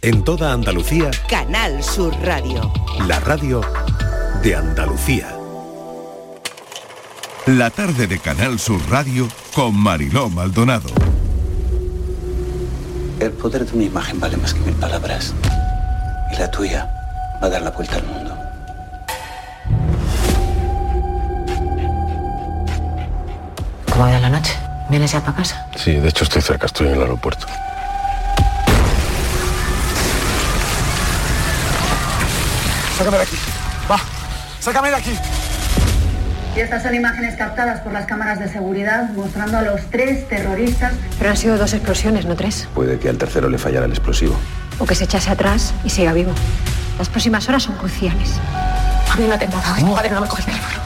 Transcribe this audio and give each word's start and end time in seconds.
En 0.00 0.22
toda 0.22 0.52
Andalucía, 0.52 1.10
Canal 1.28 1.82
Sur 1.82 2.14
Radio. 2.22 2.72
la 3.08 3.18
radio 3.18 3.60
de 4.44 4.54
Andalucía. 4.54 5.36
La 7.46 7.70
tarde 7.70 8.06
de 8.06 8.20
Canal 8.20 8.60
Sur 8.60 8.80
Radio 8.88 9.28
con 9.52 9.74
Mariló 9.74 10.30
Maldonado. 10.30 10.88
El 13.18 13.32
poder 13.32 13.66
de 13.66 13.74
una 13.74 13.84
imagen 13.86 14.20
vale 14.20 14.36
más 14.36 14.54
que 14.54 14.60
mil 14.60 14.74
palabras. 14.76 15.34
Y 16.32 16.36
la 16.36 16.48
tuya 16.48 16.88
va 17.42 17.48
a 17.48 17.50
dar 17.50 17.62
la 17.62 17.72
vuelta 17.72 17.96
al 17.96 18.04
mundo. 18.04 18.38
¿Cómo 23.90 24.04
ha 24.04 24.10
ido 24.10 24.20
la 24.20 24.30
noche? 24.30 24.52
¿Vienes 24.90 25.10
ya 25.10 25.20
para 25.20 25.38
casa? 25.38 25.66
Sí, 25.74 25.94
de 25.94 26.08
hecho 26.08 26.22
estoy 26.22 26.40
cerca, 26.40 26.66
estoy 26.66 26.86
en 26.86 26.94
el 26.94 27.00
aeropuerto. 27.00 27.48
Sácame 32.98 33.16
de 33.18 33.22
aquí. 33.22 33.36
Va, 33.88 33.98
sácame 34.58 34.90
de 34.90 34.96
aquí. 34.96 35.12
Y 36.56 36.60
estas 36.60 36.82
son 36.82 36.96
imágenes 36.96 37.36
captadas 37.36 37.78
por 37.82 37.92
las 37.92 38.06
cámaras 38.06 38.40
de 38.40 38.48
seguridad 38.48 39.10
mostrando 39.10 39.56
a 39.58 39.62
los 39.62 39.82
tres 39.82 40.26
terroristas. 40.26 40.94
Pero 41.16 41.30
han 41.30 41.36
sido 41.36 41.56
dos 41.58 41.74
explosiones, 41.74 42.26
no 42.26 42.34
tres. 42.34 42.66
Puede 42.74 42.98
que 42.98 43.08
al 43.08 43.16
tercero 43.16 43.48
le 43.48 43.58
fallara 43.58 43.86
el 43.86 43.92
explosivo. 43.92 44.34
O 44.80 44.84
que 44.84 44.96
se 44.96 45.04
echase 45.04 45.30
atrás 45.30 45.72
y 45.84 45.90
siga 45.90 46.12
vivo. 46.12 46.32
Las 46.98 47.08
próximas 47.08 47.48
horas 47.48 47.62
son 47.62 47.76
cruciales. 47.76 48.32
A 49.08 49.14
mí 49.16 49.28
no 49.28 49.38
te 49.38 49.44
atentado. 49.44 49.76
Mi 49.76 49.94
padre 49.94 50.10
no 50.10 50.20
me 50.20 50.26
coge 50.26 50.42
el 50.42 50.46
teléfono. 50.46 50.82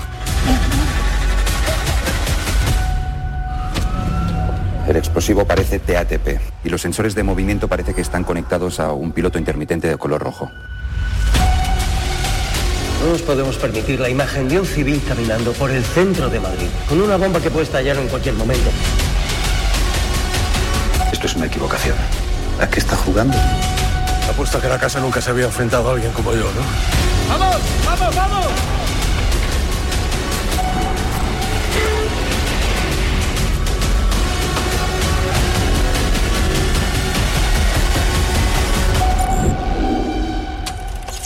El 4.87 4.97
explosivo 4.97 5.47
parece 5.47 5.79
TATP 5.79 6.41
y 6.65 6.69
los 6.69 6.83
sensores 6.83 7.15
de 7.15 7.23
movimiento 7.23 7.69
parece 7.69 7.95
que 7.95 8.03
están 8.03 8.25
conectados 8.25 8.81
a 8.81 8.93
un 8.93 9.13
piloto 9.13 9.39
intermitente 9.39 9.89
de 9.89 9.97
color 9.97 10.21
rojo. 10.21 10.51
No 13.03 13.09
nos 13.09 13.23
podemos 13.23 13.57
permitir 13.57 13.99
la 13.99 14.09
imagen 14.09 14.49
de 14.49 14.61
un 14.61 14.65
civil 14.65 15.03
caminando 15.09 15.53
por 15.55 15.73
el 15.73 15.85
centro 15.85 16.31
de 16.31 16.39
Madrid, 16.39 16.69
con 16.89 17.01
una 17.01 17.17
bomba 17.17 17.41
que 17.41 17.51
puede 17.51 17.65
estallar 17.65 17.97
en 17.97 18.07
cualquier 18.07 18.37
momento. 18.37 18.71
Esto 21.13 21.27
es 21.27 21.35
una 21.35 21.47
equivocación. 21.47 21.97
¿A 22.61 22.69
qué 22.69 22.79
está 22.79 22.95
jugando? 22.95 23.37
Apuesto 24.31 24.59
a 24.59 24.61
que 24.61 24.69
la 24.69 24.79
casa 24.79 25.01
nunca 25.01 25.21
se 25.21 25.31
había 25.31 25.47
enfrentado 25.47 25.91
a 25.91 25.95
alguien 25.95 26.13
como 26.13 26.33
yo, 26.33 26.45
¿no? 26.45 27.29
¡Vamos! 27.29 27.61
¡Vamos, 27.85 28.15
vamos! 28.15 28.72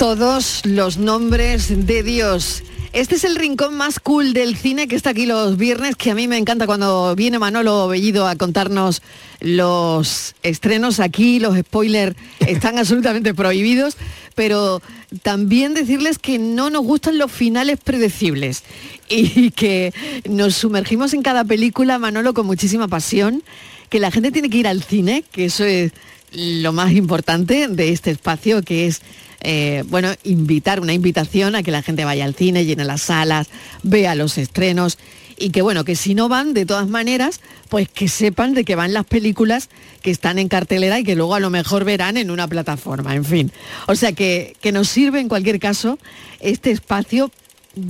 Todos 0.07 0.65
los 0.65 0.99
nombres 0.99 1.85
de 1.85 2.05
Dios. 2.05 2.63
Este 2.93 3.17
es 3.17 3.25
el 3.25 3.35
rincón 3.35 3.75
más 3.75 3.99
cool 3.99 4.35
del 4.35 4.57
cine 4.57 4.87
que 4.87 4.95
está 4.95 5.11
aquí 5.11 5.27
los 5.27 5.57
viernes, 5.57 5.97
que 5.97 6.13
a 6.13 6.15
mí 6.15 6.29
me 6.29 6.39
encanta 6.39 6.65
cuando 6.67 7.17
viene 7.17 7.41
Manolo 7.41 7.89
Bellido 7.89 8.29
a 8.29 8.37
contarnos 8.37 9.03
los 9.41 10.37
estrenos 10.45 11.01
aquí, 11.01 11.41
los 11.41 11.59
spoilers 11.59 12.15
están 12.39 12.79
absolutamente 12.79 13.35
prohibidos, 13.35 13.97
pero 14.37 14.81
también 15.25 15.75
decirles 15.75 16.21
que 16.21 16.39
no 16.39 16.71
nos 16.71 16.85
gustan 16.85 17.19
los 17.19 17.33
finales 17.33 17.81
predecibles 17.83 18.63
y 19.09 19.51
que 19.51 19.93
nos 20.31 20.55
sumergimos 20.55 21.15
en 21.15 21.23
cada 21.23 21.45
película, 21.45 21.99
Manolo, 21.99 22.33
con 22.33 22.47
muchísima 22.47 22.87
pasión, 22.87 23.43
que 23.89 23.99
la 23.99 24.13
gente 24.13 24.31
tiene 24.31 24.51
que 24.51 24.59
ir 24.59 24.69
al 24.69 24.85
cine, 24.85 25.25
que 25.33 25.47
eso 25.47 25.65
es 25.65 25.91
lo 26.37 26.73
más 26.73 26.93
importante 26.93 27.67
de 27.69 27.93
este 27.93 28.11
espacio, 28.11 28.63
que 28.63 28.87
es 28.87 29.01
eh, 29.41 29.85
bueno, 29.89 30.13
invitar, 30.25 30.81
una 30.81 30.93
invitación 30.93 31.55
a 31.55 31.63
que 31.63 31.71
la 31.71 31.83
gente 31.83 32.05
vaya 32.05 32.25
al 32.25 32.35
cine, 32.35 32.65
llene 32.65 32.85
las 32.85 33.03
salas, 33.03 33.49
vea 33.83 34.15
los 34.15 34.39
estrenos 34.39 34.99
y 35.39 35.51
que 35.51 35.63
bueno, 35.63 35.85
que 35.85 35.97
si 35.97 36.15
no 36.15 36.29
van, 36.29 36.55
de 36.55 36.65
todas 36.65 36.89
maneras, 36.89 37.41
pues 37.69 37.89
que 37.89 38.09
sepan 38.09 38.55
de 38.55 38.65
que 38.65 38.75
van 38.75 38.93
las 38.93 39.05
películas 39.05 39.69
que 40.03 40.11
están 40.11 40.39
en 40.39 40.49
cartelera 40.49 40.99
y 40.99 41.05
que 41.05 41.15
luego 41.15 41.35
a 41.35 41.41
lo 41.41 41.51
mejor 41.51 41.85
verán 41.85 42.17
en 42.17 42.31
una 42.31 42.49
plataforma, 42.49 43.15
en 43.15 43.25
fin. 43.25 43.53
O 43.87 43.95
sea 43.95 44.13
que, 44.13 44.57
que 44.61 44.73
nos 44.73 44.89
sirve 44.89 45.21
en 45.21 45.29
cualquier 45.29 45.59
caso 45.59 45.99
este 46.41 46.71
espacio, 46.71 47.31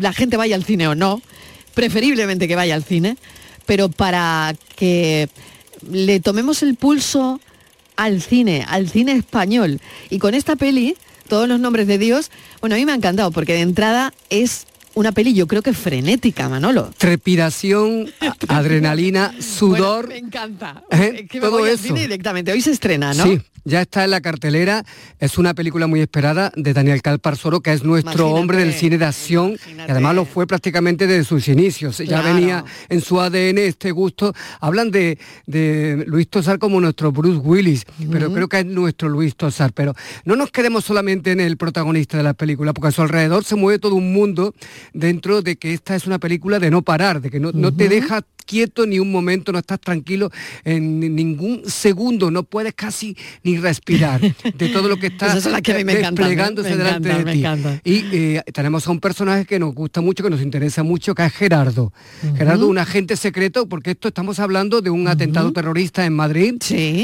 la 0.01 0.13
gente 0.13 0.37
vaya 0.37 0.57
al 0.57 0.65
cine 0.65 0.89
o 0.89 0.95
no, 0.95 1.23
preferiblemente 1.75 2.49
que 2.49 2.57
vaya 2.57 2.75
al 2.75 2.85
cine, 2.85 3.17
pero 3.65 3.89
para 3.89 4.55
que 4.75 5.29
le 5.91 6.21
tomemos 6.21 6.63
el 6.63 6.75
pulso 6.75 7.41
al 7.97 8.23
cine, 8.23 8.65
al 8.69 8.89
cine 8.89 9.13
español. 9.13 9.81
Y 10.11 10.19
con 10.19 10.35
esta 10.35 10.57
peli, 10.57 10.97
todos 11.29 11.49
los 11.49 11.61
nombres 11.61 11.87
de 11.87 11.99
Dios, 11.99 12.31
bueno, 12.61 12.77
a 12.77 12.79
mí 12.79 12.87
me 12.87 12.93
ha 12.93 12.97
encantado 12.97 13.31
porque 13.31 13.55
de 13.55 13.61
entrada 13.61 14.13
es 14.31 14.67
una 14.97 15.13
peli 15.13 15.35
yo 15.35 15.47
creo 15.47 15.61
que 15.63 15.75
frenética, 15.75 16.49
Manolo. 16.49 16.91
Trepidación, 16.97 18.07
a- 18.21 18.35
adrenalina, 18.59 19.35
sudor. 19.41 20.07
Bueno, 20.07 20.21
me 20.23 20.27
encanta. 20.27 20.83
¿eh? 20.91 21.21
Es 21.25 21.29
que 21.31 21.39
me 21.39 21.47
Todo 21.47 21.59
voy 21.59 21.69
al 21.69 21.75
eso. 21.75 21.85
cine 21.85 22.01
directamente. 22.01 22.51
Hoy 22.51 22.63
se 22.63 22.71
estrena, 22.71 23.13
¿no? 23.13 23.25
Sí, 23.25 23.43
ya 23.65 23.83
está 23.83 24.05
en 24.05 24.11
la 24.13 24.23
cartelera. 24.23 24.85
Es 25.21 25.37
una 25.37 25.53
película 25.53 25.87
muy 25.87 26.01
esperada 26.01 26.51
de 26.57 26.73
Daniel 26.73 27.03
Calparsoro, 27.03 27.61
que 27.61 27.73
es 27.75 27.85
nuestro 27.85 28.13
Imagínate, 28.15 28.41
hombre 28.41 28.59
del 28.59 28.73
cine 28.73 28.97
de 28.97 29.05
acción. 29.05 29.57
Y 29.87 29.91
además 29.91 30.15
lo 30.15 30.25
fue 30.25 30.47
prácticamente 30.47 31.07
desde 31.07 31.25
sus 31.25 31.47
inicios. 31.49 31.99
Ya 31.99 32.21
Claro. 32.23 32.35
venía 32.35 32.65
en 32.89 33.01
su 33.03 33.21
ADN 33.21 33.59
este 33.59 33.91
gusto. 33.91 34.33
Hablan 34.61 34.91
de, 34.91 35.19
de 35.47 36.05
Luis 36.07 36.29
Tosar 36.31 36.59
como 36.59 36.81
nuestro 36.81 37.13
Bruce 37.13 37.39
Willis, 37.39 37.85
pero 38.11 38.33
creo 38.33 38.49
que 38.49 38.61
es 38.61 38.67
nuestro 38.67 39.11
Luis 39.11 39.37
Tosar. 39.37 39.73
Pero 39.75 39.95
no 40.25 40.37
nos 40.37 40.51
quedemos 40.51 40.85
solamente 40.87 41.33
en 41.33 41.41
el 41.41 41.59
protagonista 41.59 42.17
de 42.17 42.23
la 42.23 42.33
película, 42.35 42.73
porque 42.73 42.89
a 42.89 42.93
su 42.93 43.03
alrededor 43.03 43.45
se 43.45 43.57
mueve 43.57 43.79
todo 43.79 43.95
un 43.97 44.13
mundo 44.15 44.55
dentro 44.93 45.43
de 45.43 45.57
que 45.57 45.73
esta 45.73 45.95
es 45.95 46.07
una 46.07 46.19
película 46.19 46.59
de 46.59 46.71
no 46.71 46.83
parar, 46.83 47.21
de 47.21 47.31
que 47.31 47.41
no, 47.41 47.53
no 47.53 47.75
te 47.75 47.89
deja 47.89 48.23
quieto 48.47 48.87
ni 48.87 48.99
un 48.99 49.11
momento, 49.13 49.53
no 49.53 49.59
estás 49.59 49.81
tranquilo 49.81 50.31
en 50.65 51.01
ni- 51.01 51.09
ningún 51.09 51.63
segundo, 51.67 52.31
no 52.31 52.45
puedes 52.45 52.73
casi 52.75 53.17
ni 53.43 53.59
respirar 53.59 54.21
de 54.55 54.69
todo 54.69 54.89
lo 54.89 54.97
que 54.99 55.09
está 55.09 55.35
que 55.63 55.73
¿eh? 55.73 55.85
desplegándose 55.85 56.77
delante 56.77 57.09
de 57.25 57.33
ti. 57.33 57.45
Y 57.85 58.05
eh, 58.13 58.43
tenemos 58.53 58.87
a 58.87 58.91
un 58.91 59.01
personaje 59.01 59.45
que 59.45 59.59
nos 59.59 59.75
gusta 59.75 60.01
mucho, 60.01 60.23
que 60.23 60.31
nos 60.31 60.41
interesa 60.41 60.83
mucho, 60.83 61.15
que 61.15 61.25
es 61.25 61.33
Gerardo. 61.33 61.93
Gerardo, 62.37 62.69
un 62.69 62.79
agente 62.79 63.17
secreto, 63.17 63.69
porque 63.69 63.91
esto 63.93 64.09
estamos 64.09 64.39
hablando 64.39 64.81
de 64.81 64.91
un 64.91 65.09
atentado 65.09 65.53
terrorista 65.53 66.07
en 66.07 66.13
Madrid, 66.15 66.55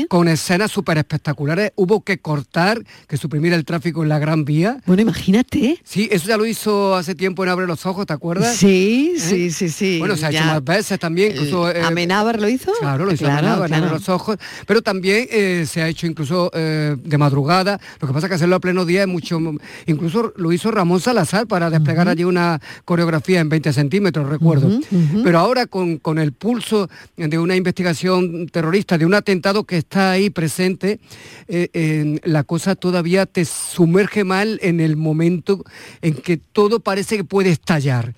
con 0.08 0.28
escenas 0.28 0.70
súper 0.70 0.98
espectaculares. 0.98 1.72
Hubo 1.76 2.02
que 2.02 2.18
cortar, 2.18 2.82
que 3.08 3.16
suprimir 3.16 3.52
el 3.52 3.64
tráfico 3.64 4.02
en 4.02 4.08
la 4.08 4.18
Gran 4.18 4.44
Vía. 4.44 4.78
Bueno, 4.86 5.02
imagínate. 5.02 5.78
Sí, 5.84 6.08
eso 6.12 6.28
ya 6.28 6.36
lo 6.36 6.46
hizo 6.46 6.94
hace 6.94 7.14
tiempo 7.14 7.42
en 7.44 7.50
Abre 7.50 7.66
los 7.66 7.84
Ojos, 7.86 8.06
¿te 8.06 8.12
acuerdas? 8.12 8.56
Sí, 8.56 9.14
¿Eh? 9.16 9.20
sí, 9.20 9.50
sí, 9.50 9.68
sí. 9.68 9.98
Bueno, 9.98 10.16
se 10.16 10.26
ha 10.26 10.30
hecho 10.30 10.44
más 10.44 10.62
veces 10.64 10.98
también, 10.98 11.31
incluso... 11.32 11.70
eh, 11.70 11.82
¿Amenábar 11.82 12.40
lo 12.40 12.48
hizo? 12.48 12.72
Claro, 12.80 13.04
lo 13.04 13.12
hizo 13.12 13.24
Claro, 13.24 13.48
Amenábar, 13.48 13.68
claro. 13.68 13.90
Los 13.90 14.08
ojos, 14.08 14.36
pero 14.66 14.82
también 14.82 15.26
eh, 15.30 15.64
se 15.68 15.82
ha 15.82 15.88
hecho 15.88 16.06
incluso 16.06 16.50
eh, 16.54 16.96
de 17.02 17.18
madrugada, 17.18 17.80
lo 18.00 18.08
que 18.08 18.14
pasa 18.14 18.26
es 18.26 18.30
que 18.30 18.34
hacerlo 18.36 18.56
a 18.56 18.60
pleno 18.60 18.84
día 18.84 19.02
es 19.02 19.08
mucho, 19.08 19.38
incluso 19.86 20.32
lo 20.36 20.52
hizo 20.52 20.70
Ramón 20.70 21.00
Salazar 21.00 21.46
para 21.46 21.70
desplegar 21.70 22.08
allí 22.08 22.24
una 22.24 22.60
coreografía 22.84 23.40
en 23.40 23.48
20 23.48 23.72
centímetros, 23.72 24.28
recuerdo. 24.28 24.80
Pero 25.22 25.38
ahora 25.38 25.66
con, 25.66 25.98
con 25.98 26.18
el 26.18 26.32
pulso 26.32 26.88
de 27.16 27.38
una 27.38 27.56
investigación 27.56 28.46
terrorista, 28.48 28.98
de 28.98 29.06
un 29.06 29.14
atentado 29.14 29.64
que 29.64 29.78
está 29.78 30.12
ahí 30.12 30.30
presente, 30.30 31.00
eh, 31.48 32.20
la 32.24 32.44
cosa 32.44 32.74
todavía 32.74 33.26
te 33.26 33.44
sumerge 33.44 34.24
mal 34.24 34.58
en 34.62 34.80
el 34.80 34.96
momento 34.96 35.64
en 36.00 36.14
que 36.14 36.36
todo 36.36 36.80
parece 36.80 37.16
que 37.16 37.24
puede 37.24 37.50
estallar. 37.50 38.14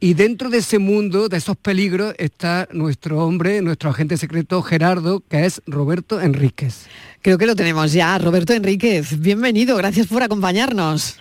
Y 0.00 0.14
dentro 0.14 0.50
de 0.50 0.58
ese 0.58 0.78
mundo, 0.78 1.28
de 1.28 1.36
esos 1.36 1.56
peligros, 1.56 1.79
está 2.18 2.68
nuestro 2.72 3.24
hombre, 3.24 3.62
nuestro 3.62 3.88
agente 3.88 4.18
secreto 4.18 4.60
Gerardo, 4.60 5.22
que 5.26 5.46
es 5.46 5.62
Roberto 5.66 6.20
Enríquez. 6.20 6.86
Creo 7.22 7.38
que 7.38 7.46
lo 7.46 7.56
tenemos 7.56 7.94
ya. 7.94 8.18
Roberto 8.18 8.52
Enríquez, 8.52 9.18
bienvenido, 9.18 9.78
gracias 9.78 10.06
por 10.06 10.22
acompañarnos. 10.22 11.16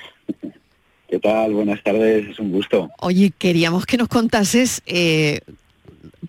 ¿Qué 1.08 1.18
tal? 1.20 1.54
Buenas 1.54 1.82
tardes, 1.82 2.28
es 2.32 2.40
un 2.40 2.52
gusto. 2.52 2.90
Oye, 3.00 3.32
queríamos 3.38 3.86
que 3.86 3.96
nos 3.96 4.10
contases 4.10 4.82
eh, 4.86 5.40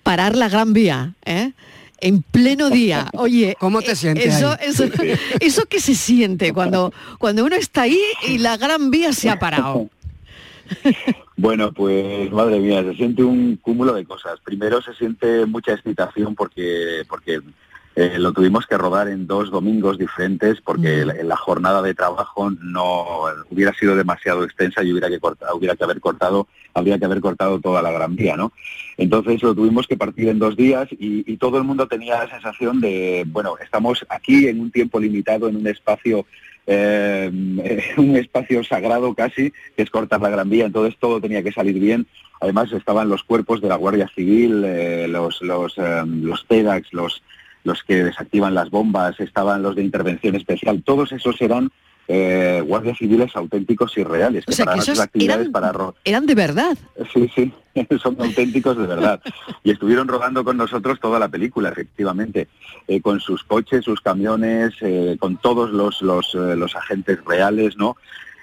parar 0.04 0.36
la 0.36 0.48
Gran 0.48 0.74
Vía, 0.74 1.14
¿eh? 1.24 1.50
En 2.00 2.22
pleno 2.22 2.70
día. 2.70 3.10
Oye, 3.14 3.56
¿Cómo 3.60 3.82
te 3.82 3.92
eh, 3.92 3.96
sientes 3.96 4.36
Eso, 4.36 4.52
ahí? 4.52 4.68
eso, 4.68 4.84
eso 5.40 5.64
que 5.66 5.80
se 5.80 5.96
siente 5.96 6.52
cuando, 6.52 6.92
cuando 7.18 7.44
uno 7.44 7.56
está 7.56 7.82
ahí 7.82 8.00
y 8.28 8.38
la 8.38 8.56
Gran 8.56 8.92
Vía 8.92 9.12
se 9.12 9.28
ha 9.28 9.40
parado. 9.40 9.90
Bueno, 11.36 11.72
pues 11.72 12.30
madre 12.32 12.60
mía, 12.60 12.82
se 12.82 12.94
siente 12.96 13.22
un 13.22 13.56
cúmulo 13.56 13.94
de 13.94 14.04
cosas. 14.04 14.38
Primero 14.44 14.82
se 14.82 14.92
siente 14.92 15.46
mucha 15.46 15.72
excitación 15.72 16.34
porque, 16.34 17.02
porque 17.08 17.40
eh, 17.96 18.18
lo 18.18 18.32
tuvimos 18.32 18.66
que 18.66 18.76
rodar 18.76 19.08
en 19.08 19.26
dos 19.26 19.50
domingos 19.50 19.98
diferentes 19.98 20.60
porque 20.60 21.04
la, 21.04 21.14
la, 21.14 21.36
jornada 21.36 21.82
de 21.82 21.94
trabajo 21.94 22.50
no 22.50 23.24
hubiera 23.50 23.72
sido 23.72 23.96
demasiado 23.96 24.44
extensa 24.44 24.82
y 24.82 24.92
hubiera 24.92 25.08
que, 25.08 25.18
hubiera 25.54 25.74
que 25.74 25.84
haber 25.84 25.98
cortado, 25.98 26.46
habría 26.74 26.98
que 26.98 27.06
haber 27.06 27.20
cortado 27.20 27.58
toda 27.58 27.82
la 27.82 27.90
Gran 27.90 28.14
Vía, 28.16 28.36
¿no? 28.36 28.52
Entonces 28.96 29.42
lo 29.42 29.54
tuvimos 29.54 29.86
que 29.86 29.96
partir 29.96 30.28
en 30.28 30.38
dos 30.38 30.56
días 30.56 30.88
y, 30.92 31.24
y 31.30 31.36
todo 31.38 31.58
el 31.58 31.64
mundo 31.64 31.88
tenía 31.88 32.22
la 32.22 32.30
sensación 32.30 32.80
de, 32.80 33.24
bueno, 33.26 33.56
estamos 33.62 34.06
aquí 34.08 34.46
en 34.46 34.60
un 34.60 34.70
tiempo 34.70 35.00
limitado, 35.00 35.48
en 35.48 35.56
un 35.56 35.66
espacio 35.66 36.26
eh, 36.72 37.30
un 37.96 38.16
espacio 38.16 38.62
sagrado 38.62 39.12
casi, 39.14 39.52
que 39.76 39.82
es 39.82 39.90
cortar 39.90 40.20
la 40.20 40.30
Gran 40.30 40.48
Vía, 40.48 40.66
entonces 40.66 40.96
todo 41.00 41.20
tenía 41.20 41.42
que 41.42 41.52
salir 41.52 41.78
bien. 41.78 42.06
Además 42.40 42.72
estaban 42.72 43.08
los 43.08 43.24
cuerpos 43.24 43.60
de 43.60 43.68
la 43.68 43.74
Guardia 43.74 44.08
Civil, 44.14 44.62
eh, 44.64 45.08
los, 45.08 45.42
los, 45.42 45.76
eh, 45.78 46.02
los 46.06 46.46
TEDAX, 46.46 46.92
los, 46.92 47.22
los 47.64 47.82
que 47.82 48.04
desactivan 48.04 48.54
las 48.54 48.70
bombas, 48.70 49.18
estaban 49.18 49.62
los 49.62 49.74
de 49.74 49.82
intervención 49.82 50.36
especial, 50.36 50.82
todos 50.84 51.10
esos 51.10 51.40
eran 51.42 51.72
eh, 52.12 52.60
guardias 52.66 52.98
civiles 52.98 53.30
auténticos 53.36 53.96
y 53.96 54.02
reales. 54.02 54.44
Que 54.44 54.50
o 54.50 54.54
sea, 54.54 54.64
para 54.64 54.76
que 54.78 54.82
esos 54.82 54.98
actividades 54.98 55.48
eran, 55.48 55.52
para 55.52 55.72
eran 56.04 56.26
de 56.26 56.34
verdad. 56.34 56.76
Sí, 57.12 57.30
sí, 57.32 57.52
son 58.02 58.16
auténticos 58.18 58.76
de 58.76 58.86
verdad. 58.86 59.20
Y 59.62 59.70
estuvieron 59.70 60.08
rodando 60.08 60.42
con 60.42 60.56
nosotros 60.56 60.98
toda 60.98 61.20
la 61.20 61.28
película, 61.28 61.68
efectivamente, 61.68 62.48
eh, 62.88 63.00
con 63.00 63.20
sus 63.20 63.44
coches, 63.44 63.84
sus 63.84 64.00
camiones, 64.00 64.72
eh, 64.80 65.16
con 65.20 65.36
todos 65.36 65.70
los, 65.70 66.02
los, 66.02 66.34
eh, 66.34 66.56
los 66.56 66.74
agentes 66.74 67.22
reales, 67.24 67.76
¿no? 67.76 67.96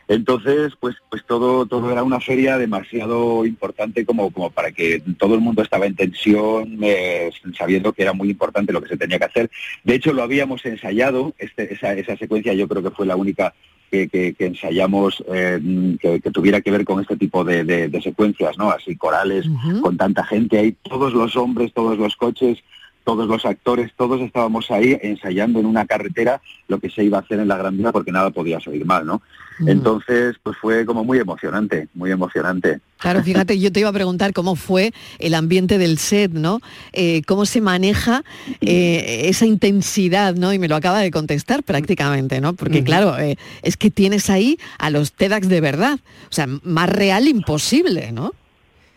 Entonces, 0.08 0.74
pues, 0.80 0.96
pues 1.10 1.26
todo, 1.26 1.66
todo 1.66 1.92
era 1.92 2.04
una 2.04 2.20
feria 2.20 2.58
demasiado 2.58 3.46
importante 3.46 4.06
como, 4.06 4.32
como 4.32 4.50
para 4.50 4.72
que 4.72 5.02
todo 5.18 5.36
el 5.36 5.42
mundo 5.42 5.62
estaba 5.62 5.86
en 5.86 5.96
tensión, 5.96 6.78
eh, 6.82 7.30
sabiendo 7.58 7.92
que 7.92 8.04
era 8.04 8.14
muy 8.14 8.30
importante 8.30 8.72
lo 8.72 8.82
que 8.82 8.90
se 8.90 8.98
tenía 8.98 9.20
que 9.20 9.26
hacer. 9.26 9.52
De 9.84 9.96
hecho, 9.96 10.14
lo 10.14 10.24
habíamos 10.24 10.66
ensayado, 10.66 11.34
este, 11.38 11.74
esa, 11.74 11.94
esa 11.94 12.16
secuencia 12.16 12.54
yo 12.54 12.68
creo 12.68 12.84
que 12.84 12.92
fue 12.92 13.06
la 13.06 13.18
única 13.18 13.54
que, 13.92 14.08
que, 14.08 14.34
que 14.34 14.46
ensayamos 14.46 15.24
eh, 15.34 15.60
que, 16.02 16.20
que, 16.20 16.32
tuviera 16.32 16.62
que 16.62 16.72
ver 16.72 16.86
con 16.86 17.02
este 17.02 17.16
tipo 17.16 17.44
de, 17.44 17.64
de, 17.64 17.88
de 17.88 18.02
secuencias, 18.02 18.58
¿no? 18.58 18.70
Así 18.70 18.96
corales, 18.96 19.48
uh 19.48 19.52
-huh. 19.52 19.82
con 19.82 19.98
tanta 19.98 20.24
gente 20.26 20.58
ahí, 20.58 20.76
todos 20.84 21.14
los 21.14 21.36
hombres, 21.36 21.74
todos 21.74 21.98
los 21.98 22.16
coches, 22.16 22.60
todos 23.08 23.26
los 23.26 23.46
actores, 23.46 23.94
todos 23.96 24.20
estábamos 24.20 24.70
ahí 24.70 25.00
ensayando 25.02 25.62
en 25.62 25.66
una 25.66 25.86
carretera 25.86 26.42
lo 26.68 26.78
que 26.78 26.90
se 26.90 27.06
iba 27.06 27.18
a 27.18 27.22
hacer 27.22 27.40
en 27.40 27.48
la 27.48 27.56
Gran 27.56 27.78
Vía 27.78 27.94
porque 27.94 28.12
nada 28.12 28.32
podía 28.32 28.60
salir 28.60 28.86
mal, 28.86 29.06
¿no? 29.06 29.22
Mm. 29.60 29.70
Entonces, 29.70 30.36
pues 30.44 30.58
fue 30.58 30.86
como 30.86 31.06
muy 31.06 31.18
emocionante, 31.18 31.88
muy 31.94 32.12
emocionante. 32.12 32.82
Claro, 32.98 33.24
fíjate, 33.24 33.58
yo 33.62 33.72
te 33.72 33.80
iba 33.80 33.88
a 33.88 33.94
preguntar 33.94 34.34
cómo 34.34 34.58
fue 34.58 34.92
el 35.20 35.36
ambiente 35.36 35.78
del 35.78 36.00
set, 36.00 36.34
¿no? 36.34 36.60
Eh, 36.92 37.22
¿Cómo 37.26 37.46
se 37.46 37.62
maneja 37.62 38.26
eh, 38.60 39.22
esa 39.30 39.46
intensidad, 39.46 40.36
¿no? 40.36 40.52
Y 40.52 40.60
me 40.60 40.68
lo 40.68 40.76
acaba 40.76 41.00
de 41.00 41.10
contestar 41.10 41.64
prácticamente, 41.64 42.42
¿no? 42.42 42.56
Porque, 42.56 42.82
mm. 42.82 42.84
claro, 42.84 43.18
eh, 43.18 43.38
es 43.62 43.78
que 43.78 43.90
tienes 43.90 44.30
ahí 44.30 44.60
a 44.80 44.90
los 44.90 45.14
TEDx 45.14 45.48
de 45.48 45.62
verdad. 45.62 45.98
O 46.30 46.34
sea, 46.34 46.46
más 46.64 46.90
real 46.90 47.30
imposible, 47.30 48.12
¿no? 48.12 48.34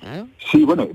Claro. 0.01 0.29
Sí, 0.51 0.65
bueno, 0.65 0.89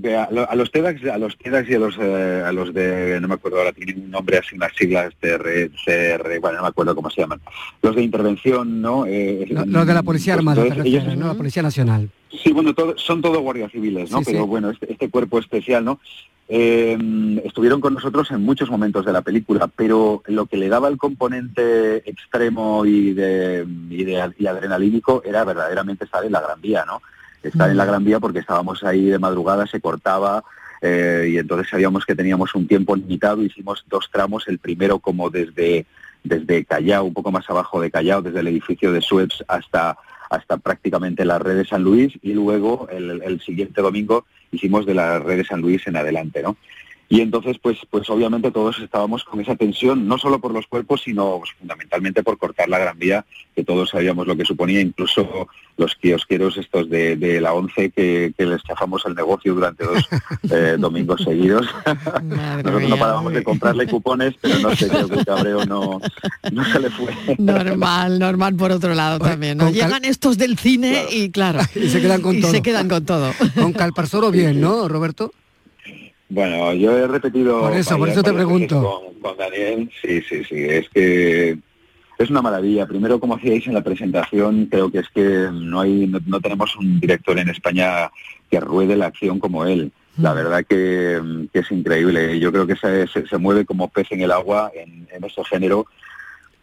a, 0.48 0.54
los 0.56 0.70
TEDx, 0.72 1.04
a 1.08 1.18
los 1.18 1.38
TEDx 1.38 1.70
y 1.70 1.74
a 1.74 1.78
los, 1.78 1.96
eh, 1.98 2.42
a 2.44 2.52
los 2.52 2.74
de, 2.74 3.18
no 3.20 3.28
me 3.28 3.34
acuerdo 3.34 3.58
ahora, 3.58 3.72
tienen 3.72 4.02
un 4.02 4.10
nombre 4.10 4.38
así, 4.38 4.56
unas 4.56 4.74
siglas, 4.74 5.14
TR, 5.20 5.70
CR, 5.84 6.40
bueno, 6.40 6.56
no 6.56 6.62
me 6.62 6.68
acuerdo 6.68 6.94
cómo 6.94 7.08
se 7.10 7.20
llaman. 7.20 7.40
Los 7.82 7.94
de 7.94 8.02
intervención, 8.02 8.82
¿no? 8.82 9.06
Eh, 9.06 9.46
los, 9.48 9.86
de 9.86 9.94
la 9.94 10.02
Policía 10.02 10.34
pues, 10.34 10.38
Armada, 10.40 10.62
entonces, 10.62 10.86
ellos, 10.86 11.16
¿no? 11.16 11.28
La 11.28 11.34
Policía 11.34 11.62
Nacional. 11.62 12.10
Sí, 12.42 12.52
bueno, 12.52 12.74
todo, 12.74 12.98
son 12.98 13.22
todos 13.22 13.38
guardias 13.38 13.70
civiles, 13.70 14.10
¿no? 14.10 14.18
Sí, 14.18 14.24
Pero 14.26 14.42
sí. 14.44 14.48
bueno, 14.48 14.70
este, 14.70 14.92
este, 14.92 15.08
cuerpo 15.08 15.38
especial, 15.38 15.84
¿no? 15.84 16.00
Eh, 16.48 16.96
estuvieron 17.44 17.80
con 17.80 17.94
nosotros 17.94 18.30
en 18.30 18.42
muchos 18.42 18.70
momentos 18.70 19.04
de 19.04 19.12
la 19.12 19.22
película, 19.22 19.68
pero 19.68 20.22
lo 20.26 20.46
que 20.46 20.56
le 20.56 20.68
daba 20.68 20.88
el 20.88 20.96
componente 20.96 22.08
extremo 22.08 22.84
y 22.86 23.14
de, 23.14 23.66
y 23.90 24.04
de 24.04 24.32
y 24.38 24.46
adrenalínico 24.46 25.22
era 25.24 25.44
verdaderamente 25.44 26.04
estar 26.04 26.24
en 26.24 26.32
la 26.32 26.40
Gran 26.40 26.60
Vía, 26.60 26.84
¿no? 26.84 27.02
Estar 27.48 27.70
en 27.70 27.76
la 27.76 27.84
Gran 27.84 28.04
Vía 28.04 28.20
porque 28.20 28.40
estábamos 28.40 28.82
ahí 28.84 29.06
de 29.06 29.18
madrugada, 29.18 29.66
se 29.66 29.80
cortaba 29.80 30.44
eh, 30.82 31.28
y 31.30 31.38
entonces 31.38 31.68
sabíamos 31.68 32.04
que 32.04 32.14
teníamos 32.14 32.54
un 32.54 32.66
tiempo 32.66 32.96
limitado, 32.96 33.42
hicimos 33.42 33.84
dos 33.88 34.08
tramos, 34.12 34.46
el 34.48 34.58
primero 34.58 34.98
como 34.98 35.30
desde, 35.30 35.86
desde 36.22 36.64
Callao, 36.64 37.04
un 37.04 37.14
poco 37.14 37.32
más 37.32 37.48
abajo 37.48 37.80
de 37.80 37.90
Callao, 37.90 38.22
desde 38.22 38.40
el 38.40 38.48
edificio 38.48 38.92
de 38.92 39.00
Suez 39.00 39.30
hasta 39.48 39.98
hasta 40.28 40.56
prácticamente 40.56 41.24
la 41.24 41.38
red 41.38 41.56
de 41.56 41.64
San 41.64 41.84
Luis 41.84 42.12
y 42.20 42.32
luego 42.32 42.88
el, 42.90 43.22
el, 43.22 43.40
siguiente 43.40 43.80
domingo 43.80 44.26
hicimos 44.50 44.84
de 44.84 44.94
la 44.94 45.20
red 45.20 45.36
de 45.36 45.44
San 45.44 45.60
Luis 45.60 45.86
en 45.86 45.96
adelante, 45.96 46.42
¿no? 46.42 46.56
Y 47.08 47.20
entonces, 47.20 47.56
pues, 47.62 47.78
pues 47.88 48.10
obviamente 48.10 48.50
todos 48.50 48.78
estábamos 48.80 49.22
con 49.24 49.40
esa 49.40 49.54
tensión, 49.54 50.08
no 50.08 50.18
solo 50.18 50.40
por 50.40 50.52
los 50.52 50.66
cuerpos, 50.66 51.02
sino 51.04 51.38
pues, 51.38 51.50
fundamentalmente 51.58 52.22
por 52.22 52.36
cortar 52.36 52.68
la 52.68 52.78
Gran 52.78 52.98
Vía, 52.98 53.24
que 53.54 53.62
todos 53.64 53.90
sabíamos 53.90 54.26
lo 54.26 54.36
que 54.36 54.44
suponía, 54.44 54.80
incluso 54.80 55.48
los 55.76 55.94
kiosqueros 55.94 56.56
estos 56.56 56.88
de, 56.88 57.16
de 57.16 57.40
la 57.40 57.52
ONCE 57.52 57.90
que, 57.90 58.32
que, 58.36 58.46
les 58.46 58.62
chafamos 58.62 59.04
el 59.06 59.14
negocio 59.14 59.54
durante 59.54 59.84
dos 59.84 60.08
eh, 60.50 60.76
domingos 60.78 61.22
seguidos. 61.22 61.66
Nosotros 62.24 62.80
mía, 62.80 62.88
no 62.88 62.96
parábamos 62.96 63.32
de 63.34 63.44
comprarle 63.44 63.86
cupones, 63.86 64.34
pero 64.40 64.58
no 64.58 64.74
sé, 64.74 64.88
creo 64.88 65.08
que 65.08 65.16
el 65.16 65.24
cabreo 65.24 65.64
no, 65.66 66.00
no 66.50 66.64
se 66.64 66.80
le 66.80 66.90
fue. 66.90 67.14
Normal, 67.38 68.18
normal 68.18 68.56
por 68.56 68.72
otro 68.72 68.94
lado 68.94 69.18
también. 69.18 69.58
¿no? 69.58 69.70
Llegan 69.70 70.04
estos 70.04 70.38
del 70.38 70.58
cine 70.58 70.86
Claro. 70.96 71.08
y 71.12 71.30
claro, 71.30 71.60
Y 71.74 71.88
se 71.88 72.00
quedan 72.00 72.22
con 72.22 72.36
y 72.36 72.40
todo. 72.40 72.50
se 72.50 72.62
quedan 72.62 72.88
con 72.88 73.04
todo. 73.04 73.32
Con 73.54 73.72
Calparsoro 73.72 74.30
bien, 74.30 74.60
¿no, 74.60 74.88
Roberto? 74.88 75.32
Bueno, 76.36 76.74
yo 76.74 76.94
he 76.98 77.06
repetido... 77.06 77.60
Por 77.60 77.74
eso, 77.74 77.96
por 77.96 78.10
eso 78.10 78.22
te 78.22 78.30
pregunto. 78.30 78.82
Con, 78.82 79.20
con 79.20 79.38
Daniel, 79.38 79.90
sí, 80.02 80.20
sí, 80.20 80.44
sí, 80.44 80.64
es 80.64 80.86
que 80.90 81.58
es 82.18 82.28
una 82.28 82.42
maravilla. 82.42 82.84
Primero, 82.84 83.18
como 83.18 83.36
hacíais 83.36 83.66
en 83.66 83.72
la 83.72 83.82
presentación, 83.82 84.66
creo 84.66 84.92
que 84.92 84.98
es 84.98 85.08
que 85.08 85.48
no 85.50 85.80
hay, 85.80 86.06
no, 86.06 86.18
no 86.26 86.38
tenemos 86.38 86.76
un 86.76 87.00
director 87.00 87.38
en 87.38 87.48
España 87.48 88.10
que 88.50 88.60
ruede 88.60 88.96
la 88.96 89.06
acción 89.06 89.40
como 89.40 89.64
él. 89.64 89.90
La 90.18 90.34
verdad 90.34 90.62
que, 90.68 91.48
que 91.54 91.60
es 91.60 91.72
increíble. 91.72 92.38
Yo 92.38 92.52
creo 92.52 92.66
que 92.66 92.76
se, 92.76 93.06
se, 93.06 93.26
se 93.26 93.38
mueve 93.38 93.64
como 93.64 93.88
pez 93.88 94.12
en 94.12 94.20
el 94.20 94.30
agua 94.30 94.70
en, 94.74 95.08
en 95.10 95.24
ese 95.24 95.42
género. 95.42 95.86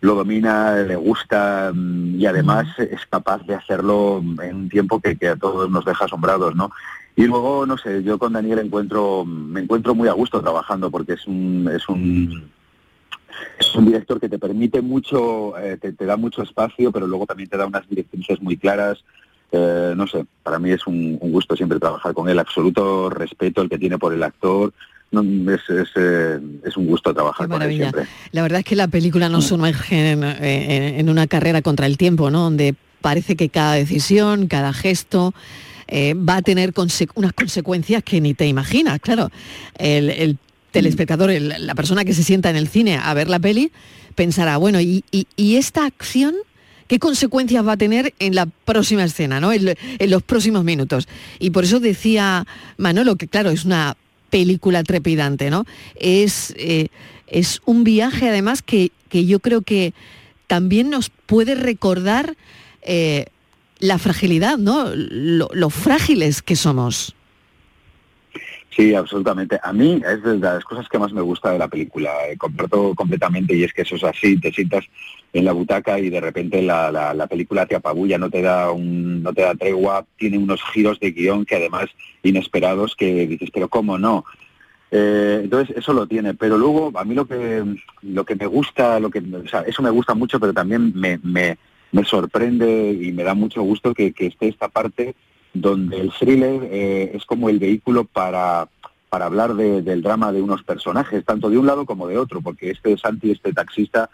Lo 0.01 0.13
domina, 0.13 0.75
le 0.75 0.97
gusta 0.97 1.71
mm, 1.73 2.19
y 2.19 2.27
además 2.27 2.67
es 2.77 3.07
capaz 3.07 3.41
de 3.47 3.55
hacerlo 3.55 4.23
en 4.43 4.55
un 4.55 4.69
tiempo 4.69 4.99
que, 4.99 5.15
que 5.17 5.29
a 5.29 5.35
todos 5.35 5.67
nos 5.71 5.83
deja 5.83 6.05
asombrados, 6.05 6.55
¿no? 6.55 6.69
Y 7.15 7.23
luego, 7.25 7.65
no 7.65 7.77
sé, 7.77 8.01
yo 8.03 8.17
con 8.17 8.33
Daniel 8.33 8.59
encuentro, 8.59 9.23
me 9.25 9.61
encuentro 9.61 9.93
muy 9.93 10.07
a 10.07 10.13
gusto 10.13 10.41
trabajando 10.41 10.89
porque 10.89 11.13
es 11.13 11.27
un, 11.27 11.69
es 11.73 11.87
un, 11.87 12.49
es 13.59 13.75
un 13.75 13.85
director 13.85 14.19
que 14.19 14.29
te 14.29 14.39
permite 14.39 14.81
mucho, 14.81 15.57
eh, 15.59 15.77
te, 15.79 15.93
te 15.93 16.05
da 16.05 16.17
mucho 16.17 16.41
espacio, 16.41 16.91
pero 16.91 17.05
luego 17.07 17.25
también 17.27 17.49
te 17.49 17.57
da 17.57 17.67
unas 17.67 17.87
directrices 17.87 18.41
muy 18.41 18.57
claras. 18.57 19.03
Eh, 19.51 19.93
no 19.95 20.07
sé, 20.07 20.25
para 20.41 20.57
mí 20.57 20.71
es 20.71 20.87
un, 20.87 21.17
un 21.21 21.31
gusto 21.31 21.55
siempre 21.55 21.79
trabajar 21.79 22.15
con 22.15 22.27
él, 22.29 22.39
absoluto 22.39 23.11
respeto 23.11 23.61
el 23.61 23.69
que 23.69 23.77
tiene 23.77 23.99
por 23.99 24.11
el 24.13 24.23
actor. 24.23 24.73
No, 25.11 25.21
es, 25.53 25.61
es, 25.69 25.89
eh, 25.95 26.39
es 26.65 26.75
un 26.75 26.87
gusto 26.87 27.13
trabajar 27.13 27.47
con 27.47 27.61
él 27.61 27.69
siempre. 27.77 28.05
La 28.31 28.41
verdad 28.41 28.59
es 28.61 28.65
que 28.65 28.75
la 28.75 28.87
película 28.87 29.29
nos 29.29 29.45
sumerge 29.45 30.13
en, 30.13 30.23
en- 30.23 30.99
en 30.99 31.09
una 31.09 31.27
carrera 31.27 31.61
contra 31.61 31.85
el 31.85 31.97
tiempo, 31.97 32.31
¿no? 32.31 32.39
Donde 32.45 32.73
parece 33.01 33.35
que 33.35 33.49
cada 33.49 33.73
decisión, 33.73 34.47
cada 34.47 34.73
gesto 34.73 35.35
eh, 35.87 36.13
va 36.13 36.37
a 36.37 36.41
tener 36.41 36.73
unas 37.15 37.33
consecuencias 37.33 38.03
que 38.03 38.21
ni 38.21 38.33
te 38.33 38.47
imaginas, 38.47 38.99
claro. 38.99 39.31
El, 39.77 40.09
el 40.09 40.37
telespectador, 40.71 41.31
el- 41.31 41.53
la 41.59 41.75
persona 41.75 42.03
que 42.03 42.13
se 42.13 42.23
sienta 42.23 42.49
en 42.49 42.55
el 42.55 42.67
cine 42.67 42.97
a 42.97 43.13
ver 43.13 43.29
la 43.29 43.39
peli, 43.39 43.71
pensará, 44.15 44.57
bueno, 44.57 44.79
¿y, 44.81 45.03
esta 45.37 45.85
acción 45.85 46.35
qué 46.87 46.99
consecuencias 46.99 47.65
va 47.65 47.73
a 47.73 47.77
tener 47.77 48.13
en 48.19 48.35
la 48.35 48.45
próxima 48.45 49.03
escena, 49.03 49.39
¿no? 49.39 49.51
En, 49.53 49.75
los 50.09 50.23
próximos 50.23 50.63
minutos? 50.63 51.07
Y 51.39 51.51
por 51.51 51.63
eso 51.63 51.79
decía 51.79 52.45
Manolo 52.77 53.15
que, 53.15 53.27
claro, 53.27 53.51
es 53.51 53.65
una 53.65 53.95
película 54.29 54.83
trepidante, 54.83 55.49
¿no? 55.49 55.65
Es, 55.95 56.53
eh, 56.57 56.87
un 57.65 57.83
viaje 57.83 58.29
además 58.29 58.61
que, 58.61 58.91
que 59.09 59.25
yo 59.25 59.39
creo 59.39 59.61
que 59.61 59.93
también 60.47 60.89
nos 60.89 61.09
puede 61.09 61.55
recordar 61.55 62.35
eh, 62.83 63.25
la 63.83 63.97
fragilidad, 63.97 64.57
¿no? 64.57 64.85
Lo, 64.95 65.69
frágiles 65.69 66.41
que 66.41 66.55
somos. 66.55 67.13
Sí, 68.69 68.95
absolutamente. 68.95 69.59
A 69.61 69.73
mí 69.73 70.01
es 70.07 70.23
de 70.23 70.37
las 70.37 70.63
cosas 70.63 70.87
que 70.87 70.97
más 70.97 71.11
me 71.11 71.21
gusta 71.21 71.51
de 71.51 71.59
la 71.59 71.67
película. 71.67 72.11
Eh, 72.29 72.37
comparto 72.37 72.95
completamente 72.95 73.53
y 73.53 73.63
es 73.63 73.73
que 73.73 73.81
eso 73.81 73.97
es 73.97 74.03
así, 74.05 74.39
te 74.39 74.53
sientas 74.53 74.85
en 75.33 75.43
la 75.43 75.51
butaca 75.51 75.99
y 75.99 76.09
de 76.09 76.21
repente 76.21 76.61
la, 76.61 76.91
la, 76.93 77.13
la 77.13 77.27
película 77.27 77.65
te 77.65 77.75
apabulla, 77.75 78.17
no 78.17 78.29
te 78.29 78.41
da 78.41 78.71
un, 78.71 79.21
no 79.21 79.33
te 79.33 79.41
da 79.41 79.53
tregua, 79.53 80.05
tiene 80.17 80.37
unos 80.37 80.61
giros 80.71 80.97
de 81.01 81.11
guion 81.11 81.43
que 81.43 81.57
además 81.57 81.89
inesperados 82.23 82.95
que 82.95 83.27
dices, 83.27 83.49
pero 83.51 83.67
cómo 83.67 83.97
no. 83.97 84.23
Eh, 84.91 85.41
entonces 85.43 85.75
eso 85.75 85.91
lo 85.91 86.07
tiene, 86.07 86.35
pero 86.35 86.57
luego 86.57 86.91
a 86.95 87.03
mí 87.03 87.15
lo 87.15 87.27
que 87.27 87.63
lo 88.03 88.23
que 88.23 88.35
me 88.35 88.45
gusta, 88.45 88.99
lo 88.99 89.09
que, 89.09 89.19
o 89.19 89.47
sea, 89.49 89.61
eso 89.61 89.81
me 89.81 89.89
gusta 89.89 90.13
mucho, 90.13 90.39
pero 90.39 90.53
también 90.53 90.93
me, 90.95 91.19
me, 91.21 91.57
me 91.93 92.03
sorprende 92.03 92.91
y 92.91 93.13
me 93.13 93.23
da 93.23 93.35
mucho 93.35 93.61
gusto 93.61 93.93
que, 93.93 94.13
esté 94.17 94.47
esta 94.49 94.67
parte 94.67 95.15
donde 95.53 96.01
el 96.01 96.11
thriller 96.11 96.67
eh, 96.71 97.11
es 97.13 97.23
como 97.25 97.49
el 97.49 97.59
vehículo 97.59 98.03
para, 98.05 98.67
para 99.09 99.27
hablar 99.27 99.53
del 99.53 100.01
drama 100.01 100.31
de 100.31 100.41
unos 100.41 100.63
personajes, 100.63 101.23
tanto 101.23 101.51
de 101.51 101.59
un 101.59 101.67
lado 101.67 101.85
como 101.85 102.07
de 102.07 102.17
otro, 102.17 102.41
porque 102.41 102.71
este 102.71 102.97
Santi, 102.97 103.29
este 103.29 103.53
taxista, 103.53 104.09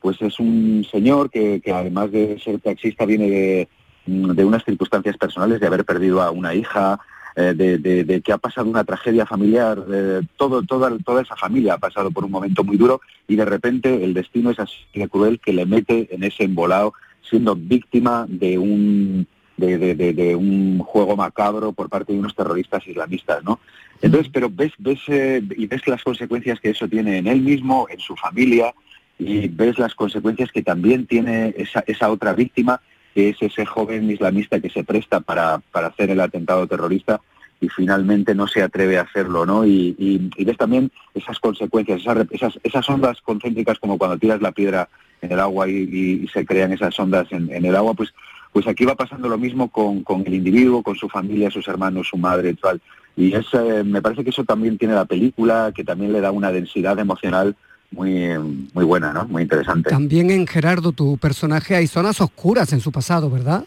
pues 0.00 0.22
es 0.22 0.38
un 0.38 0.86
señor 0.88 1.28
que, 1.28 1.60
además 1.74 2.12
de 2.12 2.38
ser 2.38 2.60
taxista 2.60 3.04
viene 3.04 3.28
de, 3.28 3.68
de, 4.06 4.44
unas 4.44 4.64
circunstancias 4.64 5.16
personales, 5.16 5.58
de 5.58 5.66
haber 5.66 5.84
perdido 5.84 6.22
a 6.22 6.30
una 6.30 6.54
hija, 6.54 7.00
eh, 7.34 7.52
de, 7.52 8.22
que 8.22 8.32
ha 8.32 8.38
pasado 8.38 8.70
una 8.70 8.84
tragedia 8.84 9.26
familiar, 9.26 9.84
eh, 9.92 10.20
todo, 10.36 10.62
toda, 10.62 10.96
toda 11.04 11.22
esa 11.22 11.34
familia 11.34 11.74
ha 11.74 11.78
pasado 11.78 12.12
por 12.12 12.24
un 12.24 12.30
momento 12.30 12.62
muy 12.62 12.76
duro 12.76 13.00
y 13.26 13.34
de 13.34 13.44
repente 13.44 14.04
el 14.04 14.14
destino 14.14 14.50
es 14.50 14.60
así 14.60 14.76
de 14.94 15.08
cruel 15.08 15.40
que 15.40 15.52
le 15.52 15.66
mete 15.66 16.14
en 16.14 16.22
ese 16.22 16.44
embolado 16.44 16.94
siendo 17.34 17.56
víctima 17.56 18.26
de 18.28 18.56
un 18.56 19.26
de, 19.56 20.36
un 20.36 20.78
juego 20.78 21.16
macabro 21.16 21.72
por 21.72 21.88
parte 21.88 22.12
de 22.12 22.20
unos 22.20 22.36
terroristas 22.36 22.86
islamistas, 22.86 23.42
¿no? 23.42 23.58
Entonces, 24.00 24.30
pero 24.32 24.48
ves, 24.48 24.72
ves 24.78 25.00
eh, 25.08 25.42
y 25.56 25.66
ves 25.66 25.84
las 25.88 26.04
consecuencias 26.04 26.60
que 26.60 26.70
eso 26.70 26.86
tiene 26.88 27.18
en 27.18 27.26
él 27.26 27.40
mismo, 27.40 27.88
en 27.90 27.98
su 27.98 28.14
familia, 28.14 28.72
y 29.18 29.48
ves 29.48 29.80
las 29.80 29.96
consecuencias 29.96 30.52
que 30.52 30.62
también 30.62 31.06
tiene 31.06 31.54
esa, 31.56 31.82
esa 31.88 32.08
otra 32.12 32.34
víctima, 32.34 32.80
que 33.14 33.30
es 33.30 33.36
ese 33.40 33.66
joven 33.66 34.08
islamista 34.08 34.60
que 34.60 34.70
se 34.70 34.84
presta 34.84 35.18
para, 35.18 35.58
para 35.72 35.88
hacer 35.88 36.10
el 36.10 36.20
atentado 36.20 36.68
terrorista 36.68 37.20
y 37.60 37.68
finalmente 37.68 38.34
no 38.34 38.46
se 38.46 38.62
atreve 38.62 38.98
a 38.98 39.02
hacerlo, 39.02 39.44
¿no? 39.44 39.66
Y, 39.66 40.30
ves 40.38 40.56
también 40.56 40.92
esas 41.14 41.40
consecuencias, 41.40 42.02
esas, 42.30 42.58
esas, 42.62 42.88
ondas 42.88 43.20
concéntricas 43.22 43.78
como 43.80 43.98
cuando 43.98 44.18
tiras 44.18 44.40
la 44.40 44.52
piedra 44.52 44.88
en 45.24 45.32
el 45.32 45.40
agua 45.40 45.68
y, 45.68 46.26
se 46.32 46.44
crean 46.44 46.72
esas 46.72 46.98
ondas 46.98 47.26
en, 47.30 47.64
el 47.64 47.76
agua, 47.76 47.94
pues, 47.94 48.14
pues 48.52 48.66
aquí 48.66 48.84
va 48.84 48.94
pasando 48.94 49.28
lo 49.28 49.38
mismo 49.38 49.68
con, 49.68 50.02
con, 50.02 50.22
el 50.26 50.34
individuo, 50.34 50.82
con 50.82 50.96
su 50.96 51.08
familia, 51.08 51.50
sus 51.50 51.66
hermanos, 51.68 52.08
su 52.08 52.16
madre, 52.16 52.50
y 52.50 52.54
tal. 52.54 52.80
Y 53.16 53.34
es, 53.34 53.46
eh, 53.52 53.82
me 53.84 54.02
parece 54.02 54.24
que 54.24 54.30
eso 54.30 54.44
también 54.44 54.78
tiene 54.78 54.94
la 54.94 55.04
película, 55.04 55.72
que 55.74 55.84
también 55.84 56.12
le 56.12 56.20
da 56.20 56.30
una 56.30 56.50
densidad 56.50 56.98
emocional 56.98 57.56
muy, 57.90 58.30
muy 58.72 58.84
buena, 58.84 59.12
¿no? 59.12 59.24
Muy 59.26 59.42
interesante. 59.42 59.90
También 59.90 60.30
en 60.30 60.46
Gerardo, 60.46 60.92
tu 60.92 61.16
personaje, 61.18 61.76
hay 61.76 61.86
zonas 61.86 62.20
oscuras 62.20 62.72
en 62.72 62.80
su 62.80 62.90
pasado, 62.92 63.30
¿verdad? 63.30 63.64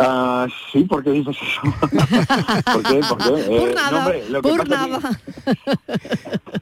Ah, 0.00 0.46
sí, 0.72 0.84
¿por 0.84 1.02
qué 1.02 1.10
dices 1.10 1.36
eso? 1.42 1.60
¿Por 2.72 2.82
qué? 2.84 3.00
¿Por 3.08 3.18
qué? 3.18 3.56
Eh, 3.56 3.72
nada, 3.74 4.12
lo 4.30 4.42
que 4.42 4.48
por 4.48 4.68
nada. 4.68 5.00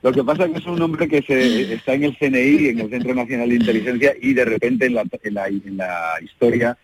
lo 0.02 0.12
que 0.12 0.24
pasa 0.24 0.46
es 0.46 0.52
que 0.52 0.58
es 0.58 0.66
un 0.66 0.80
hombre 0.80 1.06
que 1.06 1.20
se, 1.20 1.74
está 1.74 1.92
en 1.92 2.04
el 2.04 2.16
CNI, 2.16 2.68
en 2.68 2.80
el 2.80 2.88
Centro 2.88 3.14
Nacional 3.14 3.50
de 3.50 3.56
Inteligencia, 3.56 4.14
y 4.22 4.32
de 4.32 4.44
repente 4.46 4.86
en 4.86 4.94
la, 4.94 5.04
en 5.22 5.76
la, 5.76 5.90
historia 6.22 6.78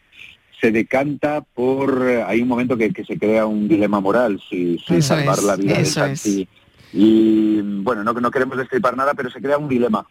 se 0.61 0.71
decanta 0.71 1.41
por... 1.41 2.03
Hay 2.27 2.43
un 2.43 2.49
momento 2.49 2.77
que, 2.77 2.93
se 3.03 3.19
crea 3.19 3.47
un 3.47 3.67
dilema 3.67 4.01
moral, 4.01 4.39
si, 4.51 4.79
salvar 5.01 5.43
la 5.43 5.57
vida 5.57 5.79
de 5.79 5.87
Santi. 5.87 6.47
Y 6.93 7.63
bueno, 7.63 8.05
no, 8.05 8.13
no 8.13 8.31
queremos 8.31 8.59
destripar 8.59 8.95
nada, 8.95 9.15
pero 9.15 9.31
se 9.31 9.41
crea 9.41 9.57
un 9.57 9.71
dilema. 9.71 10.07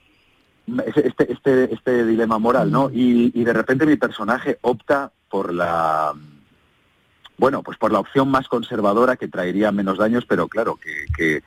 Este, 0.87 1.31
este, 1.31 1.73
este 1.73 2.05
dilema 2.05 2.39
moral, 2.39 2.71
¿no? 2.71 2.89
Y, 2.89 3.31
y 3.35 3.43
de 3.43 3.53
repente 3.53 3.85
mi 3.85 3.95
personaje 3.95 4.57
opta 4.61 5.11
por 5.29 5.53
la 5.53 6.13
bueno, 7.41 7.63
pues 7.63 7.75
por 7.79 7.91
la 7.91 7.99
opción 7.99 8.29
más 8.29 8.47
conservadora 8.47 9.15
que 9.15 9.27
traería 9.27 9.71
menos 9.71 9.97
daños, 9.97 10.25
pero 10.27 10.47
claro, 10.47 10.77
que, 10.77 11.41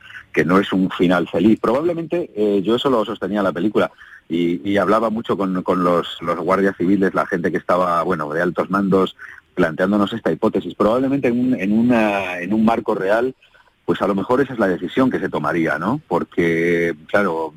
no 0.44 0.58
es 0.58 0.72
un 0.72 0.90
final 0.90 1.28
feliz. 1.28 1.60
Probablemente 1.60 2.32
eh, 2.34 2.62
yo 2.62 2.74
eso 2.74 2.90
lo 2.90 3.04
sostenía 3.04 3.44
la 3.44 3.52
película 3.52 3.92
y, 4.28 4.76
hablaba 4.76 5.08
mucho 5.10 5.36
con, 5.36 5.54
los, 5.54 6.18
los, 6.20 6.38
guardias 6.40 6.76
civiles, 6.76 7.14
la 7.14 7.26
gente 7.26 7.52
que 7.52 7.58
estaba, 7.58 8.02
bueno, 8.02 8.28
de 8.32 8.42
altos 8.42 8.70
mandos, 8.70 9.14
planteándonos 9.54 10.12
esta 10.12 10.32
hipótesis. 10.32 10.74
Probablemente 10.74 11.28
en 11.28 11.38
un, 11.38 11.60
en, 11.60 11.70
una, 11.70 12.40
en 12.40 12.52
un 12.52 12.64
marco 12.64 12.96
real, 12.96 13.32
pues 13.84 14.02
a 14.02 14.08
lo 14.08 14.16
mejor 14.16 14.40
esa 14.40 14.54
es 14.54 14.58
la 14.58 14.66
decisión 14.66 15.12
que 15.12 15.20
se 15.20 15.28
tomaría, 15.28 15.78
¿no? 15.78 16.00
Porque, 16.08 16.96
claro, 17.06 17.54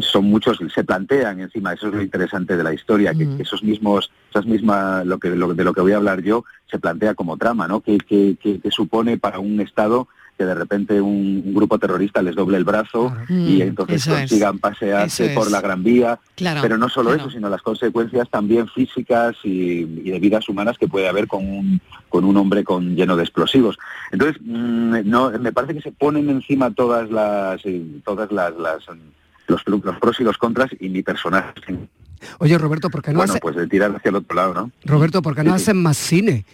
son 0.00 0.24
muchos, 0.24 0.58
se 0.74 0.84
plantean 0.84 1.40
encima, 1.40 1.72
eso 1.72 1.88
es 1.88 1.94
lo 1.94 2.02
interesante 2.02 2.56
de 2.56 2.64
la 2.64 2.74
historia, 2.74 3.14
que, 3.14 3.28
esos 3.38 3.62
mismos, 3.62 4.10
esas 4.30 4.44
mismas, 4.44 5.06
lo 5.06 5.18
que, 5.18 5.30
de 5.30 5.36
lo 5.36 5.72
que 5.72 5.80
voy 5.80 5.92
a 5.92 5.96
hablar 5.96 6.22
yo, 6.22 6.44
se 6.68 6.78
plantea 6.78 7.14
como 7.14 7.36
trama, 7.36 7.68
¿no? 7.68 7.80
Que, 7.80 7.98
que, 7.98 8.60
supone 8.70 9.16
para 9.16 9.38
un 9.38 9.60
Estado 9.60 10.08
que 10.36 10.46
de 10.46 10.54
repente 10.54 11.00
un, 11.00 11.52
grupo 11.54 11.78
terrorista 11.78 12.22
les 12.22 12.34
doble 12.34 12.56
el 12.56 12.64
brazo 12.64 13.12
y 13.28 13.58
mm, 13.58 13.62
entonces 13.62 14.06
consigan 14.06 14.58
pasearse 14.58 15.34
por 15.34 15.50
la 15.50 15.60
Gran 15.60 15.84
Vía. 15.84 16.18
pero 16.62 16.78
no 16.78 16.88
solo 16.88 17.12
eso, 17.12 17.30
sino 17.30 17.50
las 17.50 17.60
consecuencias 17.60 18.28
también 18.30 18.66
físicas 18.68 19.36
y, 19.44 19.84
de 19.84 20.18
vidas 20.18 20.48
humanas 20.48 20.78
que 20.78 20.88
puede 20.88 21.08
haber 21.08 21.26
con 21.26 21.44
un, 21.44 21.80
con 22.08 22.24
un 22.24 22.36
hombre 22.38 22.64
con 22.64 22.96
lleno 22.96 23.16
de 23.16 23.22
explosivos. 23.22 23.78
Entonces, 24.12 24.40
mm, 24.40 25.00
no, 25.04 25.30
me 25.38 25.52
parece 25.52 25.74
que 25.74 25.82
se 25.82 25.92
ponen 25.92 26.30
encima 26.30 26.70
todas 26.70 27.10
las, 27.10 27.60
eh, 27.66 27.84
todas 28.02 28.32
las 28.32 28.54
los, 29.50 29.62
pros 30.00 30.20
y 30.20 30.24
los 30.24 30.38
contras 30.38 30.70
y 30.78 30.88
mi 30.88 31.02
personaje. 31.02 31.52
Oye, 32.38 32.58
Roberto, 32.58 32.90
¿por 32.90 33.02
qué 33.02 33.12
no 33.12 33.18
Bueno, 33.18 33.34
pues 33.40 33.56
de 33.56 33.66
tirar 33.66 33.94
hacia 33.94 34.10
el 34.10 34.16
otro 34.16 34.36
lado, 34.36 34.54
¿no? 34.54 34.70
Roberto, 34.84 35.22
¿por 35.22 35.34
qué 35.34 35.42
no 35.42 35.54
hacen 35.54 35.80
más 35.82 35.96
cine? 35.96 36.44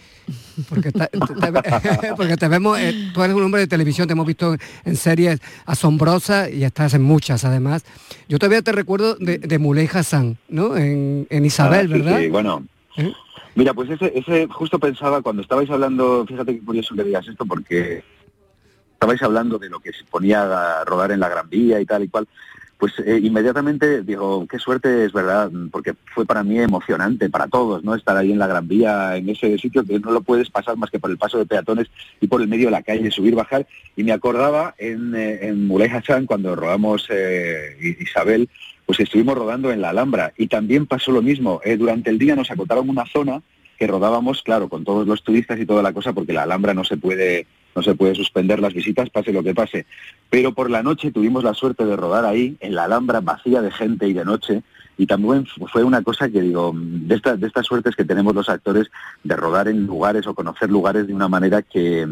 Porque 0.69 0.91
te, 0.91 1.09
porque 2.17 2.37
te 2.37 2.47
vemos, 2.47 2.79
eh, 2.79 3.11
tú 3.13 3.23
eres 3.23 3.35
un 3.35 3.43
hombre 3.43 3.61
de 3.61 3.67
televisión, 3.67 4.07
te 4.07 4.13
hemos 4.13 4.25
visto 4.25 4.55
en 4.85 4.95
series 4.95 5.39
asombrosas 5.65 6.51
y 6.51 6.63
estás 6.63 6.93
en 6.93 7.01
muchas 7.01 7.43
además. 7.43 7.85
Yo 8.27 8.39
todavía 8.39 8.61
te 8.61 8.71
recuerdo 8.71 9.15
de, 9.15 9.37
de 9.39 9.59
Muley 9.59 9.89
Hassan, 9.91 10.37
¿no? 10.49 10.77
En, 10.77 11.27
Isabel, 11.45 11.87
ah, 11.91 11.97
¿verdad? 11.97 12.19
Sí, 12.19 12.27
bueno. 12.29 12.65
¿Eh? 12.97 13.13
Mira, 13.55 13.73
pues 13.73 13.89
ese, 13.89 14.11
ese 14.15 14.47
justo 14.47 14.79
pensaba 14.79 15.21
cuando 15.21 15.41
estabais 15.41 15.69
hablando, 15.69 16.25
fíjate 16.27 16.53
qué 16.53 16.63
curioso 16.63 16.95
que 16.95 17.03
digas 17.03 17.27
esto, 17.27 17.45
porque 17.45 18.03
estabais 18.93 19.21
hablando 19.21 19.57
de 19.57 19.69
lo 19.69 19.79
que 19.79 19.91
se 19.93 20.03
ponía 20.03 20.79
a 20.79 20.85
rodar 20.85 21.11
en 21.11 21.19
la 21.19 21.29
Gran 21.29 21.49
Vía 21.49 21.79
y 21.79 21.85
tal 21.85 22.03
y 22.03 22.07
cual 22.07 22.27
pues 22.77 22.93
eh, 22.99 23.19
inmediatamente 23.21 24.03
digo, 24.03 24.45
qué 24.47 24.59
suerte 24.59 25.05
es 25.05 25.11
verdad, 25.11 25.51
porque 25.71 25.95
fue 26.13 26.25
para 26.25 26.43
mí 26.43 26.59
emocionante, 26.59 27.29
para 27.29 27.47
todos, 27.47 27.83
¿no? 27.83 27.95
Estar 27.95 28.15
ahí 28.15 28.31
en 28.31 28.39
la 28.39 28.47
Gran 28.47 28.67
Vía, 28.67 29.17
en 29.17 29.29
ese 29.29 29.57
sitio 29.57 29.83
que 29.83 29.99
no 29.99 30.11
lo 30.11 30.21
puedes 30.21 30.49
pasar 30.49 30.77
más 30.77 30.91
que 30.91 30.99
por 30.99 31.09
el 31.09 31.17
paso 31.17 31.39
de 31.39 31.47
peatones 31.47 31.87
y 32.21 32.27
por 32.27 32.41
el 32.41 32.47
medio 32.47 32.65
de 32.65 32.71
la 32.71 32.83
calle, 32.83 33.09
subir, 33.09 33.33
bajar. 33.33 33.65
Y 33.95 34.03
me 34.03 34.11
acordaba 34.11 34.75
en, 34.77 35.15
eh, 35.15 35.47
en 35.47 35.65
Muley 35.65 35.89
Hassan, 35.89 36.27
cuando 36.27 36.55
rodamos 36.55 37.07
eh, 37.09 37.95
Isabel, 37.99 38.47
pues 38.85 38.99
estuvimos 38.99 39.35
rodando 39.35 39.71
en 39.71 39.81
la 39.81 39.89
Alhambra 39.89 40.33
y 40.37 40.47
también 40.47 40.85
pasó 40.85 41.11
lo 41.11 41.21
mismo. 41.21 41.59
durante 41.77 42.11
el 42.11 42.19
día 42.19 42.35
nos 42.35 42.51
acotaron 42.51 42.89
una 42.89 43.05
zona 43.05 43.41
que 43.77 43.87
rodábamos, 43.87 44.43
claro, 44.43 44.69
con 44.69 44.83
todos 44.83 45.07
los 45.07 45.23
turistas 45.23 45.59
y 45.59 45.65
toda 45.65 45.83
la 45.83 45.93
cosa, 45.93 46.13
porque 46.13 46.33
la 46.33 46.43
Alhambra 46.43 46.73
no 46.73 46.83
se 46.83 46.97
puede 46.97 47.47
no 47.77 47.83
se 47.83 47.93
puede 47.93 48.15
suspender 48.15 48.59
las 48.59 48.73
visitas, 48.73 49.11
pase 49.11 49.31
lo 49.31 49.43
que 49.43 49.53
pase. 49.53 49.85
Pero 50.31 50.51
por 50.55 50.71
la 50.71 50.81
noche 50.81 51.11
tuvimos 51.11 51.43
la 51.43 51.53
suerte 51.53 51.85
de 51.85 51.95
rodar 51.95 52.25
ahí, 52.25 52.57
en 52.59 52.73
la 52.73 52.85
Alhambra, 52.85 53.21
vacía 53.21 53.61
de 53.61 53.69
gente 53.69 54.07
y 54.07 54.13
de 54.13 54.25
noche, 54.25 54.63
y 54.97 55.05
también 55.05 55.45
fue 55.71 55.83
una 55.83 56.01
cosa 56.01 56.27
que 56.27 56.41
digo, 56.41 56.73
de, 56.75 57.13
esta, 57.13 57.37
de 57.37 57.45
estas 57.45 57.67
suertes 57.67 57.95
que 57.95 58.03
tenemos 58.03 58.33
los 58.33 58.49
actores 58.49 58.87
de 59.23 59.35
rodar 59.35 59.67
en 59.67 59.85
lugares 59.85 60.25
o 60.25 60.33
conocer 60.33 60.71
lugares 60.71 61.05
de 61.05 61.13
una 61.13 61.27
manera 61.27 61.61
que, 61.61 62.07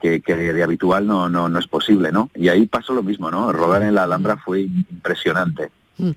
que, 0.00 0.18
de 0.18 0.62
habitual 0.62 1.06
no, 1.06 1.28
no, 1.28 1.50
no 1.50 1.58
es 1.58 1.66
posible, 1.66 2.10
¿no? 2.10 2.30
Y 2.34 2.48
ahí 2.48 2.64
pasó 2.64 2.94
lo 2.94 3.02
mismo, 3.02 3.30
¿no? 3.30 3.52
Rodar 3.52 3.82
en 3.82 3.94
la 3.94 4.04
Alhambra 4.04 4.38
fue 4.38 4.62
impresionante. 4.62 5.70
Mm. 5.98 6.10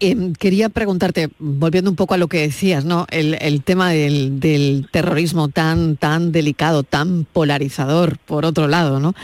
Em, 0.00 0.32
quería 0.34 0.68
preguntarte, 0.68 1.30
volviendo 1.38 1.88
un 1.88 1.96
poco 1.96 2.14
a 2.14 2.18
lo 2.18 2.28
que 2.28 2.40
decías, 2.40 2.84
¿no? 2.84 3.06
El, 3.10 3.62
tema 3.62 3.90
del, 3.90 4.86
terrorismo 4.90 5.48
tan, 5.48 5.96
tan 5.96 6.32
delicado, 6.32 6.82
tan 6.82 7.24
polarizador, 7.24 8.18
por 8.18 8.44
otro 8.44 8.68
lado, 8.68 8.98
¿no? 9.00 9.14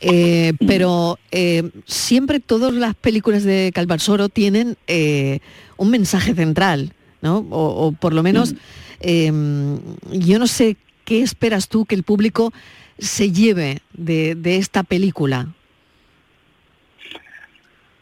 Eh, 0.00 0.52
pero 0.66 1.18
eh, 1.30 1.70
siempre 1.86 2.40
todas 2.40 2.74
las 2.74 2.94
películas 2.94 3.44
de 3.44 3.70
Calvarsoro 3.74 4.28
tienen 4.28 4.76
eh, 4.88 5.38
un 5.76 5.90
mensaje 5.90 6.34
central, 6.34 6.92
¿no? 7.22 7.46
O, 7.50 7.92
por 7.92 8.12
lo 8.12 8.22
menos, 8.22 8.54
em, 9.00 9.78
yo 10.10 10.38
no 10.38 10.48
sé 10.48 10.76
qué 11.04 11.22
esperas 11.22 11.68
tú 11.68 11.86
que 11.86 11.94
el 11.94 12.02
público 12.02 12.52
se 12.98 13.30
lleve 13.30 13.80
de 13.94 14.56
esta 14.56 14.82
película. 14.82 15.54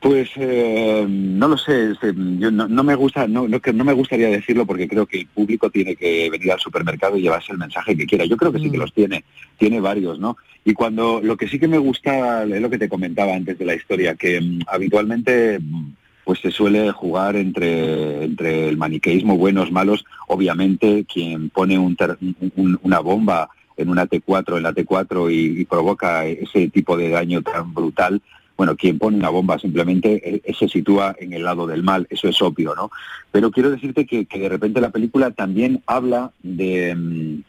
Pues 0.04 0.28
eh, 0.36 1.06
no 1.08 1.48
lo 1.48 1.56
sé, 1.56 1.92
este, 1.92 2.12
yo 2.14 2.50
no, 2.50 2.84
me 2.84 2.94
gusta, 2.94 3.26
no, 3.26 3.48
no, 3.48 3.58
no, 3.72 3.84
me 3.84 3.92
gustaría 3.94 4.28
decirlo 4.28 4.66
porque 4.66 4.86
creo 4.86 5.06
que 5.06 5.20
el 5.20 5.26
público 5.28 5.70
tiene 5.70 5.96
que 5.96 6.28
venir 6.28 6.52
al 6.52 6.60
supermercado 6.60 7.16
y 7.16 7.22
llevarse 7.22 7.52
el 7.52 7.58
mensaje 7.58 7.96
que 7.96 8.04
quiera. 8.04 8.26
Yo 8.26 8.36
creo 8.36 8.52
que 8.52 8.58
sí 8.58 8.70
que 8.70 8.76
mm. 8.76 8.80
los 8.80 8.92
tiene, 8.92 9.24
tiene 9.56 9.80
varios, 9.80 10.18
¿no? 10.18 10.36
Y 10.62 10.74
cuando 10.74 11.22
lo 11.22 11.38
que 11.38 11.48
sí 11.48 11.58
que 11.58 11.68
me 11.68 11.78
gusta 11.78 12.44
es 12.44 12.60
lo 12.60 12.68
que 12.68 12.76
te 12.76 12.90
comentaba 12.90 13.34
antes 13.34 13.58
de 13.58 13.64
la 13.64 13.76
historia, 13.76 14.14
que 14.14 14.42
mm, 14.42 14.58
habitualmente 14.66 15.58
mm, 15.58 15.92
pues 16.26 16.38
se 16.40 16.50
suele 16.50 16.90
jugar 16.92 17.36
entre, 17.36 18.24
entre 18.24 18.68
el 18.68 18.76
maniqueísmo 18.76 19.38
buenos, 19.38 19.72
malos. 19.72 20.04
Obviamente 20.28 21.06
quien 21.10 21.48
pone 21.48 21.78
una 21.78 23.00
bomba 23.00 23.48
en 23.78 23.88
una 23.88 24.06
T4, 24.06 24.58
en 24.58 24.64
la 24.64 24.74
T4 24.74 25.32
y 25.32 25.64
provoca 25.64 26.26
ese 26.26 26.68
tipo 26.68 26.94
de 26.94 27.08
daño 27.08 27.40
tan 27.40 27.72
brutal, 27.72 28.20
bueno, 28.56 28.76
quien 28.76 28.98
pone 28.98 29.16
una 29.16 29.30
bomba 29.30 29.58
simplemente 29.58 30.42
eh, 30.44 30.54
se 30.54 30.68
sitúa 30.68 31.14
en 31.18 31.32
el 31.32 31.42
lado 31.42 31.66
del 31.66 31.82
mal, 31.82 32.06
eso 32.10 32.28
es 32.28 32.40
obvio, 32.40 32.74
¿no? 32.74 32.90
Pero 33.32 33.50
quiero 33.50 33.70
decirte 33.70 34.06
que, 34.06 34.26
de 34.30 34.48
repente 34.48 34.80
la 34.80 34.90
película 34.90 35.30
también 35.30 35.82
habla 35.86 36.32
de... 36.42 36.94
Mm, 36.94 37.42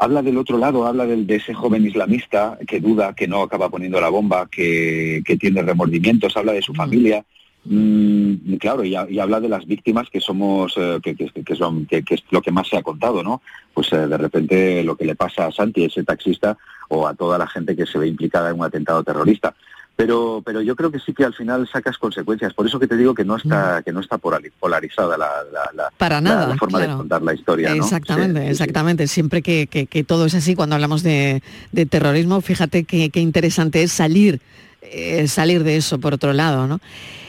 habla 0.00 0.22
del 0.22 0.38
otro 0.38 0.58
lado, 0.58 0.86
habla 0.86 1.06
del, 1.06 1.26
de 1.26 1.36
ese 1.36 1.54
joven 1.54 1.84
islamista 1.84 2.56
que 2.68 2.78
duda, 2.78 3.14
que 3.14 3.26
no 3.26 3.42
acaba 3.42 3.68
poniendo 3.68 4.00
la 4.00 4.10
bomba, 4.10 4.48
que, 4.48 5.22
que 5.24 5.36
tiene 5.36 5.60
remordimientos, 5.60 6.36
habla 6.36 6.52
de 6.52 6.62
su 6.62 6.72
familia. 6.72 7.24
Mm, 7.64 8.54
claro, 8.58 8.84
y, 8.84 8.94
y, 9.10 9.18
habla 9.18 9.40
de 9.40 9.48
las 9.48 9.66
víctimas 9.66 10.08
que 10.08 10.20
somos, 10.20 10.74
eh, 10.76 11.00
que, 11.02 11.16
que, 11.16 11.30
que, 11.42 11.56
son, 11.56 11.84
que, 11.86 12.04
es 12.08 12.22
lo 12.30 12.40
que 12.40 12.52
más 12.52 12.68
se 12.68 12.76
ha 12.76 12.82
contado, 12.82 13.22
¿no? 13.22 13.42
Pues 13.74 13.92
eh, 13.92 14.06
de 14.06 14.16
repente 14.16 14.84
lo 14.84 14.96
que 14.96 15.04
le 15.04 15.16
pasa 15.16 15.46
a 15.46 15.52
Santi, 15.52 15.84
ese 15.84 16.04
taxista, 16.04 16.56
o 16.88 17.06
a 17.06 17.14
toda 17.14 17.36
la 17.36 17.46
gente 17.46 17.74
que 17.76 17.84
se 17.84 17.98
ve 17.98 18.06
implicada 18.06 18.50
en 18.50 18.58
un 18.58 18.64
atentado 18.64 19.02
terrorista. 19.02 19.54
Pero, 19.98 20.42
pero 20.46 20.62
yo 20.62 20.76
creo 20.76 20.92
que 20.92 21.00
sí 21.00 21.12
que 21.12 21.24
al 21.24 21.34
final 21.34 21.68
sacas 21.68 21.98
consecuencias. 21.98 22.54
Por 22.54 22.64
eso 22.68 22.78
que 22.78 22.86
te 22.86 22.96
digo 22.96 23.14
que 23.14 23.24
no 23.24 23.34
está, 23.34 23.82
que 23.82 23.90
no 23.92 23.98
está 23.98 24.16
polarizada 24.16 25.18
la, 25.18 25.28
la, 25.52 25.70
la, 25.74 25.90
Para 25.98 26.20
nada, 26.20 26.46
la 26.46 26.56
forma 26.56 26.78
claro. 26.78 26.92
de 26.92 26.98
contar 26.98 27.22
la 27.22 27.34
historia. 27.34 27.70
¿no? 27.70 27.82
Exactamente, 27.82 28.38
Sí, 28.42 28.46
sí, 28.46 28.50
exactamente. 28.52 29.08
Siempre 29.08 29.42
que, 29.42 29.66
que- 29.66 29.86
que 29.88 30.04
todo 30.04 30.26
es 30.26 30.34
así, 30.36 30.54
cuando 30.54 30.76
hablamos 30.76 31.02
de, 31.02 31.42
de 31.72 31.84
terrorismo, 31.86 32.40
fíjate 32.40 32.84
qué 32.84 33.10
qué 33.10 33.18
interesante 33.18 33.82
es 33.82 33.90
salir, 33.90 34.40
eh, 34.82 35.26
salir 35.26 35.64
de 35.64 35.76
eso 35.76 35.98
por 35.98 36.14
otro 36.14 36.32
lado, 36.32 36.68
¿no? 36.68 36.78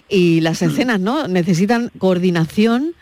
Y 0.07 0.41
las 0.41 0.61
escenas, 0.61 0.99
¿no? 0.99 1.27
Necesitan 1.27 1.91
coordinación. 1.97 2.93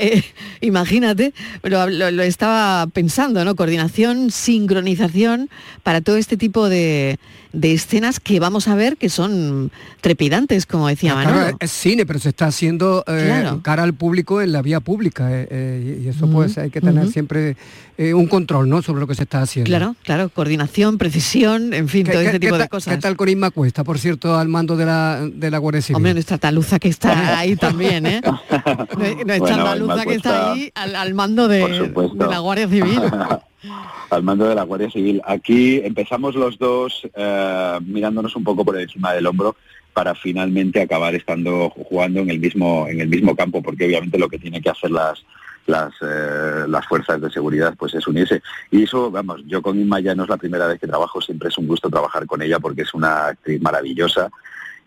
Eh, 0.00 0.24
imagínate, 0.60 1.32
lo, 1.62 1.88
lo- 1.88 2.10
lo 2.10 2.22
estaba 2.22 2.86
pensando, 2.88 3.44
¿no? 3.44 3.54
Coordinación, 3.56 4.30
sincronización 4.30 5.50
para 5.82 6.00
todo 6.00 6.16
este 6.16 6.36
tipo 6.36 6.68
de, 6.68 7.18
de 7.52 7.72
escenas 7.74 8.20
que 8.20 8.40
vamos 8.40 8.68
a 8.68 8.74
ver 8.74 8.96
que 8.96 9.08
son 9.08 9.70
trepidantes, 10.00 10.66
como 10.66 10.88
decía 10.88 11.12
Claro, 11.14 11.30
Manolo. 11.36 11.56
es 11.60 11.70
cine, 11.70 12.06
pero 12.06 12.18
se 12.18 12.30
está 12.30 12.46
haciendo 12.46 13.04
eh, 13.06 13.24
Claro. 13.26 13.60
cara 13.62 13.82
al 13.82 13.94
público 13.94 14.40
en 14.40 14.52
la 14.52 14.62
vía 14.62 14.80
pública 14.80 15.30
eh, 15.30 15.48
eh, 15.50 15.96
y 16.02 16.06
y 16.06 16.08
eso 16.08 16.26
pues 16.30 16.56
hay 16.58 16.70
que 16.70 16.80
tener 16.80 17.08
siempre 17.08 17.56
eh, 17.98 18.14
un 18.14 18.26
control 18.26 18.68
¿no? 18.68 18.80
sobre 18.80 19.00
lo 19.00 19.06
que 19.06 19.14
se 19.14 19.24
está 19.24 19.42
haciendo. 19.42 19.68
Claro, 19.68 19.94
claro, 20.02 20.28
coordinación, 20.30 20.96
precisión, 20.96 21.74
en 21.74 21.88
fin, 21.88 22.06
¿Qué, 22.06 22.12
todo 22.12 22.22
este 22.22 22.40
tipo 22.40 22.56
de 22.56 22.68
cosas. 22.68 22.94
¿Qué 22.94 23.00
tal 23.00 23.16
con 23.16 23.28
Inma 23.28 23.50
Cuesta, 23.50 23.84
por 23.84 23.98
cierto, 23.98 24.36
al 24.38 24.48
mando 24.48 24.76
de 24.76 24.86
la, 24.86 25.28
de 25.30 25.50
la 25.50 25.58
Guardia 25.58 25.82
Civil? 25.82 25.96
Hombre, 25.96 26.14
nuestra 26.14 26.38
taluza 26.38 26.78
que 26.78 26.88
está 26.88 27.38
ahí 27.38 27.56
también, 27.56 28.06
¿eh? 28.06 28.20
Nue- 28.96 29.24
Nuestra 29.26 29.56
Bueno, 29.56 29.64
está 29.96 30.52
ahí 30.52 30.70
al, 30.74 30.96
al 30.96 31.14
mando 31.14 31.48
de 31.48 31.92
la 32.16 32.38
Guardia 32.38 32.68
Civil. 32.68 33.00
al 34.10 34.22
mando 34.22 34.48
de 34.48 34.54
la 34.54 34.64
Guardia 34.64 34.90
Civil. 34.90 35.20
Aquí 35.24 35.80
empezamos 35.84 36.34
los 36.34 36.58
dos 36.58 37.08
eh, 37.14 37.78
mirándonos 37.84 38.34
un 38.36 38.44
poco 38.44 38.64
por 38.64 38.78
encima 38.80 39.12
del 39.12 39.26
hombro 39.26 39.56
para 39.92 40.14
finalmente 40.14 40.80
acabar 40.80 41.14
estando 41.14 41.70
jugando 41.70 42.20
en 42.20 42.30
el 42.30 42.38
mismo 42.38 42.86
en 42.88 43.00
el 43.00 43.08
mismo 43.08 43.34
campo, 43.34 43.62
porque 43.62 43.86
obviamente 43.86 44.18
lo 44.18 44.28
que 44.28 44.38
tiene 44.38 44.60
que 44.60 44.70
hacer 44.70 44.90
las 44.90 45.24
las 45.66 45.92
eh, 46.00 46.64
las 46.68 46.86
fuerzas 46.86 47.20
de 47.20 47.30
seguridad 47.30 47.74
pues 47.78 47.94
es 47.94 48.06
unirse 48.06 48.42
y 48.70 48.84
eso 48.84 49.10
vamos 49.10 49.42
yo 49.46 49.60
con 49.60 49.78
Inma 49.78 50.00
ya 50.00 50.14
no 50.14 50.24
es 50.24 50.28
la 50.28 50.38
primera 50.38 50.66
vez 50.66 50.80
que 50.80 50.86
trabajo 50.86 51.20
siempre 51.20 51.50
es 51.50 51.58
un 51.58 51.66
gusto 51.66 51.90
trabajar 51.90 52.26
con 52.26 52.40
ella 52.40 52.58
porque 52.58 52.82
es 52.82 52.94
una 52.94 53.28
actriz 53.28 53.60
maravillosa 53.60 54.30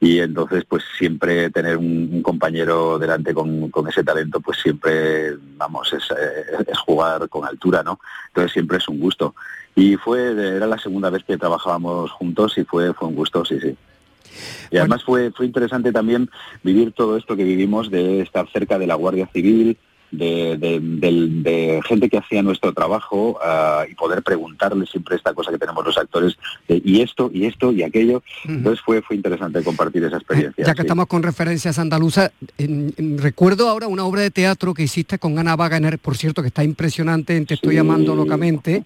y 0.03 0.19
entonces 0.19 0.65
pues 0.67 0.83
siempre 0.97 1.49
tener 1.49 1.77
un, 1.77 2.09
un 2.11 2.21
compañero 2.21 2.99
delante 2.99 3.33
con, 3.33 3.69
con 3.69 3.87
ese 3.87 4.03
talento 4.03 4.41
pues 4.41 4.57
siempre 4.61 5.33
vamos 5.55 5.93
es, 5.93 6.03
eh, 6.11 6.65
es 6.67 6.77
jugar 6.79 7.29
con 7.29 7.45
altura 7.45 7.81
no 7.83 8.01
entonces 8.27 8.51
siempre 8.51 8.79
es 8.79 8.87
un 8.89 8.99
gusto. 8.99 9.33
Y 9.75 9.95
fue 9.95 10.31
era 10.57 10.67
la 10.67 10.77
segunda 10.77 11.09
vez 11.09 11.23
que 11.23 11.37
trabajábamos 11.37 12.11
juntos 12.11 12.57
y 12.57 12.65
fue 12.65 12.93
fue 12.93 13.07
un 13.07 13.15
gusto 13.15 13.45
sí 13.45 13.57
sí. 13.61 13.77
Y 14.71 14.77
además 14.77 15.03
fue 15.05 15.31
fue 15.31 15.45
interesante 15.45 15.93
también 15.93 16.29
vivir 16.63 16.91
todo 16.91 17.15
esto 17.15 17.37
que 17.37 17.45
vivimos 17.45 17.89
de 17.89 18.19
estar 18.19 18.45
cerca 18.51 18.77
de 18.77 18.87
la 18.87 18.95
Guardia 18.95 19.29
Civil 19.31 19.77
de, 20.17 20.57
de- 20.57 20.79
del- 20.79 21.43
de 21.43 21.81
gente 21.87 22.09
que 22.09 22.17
hacía 22.17 22.41
nuestro 22.41 22.73
trabajo 22.73 23.37
ah, 23.43 23.83
y 23.89 23.95
poder 23.95 24.23
preguntarle 24.23 24.85
siempre 24.85 25.15
esta 25.15 25.33
cosa 25.33 25.51
que 25.51 25.57
tenemos 25.57 25.83
los 25.85 25.97
actores 25.97 26.37
de, 26.67 26.81
y 26.85 27.01
esto 27.01 27.29
y 27.33 27.45
esto 27.45 27.71
y 27.71 27.83
aquello 27.83 28.23
entonces 28.47 28.79
fue 28.85 29.01
fue 29.01 29.15
interesante 29.15 29.63
compartir 29.63 30.03
esa 30.03 30.17
experiencia 30.17 30.63
Ya 30.65 30.73
que 30.73 30.81
sí. 30.81 30.85
estamos 30.87 31.07
con 31.07 31.23
referencias 31.23 31.79
andaluzas, 31.79 32.31
en- 32.57 32.93
en- 32.97 33.17
recuerdo 33.17 33.67
ahora 33.69 33.87
una 33.87 34.05
obra 34.05 34.21
de 34.21 34.31
teatro 34.31 34.73
que 34.73 34.83
hiciste 34.83 35.19
con 35.19 35.37
Ana 35.39 35.55
Wagner, 35.55 35.99
por 35.99 36.15
cierto, 36.15 36.41
que 36.41 36.47
está 36.49 36.63
impresionante 36.63 37.39
Te 37.45 37.55
estoy 37.55 37.75
llamando 37.75 38.15
locamente. 38.15 38.83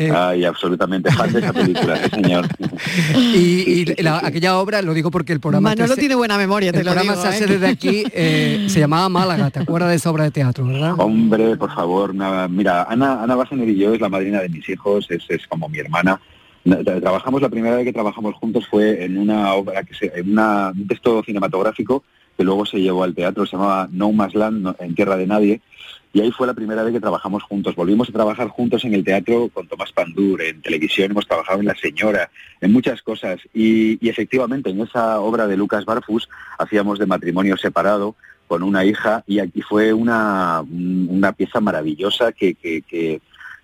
Eh, 0.00 0.10
Ay, 0.14 0.46
absolutamente 0.46 1.10
fan 1.12 1.30
de 1.30 1.40
esa 1.40 1.52
película, 1.52 1.96
sí, 2.02 2.08
señor. 2.22 2.46
y 3.34 3.80
y 3.98 4.02
la- 4.02 4.18
aquella 4.24 4.58
obra, 4.58 4.80
lo 4.82 4.94
digo 4.94 5.10
porque 5.10 5.32
el 5.32 5.40
programa... 5.40 5.70
Manolo 5.70 5.94
tiene 5.96 6.14
buena 6.14 6.38
memoria, 6.38 6.72
te 6.72 6.78
el 6.78 6.86
lo 6.86 6.92
programa 6.92 7.12
digo. 7.12 7.22
se 7.22 7.28
hace 7.28 7.44
¿eh? 7.44 7.46
desde 7.48 7.68
aquí, 7.68 8.04
eh, 8.12 8.66
se 8.68 8.80
llamaba 8.80 9.08
Málaga, 9.08 9.50
¿te 9.50 9.60
acuerdas 9.60 9.90
de 9.90 9.96
esa 9.96 10.10
obra 10.10 10.24
de 10.24 10.30
teatro, 10.30 10.64
verdad? 10.66 10.94
Hombre, 10.98 11.56
por 11.56 11.74
favor, 11.74 12.14
na- 12.14 12.48
mira, 12.48 12.84
Ana, 12.84 13.22
Ana 13.22 13.34
Bassener 13.34 13.68
y 13.68 13.76
yo 13.76 13.92
es 13.94 14.00
la 14.00 14.08
madrina 14.08 14.40
de 14.40 14.48
mis 14.48 14.66
hijos, 14.68 15.06
es, 15.10 15.22
es 15.28 15.46
como 15.46 15.68
mi 15.68 15.78
hermana. 15.78 16.18
Na- 16.64 16.78
tra- 16.80 17.00
Trabajamos, 17.00 17.42
la 17.42 17.48
primera 17.48 17.76
vez 17.76 17.84
que 17.84 17.92
trabajamos 17.92 18.34
juntos 18.36 18.66
fue 18.70 19.04
en 19.04 19.18
una 19.18 19.52
obra, 19.54 19.82
que 19.84 19.94
se, 19.94 20.10
en 20.18 20.32
una- 20.32 20.70
un 20.74 20.86
texto 20.86 21.22
cinematográfico 21.24 22.04
que 22.40 22.44
luego 22.44 22.64
se 22.64 22.80
llevó 22.80 23.04
al 23.04 23.14
teatro, 23.14 23.44
se 23.44 23.52
llamaba 23.52 23.86
No 23.92 24.12
Más 24.12 24.34
Land, 24.34 24.74
en 24.78 24.94
Tierra 24.94 25.18
de 25.18 25.26
Nadie, 25.26 25.60
y 26.14 26.22
ahí 26.22 26.30
fue 26.30 26.46
la 26.46 26.54
primera 26.54 26.82
vez 26.82 26.94
que 26.94 26.98
trabajamos 26.98 27.42
juntos. 27.42 27.74
Volvimos 27.76 28.08
a 28.08 28.12
trabajar 28.12 28.48
juntos 28.48 28.82
en 28.86 28.94
el 28.94 29.04
teatro 29.04 29.50
con 29.52 29.68
Tomás 29.68 29.92
Pandur, 29.92 30.40
en 30.40 30.62
televisión 30.62 31.10
hemos 31.10 31.26
trabajado 31.26 31.60
en 31.60 31.66
La 31.66 31.74
Señora, 31.76 32.30
en 32.62 32.72
muchas 32.72 33.02
cosas. 33.02 33.40
Y, 33.52 34.08
efectivamente, 34.08 34.70
en 34.70 34.80
esa 34.80 35.20
obra 35.20 35.46
de 35.46 35.58
Lucas 35.58 35.84
Barfus 35.84 36.30
hacíamos 36.58 36.98
de 36.98 37.04
matrimonio 37.04 37.58
separado 37.58 38.16
con 38.48 38.62
una 38.62 38.86
hija 38.86 39.22
y 39.26 39.38
aquí 39.38 39.60
fue 39.60 39.92
una, 39.92 40.62
un- 40.62 41.08
una 41.10 41.32
pieza 41.32 41.60
maravillosa 41.60 42.32
que- 42.32 42.56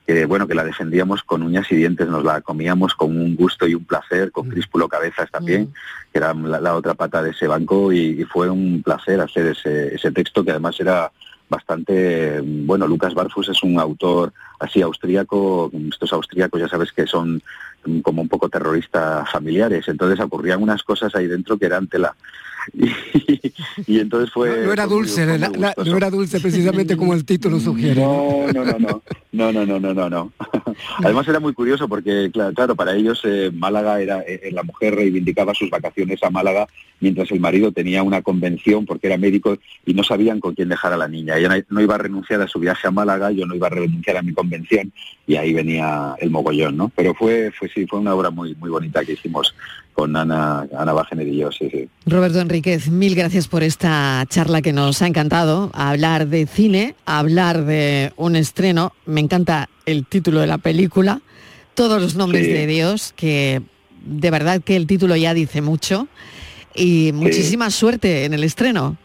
que, 0.06 0.24
bueno 0.26 0.46
que 0.46 0.54
la 0.54 0.64
defendíamos 0.64 1.22
con 1.22 1.42
uñas 1.42 1.70
y 1.70 1.76
dientes, 1.76 2.08
nos 2.08 2.24
la 2.24 2.40
comíamos 2.40 2.94
con 2.94 3.16
un 3.16 3.34
gusto 3.34 3.66
y 3.66 3.74
un 3.74 3.84
placer, 3.84 4.30
con 4.30 4.48
Críspulo 4.48 4.88
Cabezas 4.88 5.30
también, 5.30 5.72
que 6.12 6.18
era 6.18 6.32
la, 6.32 6.60
la 6.60 6.74
otra 6.74 6.94
pata 6.94 7.22
de 7.22 7.30
ese 7.30 7.46
banco 7.46 7.92
y, 7.92 8.20
y 8.20 8.24
fue 8.24 8.48
un 8.48 8.82
placer 8.82 9.20
hacer 9.20 9.46
ese, 9.46 9.94
ese 9.94 10.12
texto 10.12 10.44
que 10.44 10.52
además 10.52 10.78
era 10.78 11.10
bastante 11.48 12.40
bueno 12.40 12.86
Lucas 12.86 13.14
Barfus 13.14 13.48
es 13.48 13.62
un 13.62 13.78
autor 13.78 14.32
así 14.58 14.82
austríaco 14.82 15.70
estos 15.88 16.12
austríacos 16.12 16.60
ya 16.60 16.68
sabes 16.68 16.92
que 16.92 17.06
son 17.06 17.40
mm, 17.84 18.00
como 18.00 18.22
un 18.22 18.28
poco 18.28 18.48
terroristas 18.48 19.30
familiares 19.30 19.86
entonces 19.86 20.18
ocurrían 20.18 20.62
unas 20.62 20.82
cosas 20.82 21.14
ahí 21.14 21.28
dentro 21.28 21.56
que 21.56 21.66
eran 21.66 21.86
tela 21.86 22.16
y, 22.74 22.90
y 23.86 24.00
entonces 24.00 24.30
fue 24.32 24.64
No 24.64 24.72
era 24.72 24.86
dulce, 24.86 25.24
la- 25.26 25.48
la- 25.50 25.74
no 25.84 25.96
era 25.96 26.10
dulce 26.10 26.40
precisamente 26.40 26.96
como 26.96 27.14
el 27.14 27.24
título 27.24 27.60
sugiere. 27.60 28.00
No, 28.00 28.46
no, 28.52 28.64
no, 28.64 28.78
no, 28.78 29.02
no, 29.32 29.52
no, 29.52 29.66
no, 29.66 29.80
no, 29.80 29.94
no, 29.94 30.10
no. 30.10 30.32
Además 30.98 31.26
era 31.28 31.40
muy 31.40 31.52
curioso 31.52 31.88
porque, 31.88 32.30
claro, 32.32 32.54
claro 32.54 32.76
para 32.76 32.94
ellos 32.94 33.20
eh, 33.24 33.50
Málaga 33.54 34.00
era, 34.00 34.20
eh, 34.22 34.50
la 34.52 34.62
mujer 34.62 34.94
reivindicaba 34.94 35.54
sus 35.54 35.70
vacaciones 35.70 36.22
a 36.22 36.30
Málaga 36.30 36.66
mientras 37.00 37.30
el 37.30 37.40
marido 37.40 37.72
tenía 37.72 38.02
una 38.02 38.22
convención 38.22 38.86
porque 38.86 39.06
era 39.06 39.18
médico 39.18 39.58
y 39.84 39.92
no 39.94 40.02
sabían 40.02 40.40
con 40.40 40.54
quién 40.54 40.68
dejar 40.68 40.92
a 40.92 40.96
la 40.96 41.08
niña. 41.08 41.36
Ella 41.36 41.48
no- 41.48 41.64
no 41.68 41.80
iba 41.80 41.94
a 41.94 41.98
renunciar 41.98 42.40
a 42.42 42.48
su 42.48 42.58
viaje 42.58 42.86
a 42.88 42.90
Málaga, 42.90 43.30
yo 43.30 43.46
no 43.46 43.54
iba 43.54 43.66
a 43.66 43.70
renunciar 43.70 44.16
a 44.16 44.22
mi 44.22 44.32
convención 44.32 44.92
y 45.26 45.36
ahí 45.36 45.52
venía 45.52 46.14
el 46.18 46.30
mogollón, 46.30 46.76
¿no? 46.76 46.90
Pero 46.94 47.14
fue, 47.14 47.50
fue 47.56 47.68
sí, 47.68 47.86
fue 47.86 47.98
una 48.00 48.14
obra 48.14 48.30
muy, 48.30 48.54
muy 48.54 48.70
bonita 48.70 49.04
que 49.04 49.12
hicimos 49.12 49.54
con 49.96 50.14
Ana, 50.14 50.68
Ana 50.78 50.92
Bajener 50.92 51.26
y 51.26 51.38
yo, 51.38 51.50
sí, 51.50 51.70
sí. 51.70 51.88
Roberto 52.04 52.38
Enríquez, 52.38 52.90
mil 52.90 53.14
gracias 53.14 53.48
por 53.48 53.62
esta 53.62 54.24
charla 54.28 54.60
que 54.60 54.74
nos 54.74 55.00
ha 55.00 55.06
encantado. 55.06 55.70
Hablar 55.72 56.28
de 56.28 56.46
cine, 56.46 56.94
hablar 57.06 57.64
de 57.64 58.12
un 58.16 58.36
estreno. 58.36 58.92
Me 59.06 59.20
encanta 59.22 59.70
el 59.86 60.04
título 60.06 60.40
de 60.40 60.46
la 60.48 60.58
película. 60.58 61.22
Todos 61.74 62.00
los 62.00 62.14
nombres 62.14 62.44
Sí. 62.44 62.52
de 62.52 62.66
Dios, 62.66 63.14
que 63.16 63.62
de 64.04 64.30
verdad 64.30 64.60
que 64.62 64.76
el 64.76 64.86
título 64.86 65.16
ya 65.16 65.32
dice 65.32 65.62
mucho. 65.62 66.08
Y 66.74 67.12
muchísima 67.14 67.70
suerte 67.70 68.26
en 68.26 68.34
el 68.34 68.44
estreno. 68.44 68.98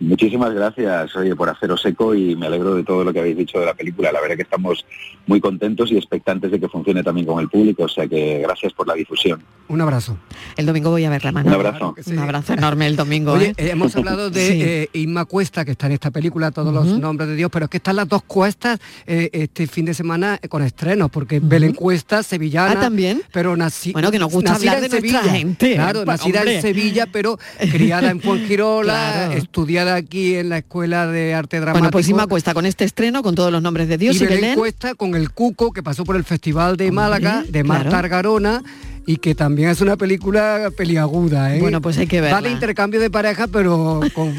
Muchísimas 0.00 0.52
gracias, 0.54 1.14
oye, 1.14 1.36
por 1.36 1.50
haceros 1.50 1.84
eco 1.84 2.14
y 2.14 2.34
me 2.34 2.46
alegro 2.46 2.74
de 2.74 2.82
todo 2.84 3.04
lo 3.04 3.12
que 3.12 3.20
habéis 3.20 3.36
dicho 3.36 3.60
de 3.60 3.66
la 3.66 3.74
película. 3.74 4.10
La 4.10 4.20
verdad 4.20 4.34
que 4.36 4.42
estamos 4.42 4.84
muy 5.26 5.40
contentos 5.40 5.90
y 5.92 5.96
expectantes 5.98 6.50
de 6.50 6.58
que 6.58 6.68
funcione 6.68 7.02
también 7.02 7.26
con 7.26 7.38
el 7.38 7.48
público, 7.50 7.84
o 7.84 7.88
sea 7.88 8.06
que 8.08 8.38
gracias 8.38 8.72
por 8.72 8.88
la 8.88 8.94
difusión. 8.94 9.42
Un 9.68 9.80
abrazo. 9.82 10.16
El 10.56 10.64
domingo 10.66 10.90
voy 10.90 11.04
a 11.04 11.10
verla, 11.10 11.30
Manolo. 11.32 11.58
Un 11.60 11.66
abrazo. 11.66 11.94
Un 12.06 12.18
abrazo 12.18 12.54
enorme 12.54 12.86
el 12.86 12.96
domingo. 12.96 13.32
Oye, 13.32 13.48
¿eh? 13.48 13.54
eh, 13.58 13.70
hemos 13.72 13.94
hablado 13.94 14.30
de 14.30 14.40
Sí. 14.50 14.62
eh, 14.62 14.88
Inma 14.94 15.26
Cuesta, 15.26 15.64
que 15.66 15.72
está 15.72 15.86
en 15.86 15.92
esta 15.92 16.10
película, 16.10 16.50
todos 16.50 16.72
los 16.72 16.86
nombres 16.98 17.28
de 17.28 17.36
Dios, 17.36 17.50
pero 17.52 17.66
es 17.66 17.70
que 17.70 17.76
están 17.76 17.96
las 17.96 18.08
dos 18.08 18.22
cuestas 18.22 18.80
eh, 19.06 19.28
este 19.32 19.66
fin 19.66 19.84
de 19.84 19.92
semana 19.94 20.38
eh, 20.42 20.48
con 20.48 20.62
estrenos, 20.62 21.10
porque 21.10 21.40
Belén 21.40 21.74
Cuesta, 21.74 22.22
sevillana. 22.22 22.72
Ah, 22.78 22.80
¿también? 22.80 23.22
Pero 23.32 23.54
nací, 23.56 23.92
Bueno, 23.92 24.10
que 24.10 24.18
nos 24.18 24.32
gusta 24.32 24.52
nacida 24.52 24.72
hablar 24.72 24.84
en 24.84 24.90
de 24.90 25.00
nuestra 25.00 25.20
Sevilla. 25.20 25.38
gente. 25.38 25.74
Claro, 25.74 26.04
nacida 26.06 26.38
hombre. 26.40 26.56
en 26.56 26.62
Sevilla, 26.62 27.06
pero 27.12 27.38
criada 27.70 28.10
en 28.10 28.20
Fuengirola, 28.20 28.90
Claro. 29.26 29.32
estudiada 29.34 29.89
aquí 29.94 30.34
en 30.36 30.48
la 30.48 30.58
Escuela 30.58 31.06
de 31.06 31.34
Arte 31.34 31.58
Dramático. 31.58 31.78
Bueno, 31.80 31.90
pues 31.90 32.08
Inma 32.08 32.26
Cuesta 32.26 32.54
con 32.54 32.66
este 32.66 32.84
estreno, 32.84 33.22
con 33.22 33.34
todos 33.34 33.52
los 33.52 33.62
nombres 33.62 33.88
de 33.88 33.98
Dios 33.98 34.16
y, 34.16 34.24
y 34.24 34.26
Belén, 34.26 34.40
Belén. 34.40 34.58
Cuesta 34.58 34.94
con 34.94 35.14
el 35.14 35.30
Cuco, 35.30 35.72
que 35.72 35.82
pasó 35.82 36.04
por 36.04 36.16
el 36.16 36.24
Festival 36.24 36.76
de 36.76 36.90
Málaga, 36.90 37.44
de 37.48 37.64
Marta 37.64 37.88
claro. 37.88 37.98
Argarona, 38.04 38.62
y 39.06 39.16
que 39.16 39.34
también 39.34 39.70
es 39.70 39.80
una 39.80 39.96
película 39.96 40.70
peliaguda, 40.76 41.54
¿eh? 41.56 41.60
Bueno, 41.60 41.80
pues 41.80 41.98
hay 41.98 42.06
que 42.06 42.20
Va 42.20 42.26
verla. 42.28 42.42
de 42.42 42.50
intercambio 42.54 43.00
de 43.00 43.10
pareja, 43.10 43.46
pero 43.48 44.00
con 44.14 44.34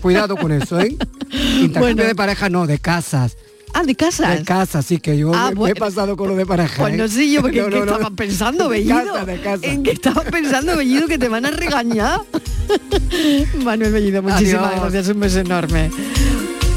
cuidado 0.00 0.36
con 0.36 0.52
eso, 0.52 0.80
¿eh? 0.80 0.96
Intercambio 1.30 1.80
Bueno. 1.80 2.04
de 2.04 2.14
pareja 2.14 2.48
no, 2.48 2.66
de 2.66 2.78
casas. 2.78 3.36
Ah, 3.76 3.82
de 3.82 3.94
casas. 3.96 4.38
De 4.38 4.44
casa, 4.44 4.78
así 4.78 4.98
que 4.98 5.18
yo 5.18 5.32
Ah, 5.34 5.46
me, 5.46 5.50
me 5.50 5.54
bueno. 5.56 5.74
he 5.76 5.78
pasado 5.78 6.16
con 6.16 6.28
lo 6.28 6.36
de 6.36 6.46
pareja. 6.46 6.80
Pues 6.82 6.96
no 6.96 7.04
¿eh? 7.04 7.08
sé 7.08 7.28
yo, 7.30 7.42
porque 7.42 7.58
No, 7.58 7.64
¿en 7.66 7.70
qué 7.72 7.78
no, 7.80 7.84
no. 7.86 7.92
estabas 7.92 8.12
pensando, 8.16 8.64
De 8.68 8.78
Bellido? 8.78 9.04
casa, 9.12 9.24
de 9.26 9.40
casa. 9.40 9.66
¿En 9.66 9.82
qué 9.82 9.90
estabas 9.90 10.24
pensando, 10.30 10.76
Bellido, 10.76 11.06
que 11.08 11.18
te 11.18 11.28
van 11.28 11.44
a 11.44 11.50
regañar? 11.50 12.20
Manuel 13.64 13.92
Bellido, 13.92 14.22
muchísimas 14.22 14.68
Adiós. 14.68 14.80
gracias, 14.82 15.08
un 15.08 15.20
beso 15.20 15.40
enorme. 15.40 15.90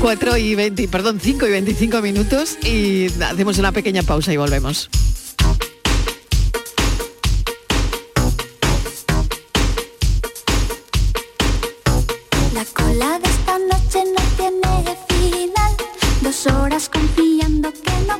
4 0.01 0.37
y 0.37 0.55
20, 0.55 0.87
perdón, 0.89 1.19
5 1.21 1.47
y 1.47 1.49
25 1.51 2.01
minutos 2.01 2.57
y 2.63 3.07
hacemos 3.23 3.57
una 3.57 3.71
pequeña 3.71 4.03
pausa 4.03 4.31
y 4.33 4.37
volvemos. 4.37 4.89
Dos 16.27 16.45
horas 16.47 16.89
confiando 16.89 17.71
que 17.71 18.05
no 18.05 18.19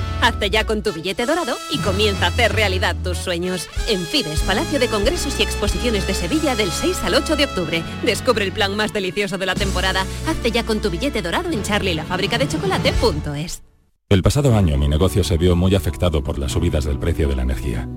Hazte 0.21 0.51
ya 0.51 0.65
con 0.65 0.83
tu 0.83 0.93
billete 0.93 1.25
dorado 1.25 1.55
y 1.73 1.79
comienza 1.79 2.25
a 2.25 2.29
hacer 2.29 2.53
realidad 2.53 2.95
tus 3.03 3.17
sueños. 3.17 3.67
En 3.89 4.01
Fides, 4.01 4.41
Palacio 4.41 4.79
de 4.79 4.87
Congresos 4.87 5.39
y 5.39 5.43
Exposiciones 5.43 6.05
de 6.05 6.13
Sevilla 6.13 6.55
del 6.55 6.71
6 6.71 7.03
al 7.03 7.15
8 7.15 7.35
de 7.35 7.45
octubre. 7.45 7.83
Descubre 8.03 8.45
el 8.45 8.51
plan 8.51 8.75
más 8.75 8.93
delicioso 8.93 9.39
de 9.39 9.47
la 9.47 9.55
temporada. 9.55 10.05
Hazte 10.27 10.51
ya 10.51 10.63
con 10.63 10.79
tu 10.79 10.91
billete 10.91 11.23
dorado 11.23 11.49
en 11.49 11.63
charlielafabricadechocolate.es. 11.63 13.63
El 14.09 14.21
pasado 14.21 14.55
año 14.55 14.77
mi 14.77 14.87
negocio 14.87 15.23
se 15.23 15.37
vio 15.37 15.55
muy 15.55 15.73
afectado 15.73 16.23
por 16.23 16.37
las 16.37 16.51
subidas 16.51 16.85
del 16.85 16.99
precio 16.99 17.27
de 17.27 17.35
la 17.35 17.41
energía. 17.41 17.87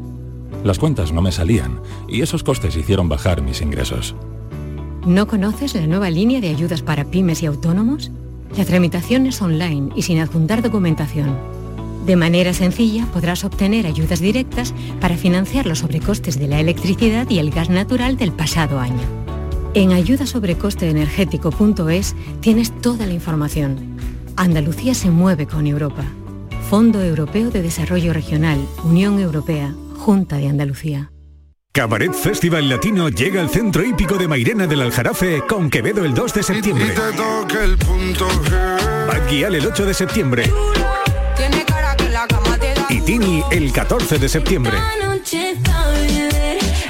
Las 0.63 0.79
cuentas 0.79 1.13
no 1.13 1.21
me 1.21 1.33
salían 1.33 1.83
y 2.09 2.23
esos 2.23 2.43
costes 2.43 2.77
hicieron 2.77 3.09
bajar 3.09 3.43
mis 3.43 3.61
ingresos. 3.61 4.15
¿No 5.05 5.27
conoces 5.27 5.75
la 5.75 5.87
nueva 5.87 6.09
línea 6.09 6.41
de 6.41 6.49
ayudas 6.49 6.81
para 6.81 7.05
pymes 7.05 7.43
y 7.43 7.47
autónomos? 7.47 8.11
La 8.57 8.65
tramitación 8.65 9.27
es 9.27 9.43
online 9.43 9.91
y 9.95 10.03
sin 10.03 10.21
adjuntar 10.21 10.63
documentación. 10.63 11.37
De 12.07 12.17
manera 12.17 12.53
sencilla 12.53 13.07
podrás 13.07 13.45
obtener 13.45 13.87
ayudas 13.87 14.21
directas 14.21 14.75
para 15.01 15.17
financiar 15.17 15.65
los 15.67 15.79
sobrecostes 15.79 16.39
de 16.39 16.49
la 16.49 16.61
electricidad 16.61 17.31
y 17.31 17.39
el 17.39 17.51
gas 17.51 17.71
natural 17.71 18.19
del 18.19 18.33
pasado 18.33 18.79
año. 18.79 19.01
En 19.73 19.93
ayudasobrecosteenergético.es 19.93 22.15
tienes 22.41 22.79
toda 22.81 23.07
la 23.07 23.15
información. 23.15 23.97
Andalucía 24.37 24.93
se 24.95 25.11
mueve 25.11 25.47
con 25.47 25.67
Europa. 25.67 26.05
Fondo 26.69 27.03
Europeo 27.03 27.51
de 27.51 27.63
Desarrollo 27.63 28.13
Regional, 28.13 28.59
Unión 28.85 29.19
Europea, 29.19 29.75
Junta 29.97 30.37
de 30.37 30.49
Andalucía. 30.49 31.11
Cabaret 31.73 32.13
Festival 32.13 32.69
Latino 32.69 33.09
llega 33.09 33.41
al 33.41 33.49
centro 33.49 33.83
hípico 33.83 34.17
de 34.17 34.29
Mairena 34.29 34.67
del 34.67 34.83
Aljarafe 34.83 35.43
con 35.49 35.71
Quevedo 35.71 36.05
el 36.05 36.13
2 36.15 36.35
de 36.35 36.43
septiembre. 36.43 36.95
Bad 39.09 39.27
Gyal 39.29 39.55
el 39.57 39.67
8 39.67 39.87
de 39.87 39.95
septiembre. 39.95 40.53
Y 42.89 43.01
Tini 43.01 43.43
el 43.51 43.73
14 43.73 44.19
de 44.19 44.29
septiembre. 44.29 44.77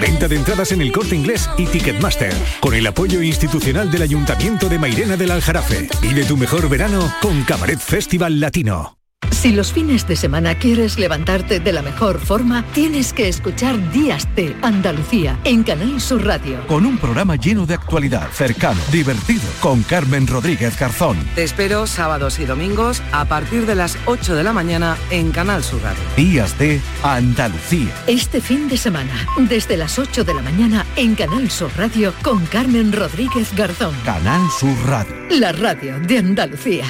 Venta 0.01 0.29
de 0.29 0.37
entradas 0.37 0.73
en 0.73 0.83
el 0.83 0.93
Corte 0.93 1.15
Inglés 1.15 1.49
y 1.57 1.67
Ticketmaster. 1.67 2.35
Con 2.61 2.75
el 2.75 2.87
apoyo 2.87 3.23
institucional 3.23 3.91
del 3.91 4.03
Ayuntamiento 4.03 4.69
de 4.69 4.79
Mairena 4.79 5.17
del 5.17 5.31
Aljarafe. 5.31 5.89
Vive 6.03 6.25
tu 6.25 6.37
mejor 6.37 6.69
verano 6.69 7.13
con 7.21 7.43
Cabaret 7.45 7.79
Festival 7.79 8.41
Latino. 8.41 9.04
Si 9.31 9.53
los 9.53 9.73
fines 9.73 10.07
de 10.07 10.17
semana 10.17 10.55
quieres 10.55 10.99
levantarte 10.99 11.61
de 11.61 11.73
la 11.73 11.83
mejor 11.83 12.19
forma, 12.19 12.65
tienes 12.73 13.13
que 13.13 13.29
escuchar 13.29 13.93
Días 13.93 14.27
de 14.35 14.57
Andalucía 14.63 15.39
en 15.45 15.63
Canal 15.63 16.01
Sur 16.01 16.25
Radio. 16.25 16.67
Con 16.67 16.87
un 16.87 16.99
programa 16.99 17.37
lleno 17.37 17.67
de 17.67 17.75
actualidad, 17.75 18.29
cercano, 18.33 18.81
divertido, 18.91 19.43
con 19.61 19.83
Carmen 19.83 20.27
Rodríguez 20.27 20.79
Garzón. 20.79 21.17
Te 21.35 21.43
espero 21.43 21.87
sábados 21.87 22.39
y 22.39 22.47
domingos 22.47 23.03
a 23.13 23.25
partir 23.27 23.67
de 23.67 23.75
las 23.75 23.99
8 24.07 24.35
de 24.35 24.45
la 24.45 24.53
mañana 24.53 24.97
en 25.11 25.31
Canal 25.31 25.63
Sur 25.63 25.83
Radio. 25.83 26.03
Días 26.17 26.59
de 26.59 26.81
Andalucía. 27.03 27.93
Este 28.07 28.41
fin 28.41 28.69
de 28.69 28.77
semana, 28.77 29.27
desde 29.39 29.77
las 29.77 29.99
8 29.99 30.25
de 30.25 30.35
la 30.35 30.43
mañana 30.43 30.87
en 30.97 31.15
Canal 31.15 31.51
Sur 31.51 31.71
Radio 31.77 32.15
con 32.23 32.47
Carmen 32.47 32.93
Rodríguez 32.93 33.55
Garzón. 33.55 33.95
Canal 34.05 34.43
Sur 34.59 34.77
Radio. 34.87 35.15
La 35.31 35.53
radio 35.53 35.99
de 36.01 36.19
Andalucía. 36.19 36.85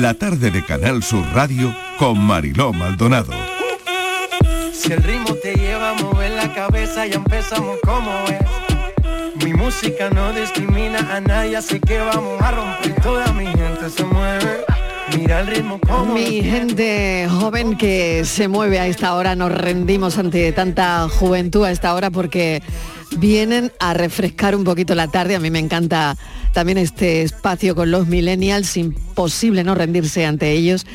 La 0.00 0.12
tarde 0.12 0.50
de 0.50 0.64
Canal 0.64 1.04
Sur 1.04 1.24
Radio 1.32 1.72
con 1.98 2.18
Mariló 2.18 2.72
Maldonado. 2.72 3.32
Si 4.72 4.92
el 4.92 5.00
ritmo 5.00 5.34
te 5.34 5.54
lleva 5.54 5.90
a 5.90 5.94
mover 5.94 6.32
la 6.32 6.52
cabeza, 6.52 7.06
ya 7.06 7.14
empezamos 7.14 7.78
como 7.84 8.10
es. 8.26 9.44
Mi 9.44 9.54
música 9.54 10.10
no 10.10 10.32
discrimina 10.32 10.98
a 11.14 11.20
nadie, 11.20 11.58
así 11.58 11.78
que 11.78 12.00
vamos 12.00 12.42
a 12.42 12.50
romper. 12.50 13.00
Toda 13.02 13.32
mi 13.34 13.46
gente 13.46 13.88
se 13.88 14.04
mueve. 14.04 14.64
Mira 15.16 15.40
el 15.40 15.46
ritmo 15.46 15.78
como 15.78 16.14
Mi 16.14 16.42
gente 16.42 17.28
joven 17.30 17.76
que 17.76 18.24
se 18.24 18.48
mueve 18.48 18.80
a 18.80 18.88
esta 18.88 19.14
hora, 19.14 19.36
nos 19.36 19.52
rendimos 19.52 20.18
ante 20.18 20.50
tanta 20.50 21.08
juventud 21.08 21.64
a 21.64 21.70
esta 21.70 21.94
hora 21.94 22.10
porque 22.10 22.62
vienen 23.18 23.72
a 23.78 23.94
refrescar 23.94 24.54
un 24.54 24.64
poquito 24.64 24.94
la 24.94 25.08
tarde. 25.08 25.36
A 25.36 25.40
mí 25.40 25.50
me 25.50 25.58
encanta 25.58 26.16
también 26.52 26.78
este 26.78 27.22
espacio 27.22 27.74
con 27.74 27.90
los 27.90 28.06
millennials, 28.06 28.76
imposible 28.76 29.64
no 29.64 29.74
rendirse 29.74 30.24
ante 30.24 30.52
ellos, 30.52 30.86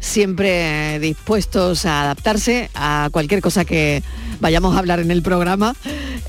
siempre 0.00 0.98
dispuestos 1.00 1.84
a 1.86 2.02
adaptarse 2.02 2.70
a 2.74 3.08
cualquier 3.12 3.40
cosa 3.40 3.64
que 3.64 4.02
vayamos 4.40 4.76
a 4.76 4.78
hablar 4.78 5.00
en 5.00 5.10
el 5.10 5.22
programa. 5.22 5.74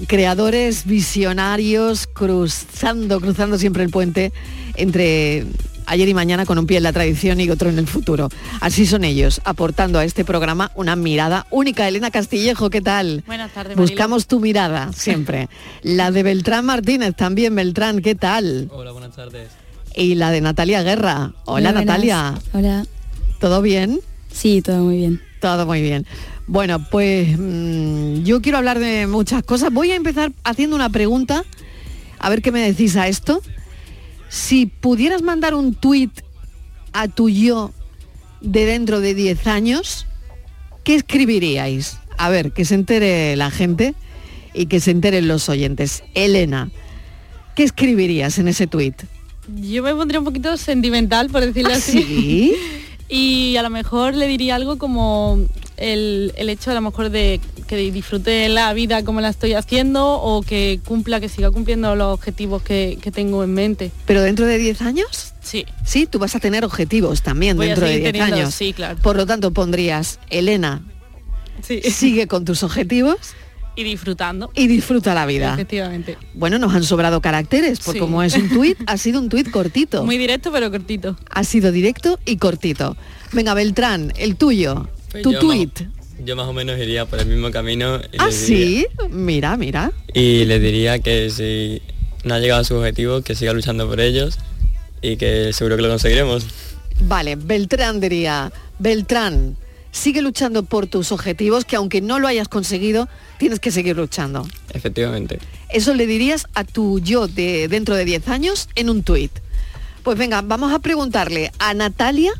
Creadores, 0.07 0.85
visionarios, 0.85 2.07
cruzando, 2.07 3.19
cruzando 3.21 3.57
siempre 3.57 3.83
el 3.83 3.89
puente 3.89 4.31
entre 4.75 5.45
ayer 5.89 6.07
y 6.07 6.13
mañana 6.13 6.45
con 6.45 6.57
un 6.57 6.67
pie 6.67 6.77
en 6.77 6.83
la 6.83 6.93
tradición 6.93 7.41
y 7.41 7.49
otro 7.49 7.69
en 7.69 7.79
el 7.79 7.87
futuro. 7.87 8.29
Así 8.61 8.85
son 8.85 9.03
ellos, 9.03 9.41
aportando 9.43 9.99
a 9.99 10.05
este 10.05 10.23
programa 10.23 10.71
una 10.75 10.95
mirada 10.95 11.47
única. 11.49 11.87
Elena 11.87 12.11
Castillejo, 12.11 12.69
¿qué 12.69 12.81
tal? 12.81 13.23
Buenas 13.25 13.51
tardes. 13.51 13.75
Marilo. 13.75 13.91
Buscamos 13.91 14.27
tu 14.27 14.39
mirada 14.39 14.93
siempre. 14.93 15.49
la 15.81 16.11
de 16.11 16.23
Beltrán 16.23 16.65
Martínez 16.65 17.15
también, 17.15 17.55
Beltrán, 17.55 18.01
¿qué 18.01 18.15
tal? 18.15 18.69
Hola, 18.71 18.91
buenas 18.91 19.15
tardes. 19.15 19.49
Y 19.95 20.15
la 20.15 20.31
de 20.31 20.41
Natalia 20.41 20.83
Guerra. 20.83 21.33
Hola. 21.45 21.71
Natalia. 21.71 22.35
Hola. 22.53 22.85
¿Todo 23.39 23.61
bien? 23.61 23.99
Sí, 24.31 24.61
todo 24.61 24.83
muy 24.83 24.97
bien. 24.97 25.21
Todo 25.41 25.65
muy 25.65 25.81
bien. 25.81 26.05
Bueno, 26.45 26.85
pues 26.89 27.37
mm, 27.37 28.23
yo 28.23 28.41
quiero 28.41 28.57
hablar 28.57 28.79
de 28.79 29.07
muchas 29.07 29.43
cosas. 29.43 29.71
Voy 29.71 29.91
a 29.91 29.95
empezar 29.95 30.31
haciendo 30.43 30.75
una 30.75 30.89
pregunta, 30.89 31.43
a 32.19 32.29
ver 32.29 32.41
qué 32.41 32.51
me 32.51 32.61
decís 32.61 32.95
a 32.95 33.07
esto. 33.07 33.41
Si 34.29 34.67
pudieras 34.67 35.21
mandar 35.21 35.53
un 35.55 35.73
tuit 35.73 36.11
a 36.93 37.07
tu 37.07 37.29
yo 37.29 37.71
de 38.41 38.65
dentro 38.65 38.99
de 38.99 39.13
10 39.13 39.47
años, 39.47 40.05
¿qué 40.83 40.95
escribiríais? 40.95 41.97
A 42.17 42.29
ver, 42.29 42.51
que 42.51 42.63
se 42.63 42.75
entere 42.75 43.35
la 43.35 43.49
gente 43.51 43.95
y 44.53 44.67
que 44.67 44.79
se 44.79 44.91
enteren 44.91 45.27
los 45.27 45.49
oyentes. 45.49 46.03
Elena, 46.13 46.69
¿qué 47.55 47.63
escribirías 47.63 48.37
en 48.37 48.47
ese 48.47 48.67
tuit? 48.67 48.95
Yo 49.47 49.81
me 49.81 49.95
pondría 49.95 50.19
un 50.19 50.25
poquito 50.25 50.55
sentimental, 50.57 51.29
por 51.29 51.43
decirlo 51.43 51.71
¿Ah, 51.73 51.77
así. 51.77 52.03
sí? 52.03 52.55
Y 53.11 53.57
a 53.57 53.63
lo 53.63 53.71
mejor 53.71 54.13
le 54.15 54.27
diría 54.27 54.53
algo 54.55 54.77
como 54.77 55.39
el, 55.77 56.31
el 56.37 56.49
hecho 56.49 56.69
a 56.69 56.75
lo 56.75 56.81
mejor 56.81 57.09
de 57.09 57.41
que 57.67 57.75
disfrute 57.91 58.47
la 58.49 58.71
vida 58.73 59.03
como 59.03 59.19
la 59.19 59.29
estoy 59.29 59.53
haciendo 59.53 60.21
o 60.21 60.43
que 60.43 60.79
cumpla, 60.85 61.19
que 61.19 61.27
siga 61.27 61.49
cumpliendo 61.49 61.95
los 61.95 62.13
objetivos 62.13 62.61
que, 62.61 62.99
que 63.01 63.11
tengo 63.11 63.43
en 63.43 63.53
mente. 63.53 63.91
¿Pero 64.05 64.21
dentro 64.21 64.45
de 64.45 64.59
10 64.59 64.81
años? 64.83 65.33
Sí. 65.41 65.65
Sí, 65.83 66.05
tú 66.05 66.19
vas 66.19 66.35
a 66.35 66.39
tener 66.39 66.63
objetivos 66.63 67.23
también 67.23 67.57
Voy 67.57 67.67
dentro 67.67 67.85
de 67.87 67.93
seguir 67.93 68.11
10 68.11 68.13
teniendo, 68.13 68.35
años. 68.43 68.53
sí, 68.53 68.73
claro. 68.73 68.99
Por 69.01 69.15
lo 69.15 69.25
tanto, 69.25 69.51
pondrías, 69.51 70.19
Elena, 70.29 70.83
Sí. 71.63 71.81
sigue 71.81 72.27
con 72.27 72.45
tus 72.45 72.61
objetivos 72.63 73.17
Y 73.79 73.83
disfrutando. 73.83 74.51
y 74.55 74.67
disfruta 74.67 75.13
la 75.13 75.25
vida. 75.25 75.53
Efectivamente. 75.53 76.17
Bueno, 76.33 76.59
nos 76.59 76.73
han 76.75 76.83
sobrado 76.83 77.21
caracteres, 77.21 77.79
porque 77.79 77.99
Sí. 77.99 78.01
como 78.01 78.21
es 78.23 78.35
un 78.35 78.49
tuit, 78.49 78.77
ha 78.87 78.97
sido 78.97 79.19
un 79.21 79.29
tuit 79.29 79.49
cortito. 79.49 80.03
Muy 80.05 80.17
directo 80.17 80.51
pero 80.51 80.69
cortito. 80.69 81.15
Ha 81.31 81.43
sido 81.45 81.71
directo 81.71 82.19
y 82.25 82.35
cortito. 82.37 82.97
Venga, 83.31 83.53
Beltrán, 83.53 84.11
el 84.17 84.35
tuyo, 84.35 84.89
Pues 85.11 85.23
tu 85.23 85.33
tuit. 85.33 85.79
Yo 86.25 86.35
más 86.35 86.47
o 86.47 86.51
menos 86.53 86.77
iría 86.77 87.05
por 87.05 87.19
el 87.19 87.27
mismo 87.27 87.49
camino 87.51 87.97
y, 88.11 88.17
Ah, 88.17 88.27
diría, 88.27 88.31
sí, 88.31 88.87
mira, 89.09 89.55
mira. 89.55 89.93
y 90.13 90.43
le 90.43 90.59
diría 90.59 90.99
que 90.99 91.29
si 91.29 91.81
no 92.25 92.33
ha 92.33 92.39
llegado 92.39 92.59
a 92.59 92.63
sus 92.65 92.77
objetivos, 92.79 93.23
que 93.23 93.33
siga 93.35 93.53
luchando 93.53 93.87
por 93.87 94.01
ellos 94.01 94.37
y 95.01 95.15
que 95.15 95.53
seguro 95.53 95.77
que 95.77 95.83
lo 95.83 95.87
conseguiremos. 95.89 96.45
Vale, 97.03 97.37
Beltrán 97.37 98.01
diría, 98.01 98.51
Beltrán, 98.79 99.55
sigue 99.91 100.21
luchando 100.21 100.63
por 100.63 100.87
tus 100.87 101.11
objetivos, 101.11 101.65
que 101.65 101.75
aunque 101.75 102.01
no 102.01 102.19
lo 102.19 102.27
hayas 102.27 102.47
conseguido, 102.47 103.07
tienes 103.37 103.59
que 103.59 103.71
seguir 103.71 103.97
luchando. 103.97 104.47
Efectivamente. 104.73 105.39
Eso 105.69 105.93
le 105.93 106.07
dirías 106.07 106.47
a 106.53 106.63
tu 106.63 106.99
yo 106.99 107.27
de 107.27 107.67
dentro 107.67 107.95
de 107.95 108.05
10 108.05 108.27
años 108.29 108.69
en 108.75 108.89
un 108.89 109.03
tuit. 109.03 109.31
Pues 110.03 110.17
venga, 110.17 110.41
vamos 110.41 110.71
a 110.71 110.79
preguntarle 110.79 111.51
a 111.59 111.73
Natalia 111.73 112.31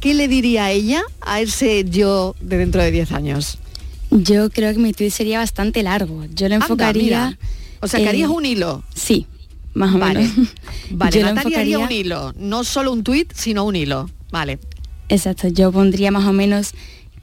qué 0.00 0.14
le 0.14 0.28
diría 0.28 0.70
ella 0.70 1.02
a 1.20 1.40
ese 1.40 1.84
yo 1.84 2.34
de 2.40 2.58
dentro 2.58 2.82
de 2.82 2.90
10 2.90 3.12
años. 3.12 3.58
Yo 4.10 4.50
creo 4.50 4.72
que 4.72 4.78
mi 4.78 4.92
tweet 4.92 5.10
sería 5.10 5.38
bastante 5.38 5.82
largo. 5.82 6.24
Yo 6.34 6.48
lo 6.48 6.54
enfocaría... 6.54 7.38
O 7.80 7.88
sea, 7.88 8.00
que 8.00 8.06
eh, 8.06 8.08
harías 8.08 8.30
un 8.30 8.46
hilo. 8.46 8.82
Sí, 8.94 9.26
más 9.74 9.94
o 9.94 9.98
Vale. 9.98 10.20
menos. 10.20 10.48
Vale, 10.90 11.20
Yo 11.20 11.26
Natalia 11.26 11.60
haría 11.60 11.78
un 11.78 11.92
hilo, 11.92 12.32
no 12.36 12.64
solo 12.64 12.92
un 12.92 13.04
tuit, 13.04 13.32
sino 13.34 13.64
un 13.64 13.76
hilo. 13.76 14.08
Vale. 14.30 14.58
Exacto, 15.08 15.48
yo 15.48 15.70
pondría 15.70 16.10
más 16.10 16.26
o 16.26 16.32
menos 16.32 16.72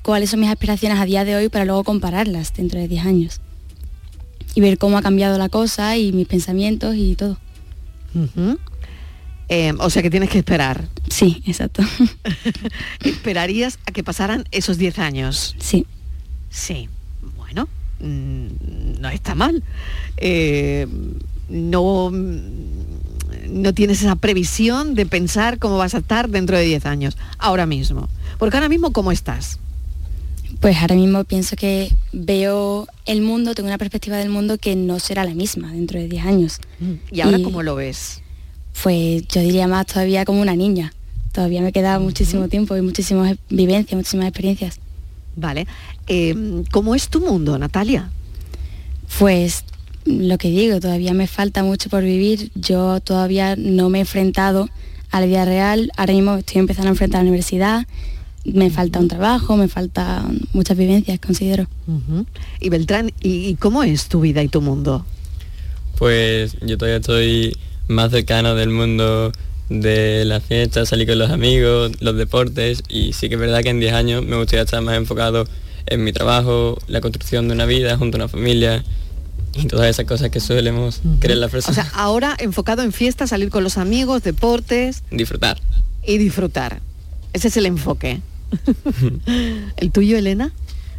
cuáles 0.01 0.29
son 0.29 0.39
mis 0.39 0.49
aspiraciones 0.49 0.99
a 0.99 1.05
día 1.05 1.25
de 1.25 1.35
hoy 1.35 1.49
para 1.49 1.65
luego 1.65 1.83
compararlas 1.83 2.53
dentro 2.53 2.79
de 2.79 2.87
10 2.87 3.05
años. 3.05 3.41
Y 4.55 4.61
ver 4.61 4.77
cómo 4.77 4.97
ha 4.97 5.01
cambiado 5.01 5.37
la 5.37 5.49
cosa 5.49 5.97
y 5.97 6.11
mis 6.11 6.27
pensamientos 6.27 6.95
y 6.95 7.15
todo. 7.15 7.37
Eh, 9.49 9.73
o 9.79 9.89
sea 9.89 10.01
que 10.01 10.09
tienes 10.09 10.29
que 10.29 10.37
esperar. 10.37 10.87
Sí, 11.09 11.41
exacto. 11.45 11.83
Esperarías 13.03 13.79
a 13.85 13.91
que 13.91 14.03
pasaran 14.03 14.45
esos 14.51 14.77
10 14.77 14.99
años. 14.99 15.55
Sí. 15.59 15.85
Sí. 16.49 16.87
Bueno, 17.35 17.67
mm, 17.99 19.01
no 19.01 19.09
está 19.09 19.35
mal. 19.35 19.63
Eh, 20.17 20.87
no, 21.49 22.11
no 23.53 23.73
tienes 23.73 24.01
esa 24.01 24.15
previsión 24.15 24.95
de 24.95 25.05
pensar 25.05 25.59
cómo 25.59 25.77
vas 25.77 25.93
a 25.95 25.99
estar 25.99 26.29
dentro 26.29 26.57
de 26.57 26.65
10 26.65 26.85
años, 26.85 27.17
ahora 27.37 27.65
mismo. 27.65 28.09
Porque 28.39 28.57
ahora 28.57 28.69
mismo, 28.69 28.91
¿cómo 28.91 29.11
estás? 29.11 29.59
Pues 30.59 30.77
ahora 30.77 30.95
mismo 30.95 31.23
pienso 31.23 31.55
que 31.55 31.91
veo 32.11 32.87
el 33.05 33.21
mundo, 33.21 33.53
tengo 33.53 33.67
una 33.67 33.77
perspectiva 33.77 34.17
del 34.17 34.29
mundo 34.29 34.57
que 34.57 34.75
no 34.75 34.99
será 34.99 35.23
la 35.23 35.33
misma 35.33 35.71
dentro 35.71 35.99
de 35.99 36.07
10 36.07 36.25
años. 36.25 36.59
¿Y 37.11 37.21
ahora 37.21 37.39
cómo 37.43 37.63
lo 37.63 37.75
ves? 37.75 38.21
Pues 38.81 39.27
yo 39.27 39.41
diría 39.41 39.67
más 39.67 39.85
todavía 39.85 40.25
como 40.25 40.41
una 40.41 40.55
niña. 40.55 40.93
Todavía 41.31 41.61
me 41.61 41.71
queda 41.71 41.99
muchísimo 41.99 42.47
tiempo 42.47 42.75
y 42.77 42.81
muchísimas 42.81 43.37
vivencias, 43.49 43.95
muchísimas 43.95 44.27
experiencias. 44.27 44.79
Vale. 45.35 45.67
Eh, 46.07 46.63
¿Cómo 46.71 46.95
es 46.95 47.09
tu 47.09 47.19
mundo, 47.21 47.57
Natalia? 47.57 48.09
Pues 49.19 49.65
lo 50.05 50.37
que 50.37 50.49
digo, 50.49 50.79
todavía 50.79 51.13
me 51.13 51.27
falta 51.27 51.63
mucho 51.63 51.89
por 51.89 52.03
vivir. 52.03 52.51
Yo 52.55 52.99
todavía 52.99 53.55
no 53.55 53.89
me 53.89 53.99
he 53.99 54.01
enfrentado 54.01 54.69
a 55.11 55.19
la 55.19 55.25
vida 55.25 55.45
real. 55.45 55.91
Ahora 55.97 56.13
mismo 56.13 56.35
estoy 56.35 56.59
empezando 56.59 56.89
a 56.89 56.91
enfrentar 56.91 57.21
a 57.21 57.23
la 57.23 57.29
universidad. 57.29 57.85
Me 58.45 58.69
falta 58.69 58.99
un 58.99 59.07
trabajo, 59.07 59.55
me 59.55 59.67
faltan 59.67 60.41
muchas 60.53 60.77
vivencias, 60.77 61.19
considero. 61.19 61.67
Y 62.59 62.69
Beltrán, 62.69 63.11
¿y, 63.21 63.47
y 63.47 63.55
cómo 63.55 63.83
es 63.83 64.09
tu 64.09 64.19
vida 64.19 64.43
y 64.43 64.49
tu 64.49 64.61
mundo? 64.61 65.05
Pues 65.97 66.57
yo 66.61 66.77
todavía 66.77 66.97
estoy 66.97 67.55
más 67.87 68.11
cercano 68.11 68.55
del 68.55 68.69
mundo 68.69 69.31
de 69.69 70.25
las 70.25 70.43
fiestas, 70.43 70.89
salir 70.89 71.07
con 71.07 71.19
los 71.19 71.31
amigos, 71.31 71.91
los 72.01 72.15
deportes 72.17 72.83
y 72.89 73.13
sí 73.13 73.29
que 73.29 73.35
es 73.35 73.41
verdad 73.41 73.61
que 73.61 73.69
en 73.69 73.79
10 73.79 73.93
años 73.93 74.25
me 74.25 74.35
gustaría 74.35 74.63
estar 74.63 74.81
más 74.81 74.97
enfocado 74.97 75.45
en 75.85 76.03
mi 76.03 76.11
trabajo, 76.13 76.77
la 76.87 77.01
construcción 77.01 77.47
de 77.47 77.53
una 77.53 77.65
vida 77.65 77.97
junto 77.97 78.17
a 78.17 78.19
una 78.19 78.27
familia 78.27 78.83
y 79.63 79.65
todas 79.67 79.87
esas 79.89 80.05
cosas 80.05 80.29
que 80.29 80.39
solemos 80.39 81.01
querer 81.21 81.37
las 81.37 81.49
O 81.49 81.51
personas. 81.51 81.75
sea, 81.75 81.91
ahora 81.95 82.35
enfocado 82.39 82.81
en 82.83 82.91
fiestas, 82.91 83.29
salir 83.29 83.49
con 83.49 83.63
los 83.63 83.77
amigos, 83.77 84.23
deportes 84.23 85.03
disfrutar. 85.11 85.59
y 86.05 86.17
disfrutar. 86.17 86.81
Ese 87.33 87.47
es 87.47 87.57
el 87.57 87.65
enfoque. 87.65 88.21
¿El 89.77 89.91
tuyo, 89.91 90.17
Elena? 90.17 90.51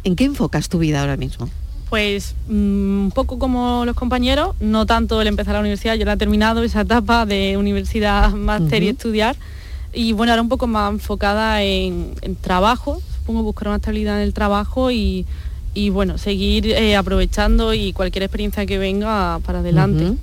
¿En 0.03 0.15
qué 0.15 0.25
enfocas 0.25 0.69
tu 0.69 0.79
vida 0.79 1.01
ahora 1.01 1.17
mismo? 1.17 1.49
Pues 1.89 2.35
mm, 2.47 2.51
un 3.05 3.11
poco 3.13 3.39
como 3.39 3.85
los 3.85 3.95
compañeros, 3.95 4.55
no 4.59 4.85
tanto 4.85 5.21
el 5.21 5.27
empezar 5.27 5.53
la 5.53 5.59
universidad, 5.61 5.95
yo 5.95 6.05
la 6.05 6.13
he 6.13 6.17
terminado 6.17 6.63
esa 6.63 6.81
etapa 6.81 7.25
de 7.25 7.57
universidad, 7.57 8.31
máster 8.33 8.83
y 8.83 8.87
Ujú. 8.87 8.95
estudiar. 8.95 9.35
Y 9.93 10.11
bueno, 10.13 10.33
ahora 10.33 10.41
un 10.41 10.49
poco 10.49 10.67
más 10.67 10.91
enfocada 10.91 11.61
en, 11.63 12.13
en 12.21 12.35
trabajo, 12.35 13.01
supongo 13.19 13.43
buscar 13.43 13.69
una 13.69 13.77
estabilidad 13.77 14.17
en 14.17 14.23
el 14.23 14.33
trabajo 14.33 14.91
y, 14.91 15.25
y, 15.75 15.89
bueno, 15.89 16.17
seguir 16.17 16.65
eh, 16.67 16.95
aprovechando 16.95 17.73
y 17.73 17.93
cualquier 17.93 18.23
experiencia 18.23 18.65
que 18.65 18.77
venga 18.79 19.39
para 19.45 19.59
adelante. 19.59 20.13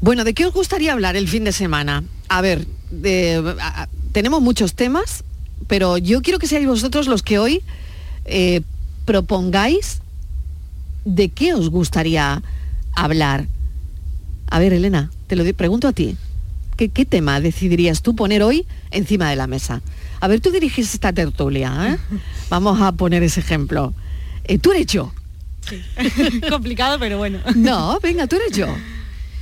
Bueno, 0.00 0.24
¿de 0.24 0.34
qué 0.34 0.44
os 0.46 0.52
gustaría 0.52 0.92
hablar 0.92 1.16
el 1.16 1.26
fin 1.28 1.44
de 1.44 1.52
semana? 1.52 2.04
A 2.28 2.40
ver, 2.40 2.66
de- 2.90 3.56
a- 3.60 3.82
a- 3.82 3.88
tenemos 4.12 4.40
muchos 4.42 4.74
temas, 4.74 5.24
pero 5.66 5.98
yo 5.98 6.22
quiero 6.22 6.38
que 6.38 6.46
seáis 6.46 6.66
vosotros 6.66 7.06
los 7.08 7.22
que 7.22 7.38
hoy 7.38 7.62
eh, 8.26 8.60
propongáis 9.04 10.00
de 11.04 11.28
qué 11.30 11.54
os 11.54 11.70
gustaría 11.70 12.42
hablar. 12.94 13.46
A 14.50 14.58
ver, 14.58 14.72
Elena, 14.72 15.10
te 15.26 15.36
lo 15.36 15.44
pregunto 15.54 15.88
a 15.88 15.92
ti. 15.92 16.16
¿Qué, 16.76 16.90
qué 16.90 17.04
tema 17.04 17.40
decidirías 17.40 18.02
tú 18.02 18.14
poner 18.14 18.42
hoy 18.42 18.66
encima 18.90 19.28
de 19.30 19.36
la 19.36 19.46
mesa? 19.48 19.82
A 20.20 20.28
ver, 20.28 20.40
tú 20.40 20.50
diriges 20.50 20.94
esta 20.94 21.12
tertulia, 21.12 21.72
¿eh? 21.94 21.98
Vamos 22.50 22.80
a 22.80 22.92
poner 22.92 23.22
ese 23.22 23.40
ejemplo. 23.40 23.94
Eh, 24.48 24.58
tú 24.58 24.72
eres 24.72 24.86
yo. 24.86 25.12
Complicado, 26.50 26.98
pero 26.98 27.18
bueno. 27.18 27.38
No, 27.54 27.98
venga, 28.02 28.26
tú 28.26 28.36
eres 28.36 28.56
yo. 28.56 28.66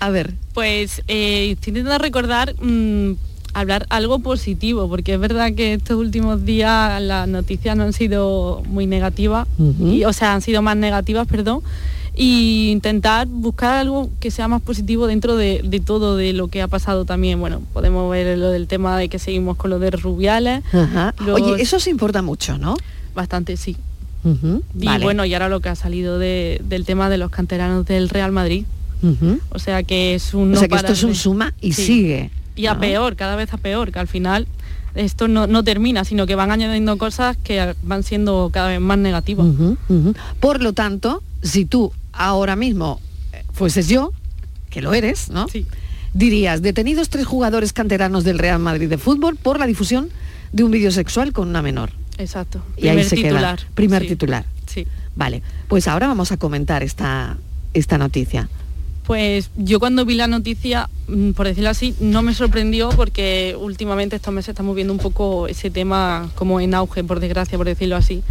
A 0.01 0.11
ver. 0.11 0.35
Pues 0.53 1.03
eh, 1.09 1.51
estoy 1.53 1.71
intentando 1.71 1.99
recordar 1.99 2.55
mm, 2.61 3.13
hablar 3.55 3.87
algo 3.91 4.19
positivo, 4.19 4.89
porque 4.89 5.15
es 5.15 5.21
verdad 5.21 5.53
que 5.55 5.75
estos 5.75 5.97
últimos 5.97 6.45
días 6.45 7.01
las 7.03 7.29
noticias 7.29 7.77
no 7.77 7.85
han 7.85 7.93
sido 7.93 8.63
muy 8.67 8.87
negativas, 8.87 9.47
y, 9.81 10.05
o 10.05 10.13
sea, 10.13 10.35
han 10.35 10.43
sido 10.43 10.61
más 10.63 10.77
negativas, 10.77 11.27
perdón, 11.27 11.61
y 12.15 12.71
intentar 12.71 13.27
buscar 13.27 13.75
algo 13.75 14.11
que 14.21 14.31
sea 14.31 14.49
más 14.49 14.63
positivo 14.63 15.07
dentro 15.07 15.37
de, 15.37 15.61
de 15.65 15.81
todo 15.81 16.17
de 16.17 16.33
lo 16.33 16.49
que 16.49 16.63
ha 16.63 16.69
pasado 16.69 17.05
también. 17.05 17.39
Bueno, 17.39 17.61
podemos 17.73 18.11
ver 18.11 18.37
lo 18.39 18.51
del 18.51 18.67
tema 18.67 18.99
de 18.99 19.09
que 19.11 19.19
seguimos 19.19 19.57
con 19.59 19.71
lo 19.71 19.79
de 19.79 19.91
Rubiales. 19.91 20.63
Los- 21.25 21.41
Oye, 21.41 21.63
eso 21.63 21.77
os 21.77 21.87
importa 21.87 22.23
mucho, 22.23 22.57
¿no? 22.59 22.77
Bastante, 23.15 23.57
sí. 23.59 23.77
Y 24.79 24.87
vale. 24.87 25.05
bueno, 25.05 25.25
y 25.25 25.33
ahora 25.35 25.49
lo 25.49 25.61
que 25.61 25.69
ha 25.69 25.77
salido 25.77 26.19
de- 26.19 26.61
del 26.69 26.85
tema 26.85 27.09
de 27.09 27.17
los 27.19 27.31
canteranos 27.31 27.87
del 27.87 28.09
Real 28.09 28.33
Madrid. 28.33 28.65
O 29.51 29.59
sea 29.59 29.83
que 29.85 30.15
es 30.15 30.35
un... 30.35 30.43
O 30.51 30.55
no 30.55 30.59
sea 30.59 30.69
que 30.69 30.77
esto 30.77 30.93
es 30.93 31.03
un 31.05 31.15
suma 31.15 31.55
y 31.61 31.73
Sí. 31.73 31.85
sigue. 31.85 32.31
Y 32.57 32.67
a 32.67 32.75
¿no? 32.75 32.81
peor, 32.81 33.15
cada 33.17 33.37
vez 33.37 33.53
a 33.53 33.57
peor, 33.59 33.93
que 33.93 33.99
al 33.99 34.09
final 34.09 34.47
esto 34.95 35.29
no, 35.29 35.47
no 35.47 35.63
termina, 35.63 36.05
sino 36.05 36.27
que 36.27 36.35
van 36.35 36.51
añadiendo 36.51 36.97
cosas 36.99 37.37
que 37.37 37.75
van 37.83 38.03
siendo 38.03 38.51
cada 38.53 38.69
vez 38.69 38.81
más 38.81 38.99
negativas. 38.99 39.47
Por 40.41 40.63
lo 40.63 40.73
tanto, 40.73 41.23
si 41.43 41.67
tú 41.67 41.93
ahora 42.13 42.57
mismo 42.57 42.99
eh, 43.33 43.45
fueses 43.53 43.89
yo, 43.89 44.13
que 44.71 44.81
lo 44.81 44.93
eres, 44.95 45.29
¿no? 45.29 45.47
Dirías, 46.15 46.63
detenidos 46.63 47.11
tres 47.11 47.27
jugadores 47.27 47.75
canteranos 47.75 48.25
del 48.25 48.39
Real 48.39 48.59
Madrid 48.59 48.89
de 48.89 48.97
fútbol 48.99 49.37
por 49.37 49.59
la 49.61 49.67
difusión 49.67 50.09
de 50.53 50.65
un 50.65 50.71
vídeo 50.71 50.91
sexual 50.91 51.33
con 51.35 51.49
una 51.49 51.61
menor. 51.61 51.91
Exacto. 52.19 52.61
Y 52.77 52.89
ahí 52.89 52.97
Primer 52.97 53.05
se 53.05 53.17
titular. 53.17 53.57
queda. 53.59 53.69
Primer 53.75 54.03
Sí. 54.03 54.09
titular. 54.09 54.45
Sí. 54.67 54.87
Vale, 55.15 55.43
pues 55.69 55.89
ahora 55.89 56.07
vamos 56.09 56.33
a 56.33 56.37
comentar 56.37 56.83
esta, 56.83 57.37
esta 57.75 57.99
noticia. 57.99 58.49
Pues 59.07 59.51
yo 59.57 59.79
cuando 59.79 60.05
vi 60.05 60.15
la 60.15 60.27
noticia, 60.27 60.89
mm, 61.07 61.31
por 61.33 61.47
decirlo 61.47 61.71
así, 61.71 61.95
no 62.01 62.23
me 62.23 62.35
sorprendió 62.35 62.89
porque 62.91 63.57
últimamente 63.59 64.17
estos 64.17 64.35
meses 64.35 64.49
estamos 64.51 64.75
viendo 64.75 64.93
un 64.93 64.99
poco 64.99 65.47
ese 65.47 65.71
tema 65.71 66.29
como 66.35 66.61
en 66.61 66.75
auge, 66.75 67.05
por 67.05 67.21
desgracia, 67.21 67.57
por 67.57 67.67
decirlo 67.67 67.95
así. 67.97 68.23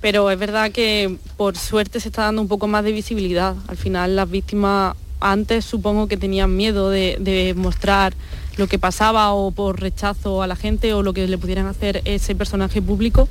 Pero 0.00 0.30
es 0.30 0.38
verdad 0.38 0.72
que 0.72 1.16
por 1.36 1.56
suerte 1.56 2.00
se 2.00 2.08
está 2.08 2.22
dando 2.22 2.42
un 2.42 2.48
poco 2.48 2.66
más 2.66 2.82
de 2.84 2.92
visibilidad. 2.92 3.54
Al 3.68 3.76
final 3.76 4.16
las 4.16 4.28
víctimas 4.28 4.96
antes 5.20 5.64
supongo 5.64 6.08
que 6.08 6.16
tenían 6.16 6.54
miedo 6.56 6.90
de, 6.90 7.16
de 7.20 7.54
mostrar 7.54 8.12
lo 8.56 8.66
que 8.66 8.78
pasaba 8.78 9.32
o 9.32 9.50
por 9.50 9.80
rechazo 9.80 10.42
a 10.42 10.46
la 10.46 10.56
gente 10.56 10.92
o 10.94 11.02
lo 11.02 11.12
que 11.12 11.26
le 11.26 11.38
pudieran 11.38 11.66
hacer 11.66 12.02
ese 12.04 12.34
personaje 12.34 12.80
público. 12.82 13.28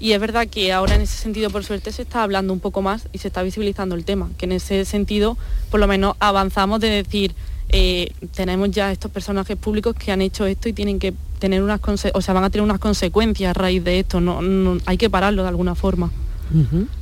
Y 0.00 0.12
es 0.12 0.20
verdad 0.20 0.48
que 0.48 0.72
ahora 0.72 0.96
en 0.96 1.02
ese 1.02 1.16
sentido, 1.16 1.50
por 1.50 1.62
suerte, 1.64 1.92
se 1.92 2.02
está 2.02 2.22
hablando 2.24 2.52
un 2.52 2.58
poco 2.60 2.82
más 2.82 3.06
y 3.12 3.18
se 3.18 3.28
está 3.28 3.42
visibilizando 3.42 3.94
el 3.94 4.04
tema, 4.04 4.30
que 4.36 4.46
en 4.46 4.52
ese 4.52 4.84
sentido, 4.84 5.36
por 5.70 5.78
lo 5.78 5.86
menos 5.86 6.16
avanzamos 6.18 6.80
de 6.80 6.88
decir, 6.88 7.34
eh, 7.68 8.10
tenemos 8.34 8.70
ya 8.72 8.90
estos 8.90 9.10
personajes 9.12 9.56
públicos 9.56 9.94
que 9.94 10.10
han 10.10 10.20
hecho 10.20 10.44
esto 10.46 10.68
y 10.68 10.72
tienen 10.72 10.98
que 10.98 11.14
tener 11.38 11.62
unas 11.62 11.80
o 12.14 12.20
sea, 12.20 12.34
van 12.34 12.44
a 12.44 12.50
tener 12.50 12.64
unas 12.64 12.80
consecuencias 12.80 13.50
a 13.50 13.54
raíz 13.54 13.82
de 13.84 14.00
esto, 14.00 14.20
no, 14.20 14.42
no- 14.42 14.78
hay 14.86 14.96
que 14.96 15.08
pararlo 15.08 15.42
de 15.42 15.48
alguna 15.48 15.74
forma. 15.76 16.10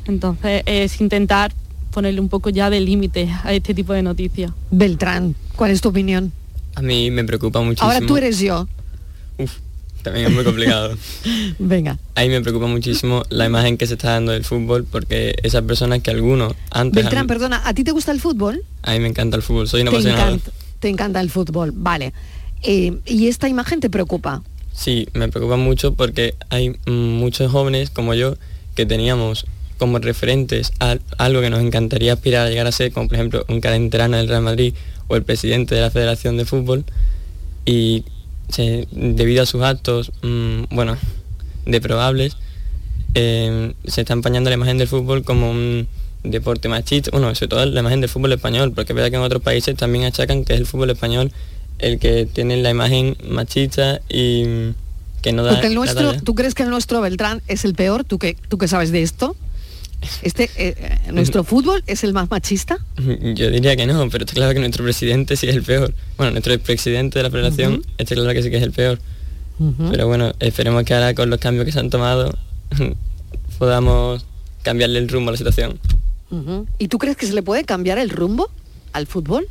Entonces 0.07 0.63
es 0.67 1.01
intentar 1.01 1.53
ponerle 1.93 2.21
un 2.21 2.29
poco 2.29 2.51
ya 2.51 2.71
de 2.71 2.81
límite 2.81 3.29
a 3.43 3.53
este 3.53 3.75
tipo 3.75 3.93
de 3.93 4.03
noticias. 4.03 4.53
Beltrán, 4.71 5.35
¿cuál 5.57 5.71
es 5.73 5.81
tu 5.81 5.89
opinión? 5.89 6.33
A 6.75 6.83
mí 6.83 7.11
me 7.11 7.25
preocupa 7.25 7.61
muchísimo. 7.61 7.91
Ahora 7.91 8.07
tú 8.07 8.17
eres 8.17 8.39
yo. 8.39 8.69
También 10.03 10.27
es 10.29 10.33
muy 10.33 10.45
complicado. 10.45 10.97
Venga. 11.59 11.99
Ahí 12.15 12.29
me 12.31 12.41
preocupa 12.41 12.67
muchísimo 12.67 13.23
la 13.29 13.45
imagen 13.47 13.77
que 13.77 13.87
se 13.87 13.95
está 13.95 14.13
dando 14.13 14.33
del 14.33 14.45
fútbol 14.45 14.85
porque 14.91 15.35
esas 15.43 15.63
personas 15.63 16.01
que 16.01 16.11
algunos 16.11 16.55
antes... 16.71 17.05
Beltrán, 17.05 17.27
perdona, 17.27 17.61
¿a 17.65 17.75
ti 17.75 17.85
te 17.85 17.91
gusta 17.93 18.13
el 18.13 18.21
fútbol? 18.21 18.63
a 18.83 18.93
mí 18.93 19.01
me 19.01 19.09
encanta 19.09 19.37
el 19.37 19.43
fútbol, 19.43 19.69
soy 19.69 19.83
un 19.83 19.89
Te 19.89 19.97
apasionado. 19.97 20.29
encanta, 20.35 20.51
te 20.79 20.89
encanta 20.89 21.21
el 21.21 21.29
fútbol, 21.31 21.73
vale. 21.75 22.15
Eh, 22.63 22.99
¿Y 23.05 23.29
esta 23.29 23.49
imagen 23.49 23.81
te 23.81 23.91
preocupa? 23.91 24.43
Sí, 24.73 25.07
me 25.13 25.29
preocupa 25.29 25.57
mucho 25.57 25.93
porque 25.95 26.35
hay 26.49 26.75
muchos 26.87 27.53
jóvenes 27.53 27.91
como 27.91 28.15
yo 28.15 28.37
que 28.75 28.87
teníamos 28.87 29.47
como 29.77 29.99
referentes 29.99 30.73
a 30.81 30.97
algo 31.19 31.41
que 31.43 31.51
nos 31.51 31.61
encantaría 31.61 32.13
aspirar 32.15 32.47
a 32.47 32.51
llegar 32.51 32.67
a 32.67 32.73
ser, 32.73 32.93
como 32.93 33.09
por 33.09 33.17
ejemplo 33.17 33.45
un 33.49 33.61
calenterano 33.61 34.17
del 34.17 34.29
Real 34.29 34.43
Madrid 34.43 34.75
o 35.11 35.17
el 35.17 35.25
presidente 35.25 35.75
de 35.75 35.81
la 35.81 35.91
Federación 35.91 36.37
de 36.37 36.45
Fútbol, 36.47 36.85
y 37.67 38.05
se- 38.49 38.87
debido 38.93 39.43
a 39.43 39.47
sus 39.47 39.63
actos, 39.63 40.13
mm, 40.23 40.63
bueno, 40.71 40.97
deprobables, 41.67 42.37
eh, 43.15 43.75
se 43.85 44.03
está 44.03 44.13
empañando 44.13 44.51
la 44.51 44.55
imagen 44.55 44.79
del 44.79 44.89
fútbol 44.89 45.25
como 45.25 45.51
un 45.51 45.89
deporte 46.23 46.69
machista, 46.69 47.11
bueno, 47.13 47.35
sobre 47.35 47.49
todo 47.49 47.67
la 47.67 47.81
imagen 47.81 48.01
del 48.01 48.11
fútbol 48.11 48.33
español, 48.33 48.73
porque 48.75 48.93
es 48.93 48.97
verdad 48.97 49.11
que 49.11 49.17
en 49.17 49.23
otros 49.23 49.43
países 49.43 49.75
también 49.77 50.05
achacan 50.05 50.45
que 50.45 50.55
es 50.55 50.61
el 50.61 50.67
fútbol 50.67 50.91
español 50.91 51.33
el 51.79 51.99
que 51.99 52.27
tiene 52.27 52.59
la 52.59 52.71
imagen 52.71 53.17
machista 53.29 54.01
y 54.09 54.45
que 55.23 55.33
no 55.33 55.43
da 55.43 55.53
Porque 55.53 55.67
el 55.69 55.73
la 55.75 55.79
nuestro. 55.81 56.13
¿tú 56.23 56.35
crees 56.35 56.55
que 56.55 56.63
el 56.63 56.71
nuestro 56.71 57.01
Beltrán 57.01 57.41
es 57.49 57.65
el 57.65 57.75
peor? 57.75 58.05
¿Tú 58.05 58.19
que, 58.19 58.37
tú 58.49 58.59
que 58.59 58.69
sabes 58.69 58.93
de 58.93 59.03
esto? 59.03 59.35
Este, 60.23 60.45
eh, 60.57 60.75
eh, 60.79 61.13
¿Nuestro 61.13 61.45
fútbol 61.45 61.83
es 61.87 62.05
el 62.05 62.13
más 62.13 62.31
machista? 62.31 62.79
Yo 62.97 63.51
diría 63.51 63.77
que 63.77 63.87
no, 63.87 64.09
pero 64.09 64.25
está 64.25 64.35
claro 64.35 64.55
que 64.55 64.61
nuestro 64.61 64.83
presidente 64.85 65.37
sí 65.37 65.49
es 65.49 65.57
el 65.57 65.63
peor. 65.63 65.93
Bueno, 66.17 66.33
nuestro 66.33 66.59
presidente 66.59 67.19
de 67.19 67.23
la 67.25 67.31
federación 67.31 67.75
Ujú. 67.75 67.83
está 67.99 68.15
claro 68.15 68.33
que 68.33 68.43
sí 68.43 68.51
que 68.51 68.57
es 68.57 68.63
el 68.63 68.73
peor. 68.73 68.99
Pero 69.91 70.07
bueno, 70.07 70.33
esperemos 70.41 70.85
que 70.85 70.95
ahora 70.95 71.13
con 71.15 71.29
los 71.29 71.39
cambios 71.39 71.67
que 71.67 71.73
se 71.73 71.79
han 71.81 71.91
tomado 71.91 72.35
podamos 73.59 74.25
cambiarle 74.63 74.99
el 74.99 75.09
rumbo 75.09 75.29
a 75.29 75.33
la 75.33 75.37
situación. 75.37 75.79
¿Y 76.79 76.89
tú 76.89 76.99
crees 76.99 77.17
que 77.17 77.27
se 77.27 77.35
le 77.35 77.43
puede 77.43 77.65
cambiar 77.65 77.99
el 77.99 78.09
rumbo 78.09 78.49
al 78.93 79.07
fútbol? 79.07 79.49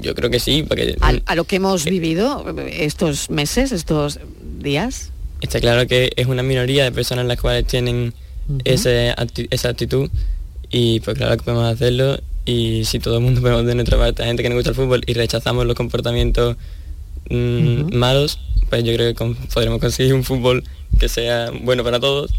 Yo 0.00 0.14
creo 0.14 0.30
que 0.30 0.40
sí, 0.40 0.64
porque 0.66 0.96
a 1.00 1.34
lo 1.34 1.44
que 1.44 1.56
hemos 1.56 1.84
vivido 1.84 2.44
estos 2.70 3.28
meses, 3.28 3.72
estos 3.72 4.20
días. 4.58 5.10
está 5.42 5.60
claro 5.60 5.86
que 5.86 6.12
es 6.16 6.26
una 6.26 6.42
minoría 6.42 6.84
de 6.84 6.92
personas 6.92 7.26
las 7.26 7.40
cuales 7.40 7.66
tienen 7.66 8.14
ese 8.64 9.12
acti- 9.16 9.48
esa 9.50 9.68
actitud 9.70 10.10
y 10.70 11.00
pues 11.00 11.16
claro 11.16 11.36
que 11.36 11.42
podemos 11.44 11.64
hacerlo 11.72 12.18
y 12.44 12.84
si 12.84 12.98
todo 12.98 13.18
el 13.18 13.22
mundo 13.24 13.40
podemos 13.42 13.64
de 13.66 13.74
nuestra 13.74 13.98
parte 13.98 14.22
a 14.22 14.26
gente 14.26 14.42
que 14.42 14.48
nos 14.48 14.56
gusta 14.56 14.70
el 14.70 14.76
fútbol 14.76 15.02
y 15.06 15.14
rechazamos 15.14 15.66
los 15.66 15.74
comportamientos 15.76 16.56
mm, 17.28 17.94
malos, 17.94 18.38
pues 18.68 18.84
yo 18.84 18.92
creo 18.94 19.08
que 19.08 19.14
con- 19.14 19.34
podremos 19.34 19.80
conseguir 19.80 20.14
un 20.14 20.24
fútbol 20.24 20.64
que 20.98 21.08
sea 21.08 21.50
bueno 21.62 21.84
para 21.84 22.00
todos 22.00 22.32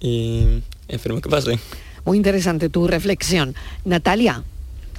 y 0.00 0.60
esperemos 0.88 1.22
que 1.22 1.28
pase. 1.28 1.58
Muy 2.04 2.16
interesante 2.16 2.68
tu 2.68 2.86
reflexión. 2.86 3.54
Natalia, 3.84 4.42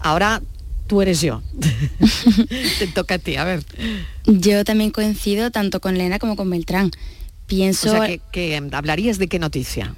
ahora 0.01 0.41
tú 0.87 1.01
eres 1.01 1.21
yo. 1.21 1.41
Te 2.79 2.87
toca 2.87 3.15
a 3.15 3.19
ti, 3.19 3.35
a 3.35 3.43
ver. 3.43 3.63
Yo 4.25 4.63
también 4.65 4.91
coincido 4.91 5.51
tanto 5.51 5.79
con 5.79 5.95
Elena 5.95 6.19
como 6.19 6.35
con 6.35 6.49
Beltrán. 6.49 6.91
Pienso 7.47 7.89
O 7.89 7.91
sea, 7.97 8.07
que, 8.07 8.21
que 8.31 8.61
hablarías 8.71 9.17
de 9.17 9.27
qué 9.27 9.39
noticia. 9.39 9.95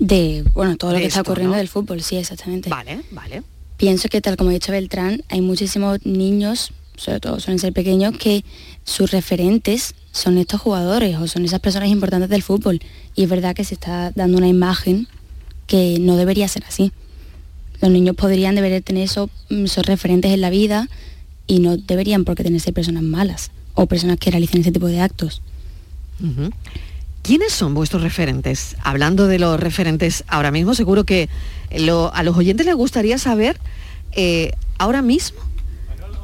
De, 0.00 0.44
bueno, 0.54 0.76
todo 0.76 0.92
lo 0.92 0.98
que 0.98 1.06
está 1.06 1.20
ocurriendo 1.20 1.52
¿no? 1.52 1.58
del 1.58 1.68
fútbol, 1.68 2.02
sí, 2.02 2.16
exactamente. 2.16 2.68
Vale, 2.70 3.02
vale. 3.12 3.42
Pienso 3.76 4.08
que 4.08 4.20
tal 4.20 4.36
como 4.36 4.50
ha 4.50 4.52
dicho 4.52 4.72
Beltrán, 4.72 5.22
hay 5.28 5.42
muchísimos 5.42 6.04
niños, 6.04 6.72
sobre 6.96 7.20
todo 7.20 7.38
suelen 7.38 7.58
ser 7.58 7.72
pequeños, 7.72 8.16
que 8.16 8.44
sus 8.82 9.10
referentes 9.10 9.94
son 10.10 10.38
estos 10.38 10.60
jugadores 10.60 11.16
o 11.18 11.28
son 11.28 11.44
esas 11.44 11.60
personas 11.60 11.90
importantes 11.90 12.30
del 12.30 12.42
fútbol. 12.42 12.80
Y 13.14 13.24
es 13.24 13.28
verdad 13.28 13.54
que 13.54 13.62
se 13.62 13.74
está 13.74 14.10
dando 14.12 14.38
una 14.38 14.48
imagen 14.48 15.06
que 15.66 15.98
no 16.00 16.16
debería 16.16 16.48
ser 16.48 16.64
así. 16.66 16.92
Los 17.80 17.90
niños 17.90 18.16
podrían 18.16 18.54
deber 18.54 18.82
tener 18.82 19.04
esos, 19.04 19.30
mm, 19.50 19.66
esos 19.66 19.84
referentes 19.86 20.32
en 20.32 20.40
la 20.40 20.50
vida 20.50 20.88
y 21.46 21.60
no 21.60 21.76
deberían 21.76 22.24
por 22.24 22.36
qué 22.36 22.42
tener 22.42 22.60
ser 22.60 22.74
personas 22.74 23.02
malas 23.02 23.50
o 23.74 23.86
personas 23.86 24.18
que 24.18 24.30
realicen 24.30 24.62
ese 24.62 24.72
tipo 24.72 24.86
de 24.86 25.00
actos. 25.00 25.42
¿Quiénes 27.22 27.52
son 27.52 27.74
vuestros 27.74 28.02
referentes? 28.02 28.76
Hablando 28.82 29.26
de 29.26 29.38
los 29.38 29.60
referentes 29.60 30.24
ahora 30.26 30.50
mismo, 30.50 30.74
seguro 30.74 31.04
que 31.04 31.28
a 32.12 32.22
los 32.22 32.36
oyentes 32.36 32.66
les 32.66 32.74
gustaría 32.74 33.18
saber 33.18 33.58
eh, 34.12 34.52
ahora 34.78 35.02
mismo, 35.02 35.40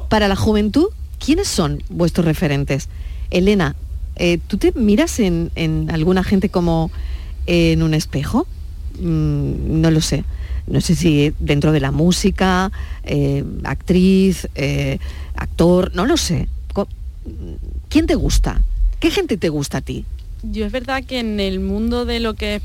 para 0.09 0.27
la 0.27 0.35
juventud, 0.35 0.87
¿quiénes 1.23 1.47
son 1.47 1.83
vuestros 1.89 2.25
referentes? 2.25 2.89
Elena, 3.29 3.75
eh, 4.15 4.39
¿tú 4.47 4.57
te 4.57 4.71
miras 4.73 5.19
en, 5.19 5.51
alguna 5.91 6.23
gente 6.23 6.49
como 6.49 6.91
en 7.45 7.83
un 7.83 7.93
espejo? 7.93 8.47
Mm, 8.99 9.81
no 9.81 9.91
lo 9.91 10.01
sé. 10.01 10.23
No 10.65 10.81
sé 10.81 10.95
si 10.95 11.33
dentro 11.39 11.71
de 11.71 11.79
la 11.79 11.91
música, 11.91 12.71
eh, 13.03 13.43
actriz, 13.63 14.49
eh, 14.55 14.99
actor, 15.35 15.91
no 15.93 16.05
lo 16.05 16.17
sé. 16.17 16.47
¿Quién 17.89 18.05
te 18.05 18.15
gusta? 18.15 18.61
¿Qué 18.99 19.11
gente 19.11 19.37
te 19.37 19.49
gusta 19.49 19.79
a 19.79 19.81
ti? 19.81 20.05
Yo 20.51 20.65
es 20.65 20.71
verdad 20.71 21.03
que 21.03 21.19
en 21.19 21.39
el 21.39 21.59
mundo 21.59 22.05
de 22.05 22.19
lo 22.19 22.33
que 22.33 22.55
es 22.55 22.61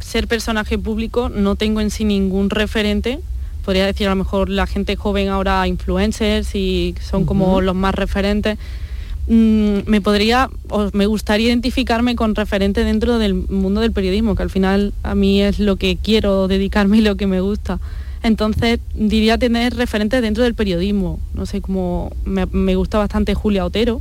ser 0.00 0.26
personaje 0.26 0.78
público 0.78 1.28
no 1.28 1.56
tengo 1.56 1.80
en 1.80 1.90
sí 1.90 2.04
ningún 2.04 2.50
referente. 2.50 3.20
Podría 3.64 3.86
decir 3.86 4.06
a 4.08 4.10
lo 4.10 4.16
mejor 4.16 4.48
la 4.48 4.66
gente 4.66 4.96
joven 4.96 5.28
ahora 5.28 5.66
influencers 5.66 6.54
y 6.54 6.94
son 7.00 7.24
como 7.24 7.60
los 7.60 7.74
más 7.74 7.94
referentes. 7.94 8.58
Mm, 9.28 9.78
me 9.86 10.00
podría 10.00 10.50
o 10.68 10.90
me 10.92 11.06
gustaría 11.06 11.48
identificarme 11.48 12.16
con 12.16 12.34
referente 12.34 12.84
dentro 12.84 13.18
del 13.18 13.34
mundo 13.34 13.80
del 13.80 13.92
periodismo, 13.92 14.34
que 14.34 14.42
al 14.42 14.50
final 14.50 14.92
a 15.04 15.14
mí 15.14 15.40
es 15.40 15.58
lo 15.60 15.76
que 15.76 15.96
quiero 15.96 16.48
dedicarme 16.48 16.98
y 16.98 17.02
lo 17.02 17.16
que 17.16 17.28
me 17.28 17.40
gusta. 17.40 17.78
Entonces 18.22 18.78
diría 18.94 19.36
tener 19.36 19.74
referentes 19.74 20.22
dentro 20.22 20.44
del 20.44 20.54
periodismo. 20.54 21.18
No 21.34 21.44
sé, 21.46 21.60
como 21.60 22.12
me, 22.24 22.46
me 22.46 22.76
gusta 22.76 22.98
bastante 22.98 23.34
Julia 23.34 23.64
Otero, 23.64 24.00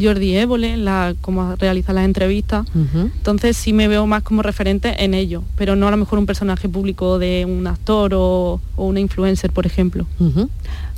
Jordi 0.00 0.36
Évole, 0.36 0.76
la, 0.76 1.14
cómo 1.20 1.54
realiza 1.56 1.92
las 1.92 2.04
entrevistas. 2.04 2.66
Entonces 2.94 3.56
sí 3.56 3.72
me 3.72 3.88
veo 3.88 4.06
más 4.06 4.22
como 4.22 4.42
referente 4.42 5.04
en 5.04 5.14
ello, 5.14 5.44
pero 5.56 5.76
no 5.76 5.88
a 5.88 5.90
lo 5.90 5.96
mejor 5.96 6.18
un 6.18 6.26
personaje 6.26 6.68
público 6.68 7.18
de 7.18 7.44
un 7.46 7.66
actor 7.66 8.14
o, 8.14 8.60
o 8.76 8.86
una 8.86 9.00
influencer, 9.00 9.52
por 9.52 9.66
ejemplo. 9.66 10.06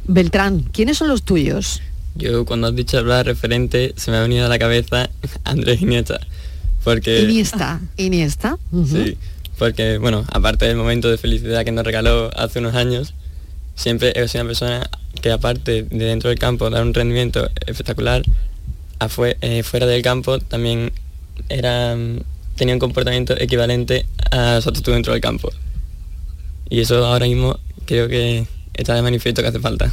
Beltrán, 0.07 0.61
¿quiénes 0.72 0.99
son 0.99 1.09
los 1.09 1.24
tuyos? 1.24 1.82
Yo 2.14 2.44
cuando 2.47 2.68
has 2.68 2.76
dicho 2.76 2.99
hablar 2.99 3.26
referente 3.26 3.92
se 3.97 4.11
me 4.11 4.16
ha 4.16 4.22
venido 4.22 4.47
a 4.47 4.49
la 4.49 4.59
cabeza 4.59 5.11
Andrés 5.44 5.82
Iniesta. 5.82 6.20
Porque, 6.84 7.22
Iniesta. 7.22 7.80
Iniesta. 7.97 8.57
Sí, 8.86 9.16
porque 9.59 9.98
bueno, 9.98 10.24
aparte 10.32 10.66
del 10.66 10.76
momento 10.76 11.11
de 11.11 11.18
felicidad 11.18 11.64
que 11.64 11.72
nos 11.72 11.84
regaló 11.84 12.30
hace 12.36 12.59
unos 12.59 12.74
años, 12.74 13.14
siempre 13.74 14.12
sido 14.28 14.42
una 14.44 14.48
persona 14.50 14.90
que 15.22 15.30
aparte 15.32 15.82
de 15.84 16.04
dentro 16.04 16.28
del 16.30 16.38
campo 16.38 16.68
dar 16.70 16.82
un 16.82 16.92
rendimiento 16.94 17.48
espectacular, 17.66 18.22
afue- 18.98 19.36
eh, 19.40 19.62
fuera 19.62 19.86
del 19.86 20.02
campo 20.02 20.38
también 20.38 20.92
era 21.48 21.94
mm, 21.96 22.20
tenía 22.57 22.74
un 22.74 22.80
comportamiento 22.80 23.34
equivalente 23.38 24.07
a 24.30 24.61
su 24.61 24.68
actitud 24.68 24.92
dentro 24.92 25.12
del 25.12 25.22
campo. 25.22 25.50
Y 26.68 26.80
eso 26.80 27.04
ahora 27.07 27.26
mismo 27.26 27.59
creo 27.86 28.09
que 28.09 28.46
está 28.74 28.94
de 28.94 29.02
manifiesto 29.02 29.42
que 29.42 29.48
hace 29.48 29.61
falta. 29.61 29.92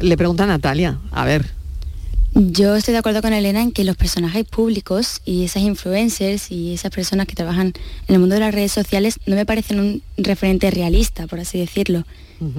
Le 0.00 0.16
pregunta 0.16 0.44
a 0.44 0.46
Natalia, 0.46 0.98
a 1.12 1.24
ver. 1.24 1.46
Yo 2.34 2.76
estoy 2.76 2.92
de 2.92 2.98
acuerdo 2.98 3.22
con 3.22 3.32
Elena 3.32 3.62
en 3.62 3.72
que 3.72 3.84
los 3.84 3.96
personajes 3.96 4.44
públicos 4.44 5.22
y 5.24 5.44
esas 5.44 5.62
influencers 5.62 6.52
y 6.52 6.74
esas 6.74 6.90
personas 6.90 7.26
que 7.26 7.34
trabajan 7.34 7.72
en 8.06 8.14
el 8.14 8.18
mundo 8.18 8.34
de 8.34 8.40
las 8.40 8.54
redes 8.54 8.70
sociales 8.70 9.18
no 9.26 9.34
me 9.34 9.46
parecen 9.46 9.80
un 9.80 10.02
referente 10.16 10.70
realista, 10.70 11.26
por 11.26 11.40
así 11.40 11.58
decirlo, 11.58 12.04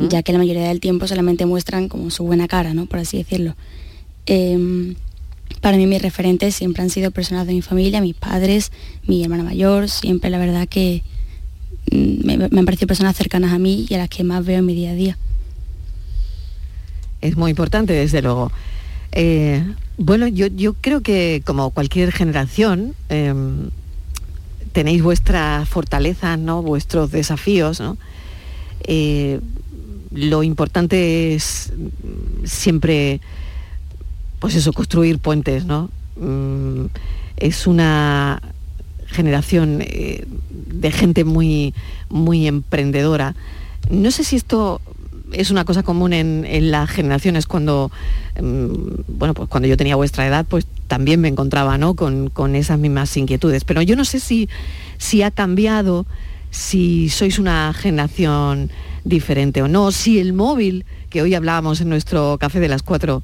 ya 0.10 0.24
que 0.24 0.34
la 0.34 0.40
mayoría 0.40 0.68
del 0.68 0.82
tiempo 0.82 1.08
solamente 1.08 1.46
muestran 1.46 1.88
como 1.88 2.10
su 2.10 2.26
buena 2.26 2.48
cara, 2.48 2.74
¿no? 2.74 2.88
Por 2.88 3.00
así 3.00 3.18
decirlo. 3.18 3.56
Em, 4.26 4.96
para 5.62 5.78
mí 5.78 5.86
mis 5.86 6.02
referentes 6.02 6.56
siempre 6.56 6.84
han 6.84 6.90
sido 6.90 7.12
personas 7.12 7.48
de 7.48 7.54
mi 7.54 7.62
familia, 7.62 8.02
mis 8.02 8.16
padres, 8.16 8.72
mi 9.06 9.24
hermana 9.24 9.44
mayor, 9.44 9.88
siempre 9.88 10.30
la 10.30 10.40
verdad 10.40 10.68
que 10.68 11.04
mm, 11.92 12.26
me, 12.26 12.38
me 12.50 12.60
han 12.60 12.66
parecido 12.66 12.88
personas 12.88 13.16
cercanas 13.16 13.54
a 13.54 13.60
mí 13.60 13.86
y 13.88 13.94
a 13.94 14.00
las 14.00 14.10
que 14.10 14.24
más 14.24 14.44
veo 14.44 14.60
en 14.60 14.66
mi 14.66 14.74
día 14.74 14.92
a 14.92 14.96
día. 14.96 15.18
Es 17.22 17.38
muy 17.38 17.52
importante, 17.52 17.94
desde 17.94 18.22
luego. 18.22 18.52
Eh, 19.12 19.64
bueno, 19.98 20.28
yo, 20.28 20.74
creo 20.76 21.02
que 21.02 21.42
como 21.46 21.72
cualquier 21.72 22.12
generación, 22.12 22.94
em, 23.10 23.70
tenéis 24.72 25.02
vuestras 25.02 25.68
fortalezas, 25.68 26.38
¿no? 26.40 26.62
vuestros 26.62 27.12
desafíos. 27.12 27.80
¿no? 27.80 27.98
Eh, 28.84 29.40
lo 30.12 30.44
importante 30.44 31.36
es 31.36 31.74
siempre, 32.46 33.22
pues 34.40 34.56
eso, 34.56 34.74
construir 34.74 35.20
puentes, 35.20 35.66
¿no? 35.66 35.90
Mm, 36.16 36.86
es 37.38 37.68
una 37.68 38.42
generación 39.08 39.82
eh, 39.82 40.26
de 40.50 40.92
gente 40.92 41.24
muy 41.24 41.74
emprendedora. 42.48 43.36
No 43.90 44.12
sé 44.12 44.24
si 44.24 44.36
esto 44.36 44.82
es 45.34 45.52
una 45.52 45.66
cosa 45.66 45.84
común 45.84 46.14
en, 46.14 46.72
las 46.72 46.90
generaciones 46.90 47.46
cuando, 47.46 47.92
mm, 48.42 49.02
bueno, 49.08 49.34
pues 49.34 49.50
cuando 49.50 49.68
yo 49.68 49.78
tenía 49.78 49.96
vuestra 49.96 50.28
edad, 50.28 50.46
pues 50.48 50.66
también 50.88 51.22
me 51.22 51.28
encontraba, 51.28 51.78
¿no? 51.78 51.96
Con, 51.96 52.30
con 52.30 52.56
esas 52.56 52.80
mismas 52.80 53.16
inquietudes. 53.18 53.64
Pero 53.64 53.82
yo 53.82 53.96
no 53.96 54.06
sé 54.06 54.20
si, 54.20 54.50
si 54.98 55.22
ha 55.22 55.32
cambiado, 55.32 56.06
si 56.52 57.10
sois 57.10 57.40
una 57.40 57.74
generación 57.74 58.72
diferente 59.04 59.62
o 59.62 59.68
no, 59.68 59.92
si 59.92 60.20
el 60.20 60.34
móvil, 60.34 60.86
que 61.10 61.22
hoy 61.22 61.36
hablábamos 61.36 61.82
en 61.82 61.90
nuestro 61.90 62.38
café 62.40 62.60
de 62.60 62.68
las 62.68 62.84
cuatro, 62.84 63.24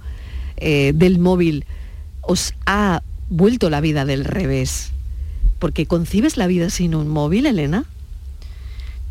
eh, 0.58 0.94
del 0.96 1.20
móvil, 1.20 1.66
os 2.22 2.54
ha 2.66 3.02
vuelto 3.30 3.70
la 3.70 3.82
vida 3.82 4.06
del 4.06 4.26
revés. 4.26 4.92
Porque 5.60 5.86
concibes 5.86 6.38
la 6.38 6.48
vida 6.48 6.70
sin 6.70 6.96
un 6.96 7.08
móvil, 7.08 7.46
Elena. 7.46 7.86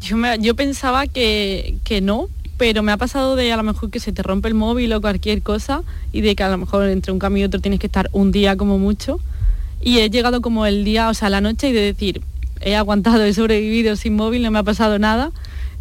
Yo, 0.01 0.17
yo 0.41 0.55
pensaba 0.55 1.07
que, 1.07 1.77
que 1.85 2.01
no, 2.01 2.29
pero 2.57 2.83
me 2.83 2.93
ha 2.93 2.97
pasado 2.97 3.37
de 3.37 3.53
a 3.53 3.57
lo 3.57 3.63
mejor 3.63 3.91
que 3.91 4.01
se 4.01 4.13
te 4.13 4.23
rompe 4.23 4.49
el 4.49 4.55
móvil 4.55 4.93
o 4.93 5.01
cualquier 5.01 5.43
cosa 5.43 5.83
y 6.13 6.21
de 6.21 6.37
que 6.37 6.43
a 6.43 6.49
lo 6.49 6.59
mejor 6.59 6.89
entre 6.89 7.13
un 7.13 7.19
cambio 7.19 7.43
y 7.43 7.45
otro 7.45 7.61
tienes 7.61 7.81
que 7.81 7.87
estar 7.87 8.09
un 8.13 8.33
día 8.33 8.57
como 8.57 8.79
mucho. 8.79 9.21
Y 9.81 9.99
he 9.99 10.09
llegado 10.11 10.41
como 10.41 10.65
el 10.67 10.85
día, 10.85 11.09
o 11.09 11.15
sea, 11.15 11.29
la 11.31 11.41
noche 11.41 11.69
y 11.69 11.73
de 11.73 11.81
decir, 11.81 12.23
he 12.61 12.77
aguantado, 12.77 13.23
he 13.25 13.35
sobrevivido 13.35 13.97
sin 13.97 14.15
móvil, 14.15 14.43
no 14.43 14.51
me 14.51 14.59
ha 14.59 14.63
pasado 14.63 14.99
nada. 14.99 15.33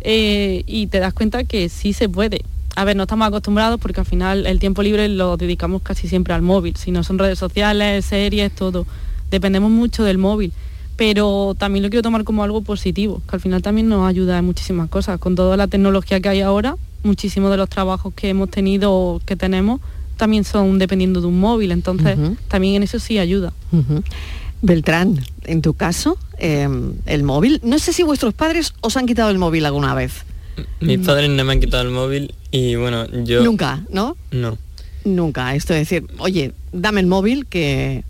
eh, 0.01 0.63
y 0.67 0.87
te 0.87 0.99
das 0.99 1.13
cuenta 1.13 1.45
que 1.45 1.69
sí 1.69 1.93
se 1.93 2.09
puede. 2.09 2.41
A 2.75 2.83
ver, 2.83 2.95
no 2.95 3.03
estamos 3.03 3.27
acostumbrados 3.27 3.79
porque 3.79 4.01
al 4.01 4.05
final 4.05 4.45
el 4.47 4.59
tiempo 4.59 4.83
libre 4.83 5.07
lo 5.07 5.37
dedicamos 5.37 5.81
casi 5.81 6.07
siempre 6.07 6.33
al 6.33 6.41
móvil. 6.41 6.75
Si 6.75 6.91
no 6.91 7.03
son 7.03 7.19
redes 7.19 7.39
sociales, 7.39 8.05
series, 8.05 8.53
todo. 8.53 8.85
Dependemos 9.31 9.71
mucho 9.71 10.03
del 10.03 10.17
móvil 10.17 10.51
pero 10.95 11.55
también 11.57 11.83
lo 11.83 11.89
quiero 11.89 12.03
tomar 12.03 12.23
como 12.23 12.43
algo 12.43 12.61
positivo, 12.61 13.21
que 13.29 13.35
al 13.35 13.41
final 13.41 13.61
también 13.61 13.89
nos 13.89 14.07
ayuda 14.07 14.37
en 14.37 14.45
muchísimas 14.45 14.89
cosas. 14.89 15.19
Con 15.19 15.35
toda 15.35 15.57
la 15.57 15.67
tecnología 15.67 16.19
que 16.19 16.29
hay 16.29 16.41
ahora, 16.41 16.75
muchísimos 17.03 17.51
de 17.51 17.57
los 17.57 17.69
trabajos 17.69 18.13
que 18.13 18.29
hemos 18.29 18.49
tenido 18.49 18.91
o 18.93 19.21
que 19.25 19.35
tenemos 19.35 19.81
también 20.17 20.43
son 20.43 20.79
dependiendo 20.79 21.21
de 21.21 21.27
un 21.27 21.39
móvil, 21.39 21.71
entonces 21.71 22.17
también 22.47 22.75
en 22.75 22.83
eso 22.83 22.99
sí 22.99 23.17
ayuda. 23.17 23.51
Beltrán, 24.61 25.19
en 25.43 25.61
tu 25.61 25.73
caso, 25.73 26.17
eh, 26.37 26.69
el 27.05 27.23
móvil, 27.23 27.59
no 27.63 27.79
sé 27.79 27.91
si 27.91 28.03
vuestros 28.03 28.33
padres 28.33 28.73
os 28.79 28.95
han 28.95 29.05
quitado 29.05 29.29
el 29.31 29.37
móvil 29.37 29.65
alguna 29.65 29.93
vez. 29.93 30.23
Mis 30.79 30.99
padres 30.99 31.29
no 31.29 31.43
me 31.43 31.53
han 31.53 31.59
quitado 31.59 31.83
el 31.83 31.89
móvil 31.89 32.33
y 32.51 32.75
bueno, 32.75 33.07
yo... 33.23 33.43
Nunca, 33.43 33.83
¿no? 33.89 34.15
No. 34.31 34.57
Nunca. 35.03 35.55
Esto 35.55 35.73
es 35.73 35.89
decir, 35.89 36.07
oye, 36.19 36.53
dame 36.71 37.01
el 37.01 37.07
móvil 37.07 37.45
que... 37.47 38.03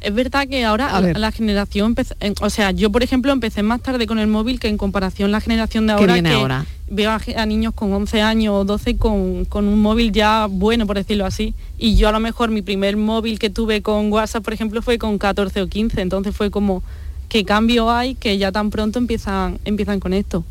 Es 0.00 0.14
verdad 0.14 0.46
que 0.48 0.64
ahora 0.64 0.96
A 0.96 1.00
ver. 1.00 1.18
la 1.18 1.32
generación, 1.32 1.94
o 2.40 2.50
sea, 2.50 2.70
yo 2.70 2.90
por 2.90 3.02
ejemplo 3.02 3.32
empecé 3.32 3.62
más 3.62 3.80
tarde 3.82 4.06
con 4.06 4.18
el 4.18 4.26
móvil 4.28 4.60
que 4.60 4.68
en 4.68 4.76
comparación 4.76 5.32
la 5.32 5.40
generación 5.40 5.86
de 5.86 5.94
¿Qué 5.94 6.00
ahora 6.00 6.12
viene 6.14 6.30
que 6.30 6.34
ahora? 6.36 6.66
veo 6.90 7.10
a, 7.10 7.46
niños 7.46 7.74
con 7.74 7.92
11 7.92 8.22
años 8.22 8.54
o 8.54 8.64
12 8.64 8.96
con, 8.96 9.44
con 9.44 9.66
un 9.66 9.80
móvil 9.80 10.12
ya 10.12 10.46
bueno, 10.48 10.86
por 10.86 10.96
decirlo 10.96 11.26
así. 11.26 11.54
Y 11.78 11.96
yo 11.96 12.08
a 12.08 12.12
lo 12.12 12.20
mejor 12.20 12.50
mi 12.50 12.62
primer 12.62 12.96
móvil 12.96 13.38
que 13.38 13.50
tuve 13.50 13.82
con 13.82 14.12
WhatsApp, 14.12 14.44
por 14.44 14.54
ejemplo, 14.54 14.82
fue 14.82 14.98
con 14.98 15.18
14 15.18 15.62
o 15.62 15.66
15. 15.68 16.00
Entonces 16.00 16.34
fue 16.34 16.50
como, 16.50 16.82
¿qué 17.28 17.44
cambio 17.44 17.90
hay 17.90 18.14
que 18.14 18.38
ya 18.38 18.52
tan 18.52 18.70
pronto 18.70 18.98
empiezan, 18.98 19.58
empiezan 19.64 20.00
con 20.00 20.14
esto? 20.14 20.44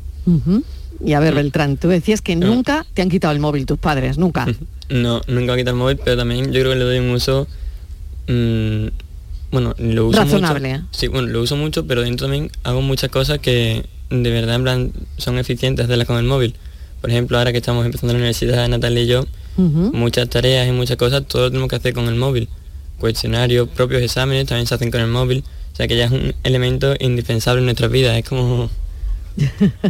Y 1.03 1.13
a 1.13 1.19
ver, 1.19 1.33
Beltrán, 1.33 1.77
tú 1.77 1.87
decías 1.87 2.21
que 2.21 2.35
nunca 2.35 2.85
te 2.93 3.01
han 3.01 3.09
quitado 3.09 3.33
el 3.33 3.39
móvil 3.39 3.65
tus 3.65 3.79
padres, 3.79 4.17
nunca. 4.17 4.45
No, 4.89 5.19
nunca 5.27 5.53
he 5.53 5.57
quitado 5.57 5.75
el 5.75 5.79
móvil, 5.81 5.97
pero 5.97 6.15
también 6.15 6.45
yo 6.45 6.61
creo 6.61 6.71
que 6.71 6.79
le 6.79 6.85
doy 6.85 6.99
un 6.99 7.09
uso... 7.09 7.45
mm, 8.27 8.87
bueno, 9.51 9.73
lo 9.77 10.07
uso 10.07 10.19
Razonable. 10.19 10.79
mucho. 10.79 10.87
Sí, 10.91 11.07
bueno, 11.07 11.27
lo 11.29 11.41
uso 11.41 11.55
mucho, 11.55 11.85
pero 11.87 12.01
dentro 12.01 12.27
también 12.27 12.51
hago 12.63 12.81
muchas 12.81 13.09
cosas 13.09 13.39
que 13.39 13.85
de 14.09 14.29
verdad 14.29 14.55
en 14.55 14.63
plan 14.63 14.91
son 15.17 15.37
eficientes 15.37 15.85
hacerlas 15.85 16.07
con 16.07 16.17
el 16.17 16.25
móvil. 16.25 16.55
Por 17.01 17.09
ejemplo, 17.09 17.37
ahora 17.37 17.51
que 17.51 17.59
estamos 17.59 17.85
empezando 17.85 18.13
la 18.13 18.17
universidad, 18.17 18.67
Natalia 18.67 19.03
y 19.03 19.07
yo, 19.07 19.25
muchas 19.57 20.29
tareas 20.29 20.67
y 20.67 20.71
muchas 20.71 20.97
cosas, 20.97 21.25
todo 21.27 21.43
lo 21.43 21.49
tenemos 21.49 21.69
que 21.69 21.75
hacer 21.75 21.93
con 21.93 22.07
el 22.07 22.15
móvil. 22.15 22.49
Cuestionarios, 22.99 23.69
propios 23.69 24.01
exámenes 24.01 24.47
también 24.47 24.67
se 24.67 24.75
hacen 24.75 24.91
con 24.91 25.01
el 25.01 25.07
móvil. 25.07 25.43
O 25.73 25.75
sea 25.75 25.87
que 25.87 25.95
ya 25.95 26.05
es 26.05 26.11
un 26.11 26.33
elemento 26.43 26.95
indispensable 26.99 27.59
en 27.59 27.65
nuestra 27.65 27.87
vida. 27.87 28.17
Es 28.17 28.27
como... 28.27 28.69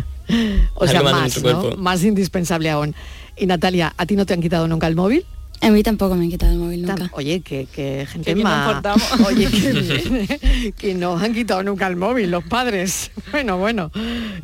O 0.76 0.86
sea, 0.86 1.01
más 1.03 1.41
¿no? 1.41 1.78
más 1.78 2.03
indispensable 2.03 2.70
aún. 2.70 2.93
Y 3.38 3.45
Natalia, 3.45 3.93
¿a 3.95 4.05
ti 4.05 4.18
no 4.18 4.26
te 4.26 4.34
han 4.34 4.41
quitado 4.41 4.68
nunca 4.68 4.86
el 4.88 4.95
móvil? 4.95 5.26
A 5.60 5.72
mí 5.72 5.82
tampoco 5.84 6.16
me 6.16 6.26
han 6.26 6.30
quitado 6.30 6.51
el 6.51 6.60
móvil 6.60 6.84
nunca. 6.84 7.10
Oye, 7.14 7.41
que, 7.41 7.68
que 7.74 8.05
gente 8.10 8.36
nos 8.36 8.43
más... 8.43 8.84
Oye, 9.28 9.47
que, 9.47 9.72
bien, 9.74 10.74
que 10.78 10.93
no 10.93 11.18
han 11.18 11.34
quitado 11.34 11.64
nunca 11.64 11.88
el 11.88 11.95
móvil 11.95 12.30
los 12.32 12.43
padres. 12.43 13.12
Bueno, 13.32 13.58
bueno. 13.58 13.91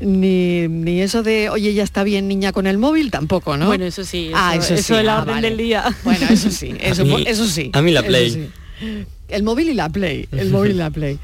Ni, 0.02 0.68
ni 0.68 1.02
eso 1.02 1.24
de, 1.24 1.50
oye, 1.50 1.74
ya 1.74 1.84
está 1.84 2.04
bien 2.04 2.28
niña 2.28 2.52
con 2.52 2.68
el 2.68 2.78
móvil, 2.78 3.12
tampoco, 3.12 3.56
¿no? 3.58 3.68
Bueno, 3.68 3.86
eso 3.86 4.04
sí, 4.04 4.32
ah, 4.34 4.56
eso- 4.56 4.66
eso, 4.66 4.74
eso 4.76 4.94
sí. 4.96 5.00
es 5.00 5.06
la 5.06 5.18
ah, 5.18 5.22
orden 5.22 5.36
vale. 5.36 5.50
del 5.50 5.58
día. 5.58 5.96
Bueno, 6.04 6.26
eso 6.30 6.50
sí, 6.52 6.74
eso, 6.82 7.04
A 7.04 7.06
mí- 7.06 7.24
eso 7.26 7.48
sí. 7.48 7.70
a 7.74 7.82
mí 7.82 7.92
la 7.92 8.02
eso 8.02 8.10
Play. 8.10 8.30
sí. 8.32 8.48
El 9.30 9.44
móvil 9.44 9.70
y 9.70 9.74
la 9.74 9.90
Play, 9.90 10.28
el 10.32 10.50
móvil 10.50 10.72
y 10.72 10.76
la 10.76 10.90
Play. 10.90 11.18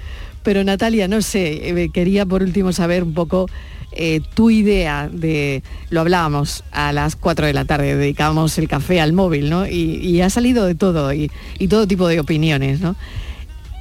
Pero 0.43 0.63
Natalia, 0.63 1.07
no 1.09 1.21
sé, 1.21 1.69
eh, 1.69 1.89
quería 1.93 2.25
por 2.25 2.43
último 2.43 2.71
saber 2.71 3.03
un 3.03 3.13
poco 3.13 3.47
eh, 3.91 4.21
tu 4.35 4.49
idea 4.49 5.09
de, 5.11 5.63
lo 5.89 6.01
hablábamos 6.01 6.63
a 6.71 6.93
las 6.93 7.15
4 7.15 7.47
de 7.47 7.53
la 7.53 7.65
tarde, 7.65 7.95
dedicábamos 7.95 8.57
el 8.59 8.67
café 8.67 9.01
al 9.01 9.13
móvil, 9.13 9.49
¿no? 9.49 9.65
Y, 9.67 10.21
ha 10.21 10.29
salido 10.29 10.65
de 10.65 10.75
todo 10.75 11.11
y, 11.13 11.31
todo 11.69 11.87
tipo 11.87 12.07
de 12.07 12.19
opiniones, 12.19 12.81
¿no? 12.81 12.95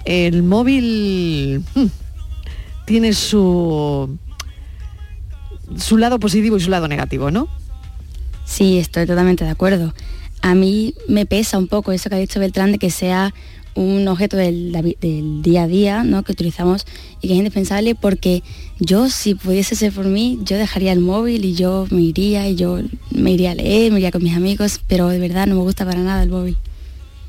El 0.04 0.42
móvil 0.42 1.62
hmm, 1.74 1.86
tiene 2.86 3.12
su, 3.12 4.16
su 5.76 5.98
lado 5.98 6.18
positivo 6.18 6.56
y 6.56 6.60
su 6.60 6.70
lado 6.70 6.88
negativo, 6.88 7.30
¿no? 7.30 7.48
Sí, 8.46 8.78
estoy 8.78 9.04
totalmente 9.06 9.44
de 9.44 9.50
acuerdo. 9.50 9.92
A 10.40 10.54
mí 10.54 10.94
me 11.06 11.26
pesa 11.26 11.58
un 11.58 11.68
poco 11.68 11.92
eso 11.92 12.08
que 12.08 12.16
ha 12.16 12.18
dicho 12.18 12.40
Beltrán 12.40 12.72
de 12.72 12.78
que 12.78 12.90
sea 12.90 13.34
un 13.78 14.08
objeto 14.08 14.36
del, 14.36 14.72
del 14.72 15.42
día 15.42 15.62
a 15.62 15.66
día 15.68 16.04
¿no? 16.04 16.22
que 16.22 16.32
utilizamos 16.32 16.84
y 17.20 17.28
que 17.28 17.34
es 17.34 17.38
indispensable 17.38 17.94
porque 17.94 18.42
yo 18.80 19.08
si 19.08 19.34
pudiese 19.34 19.76
ser 19.76 19.92
por 19.92 20.06
mí 20.06 20.38
yo 20.42 20.56
dejaría 20.56 20.92
el 20.92 21.00
móvil 21.00 21.44
y 21.44 21.54
yo 21.54 21.86
me 21.90 22.02
iría 22.02 22.48
y 22.48 22.56
yo 22.56 22.80
me 23.10 23.32
iría 23.32 23.52
a 23.52 23.54
leer, 23.54 23.92
me 23.92 23.98
iría 23.98 24.10
con 24.10 24.22
mis 24.22 24.36
amigos, 24.36 24.80
pero 24.88 25.08
de 25.08 25.18
verdad 25.18 25.46
no 25.46 25.54
me 25.54 25.62
gusta 25.62 25.84
para 25.84 26.00
nada 26.00 26.22
el 26.22 26.30
móvil. 26.30 26.56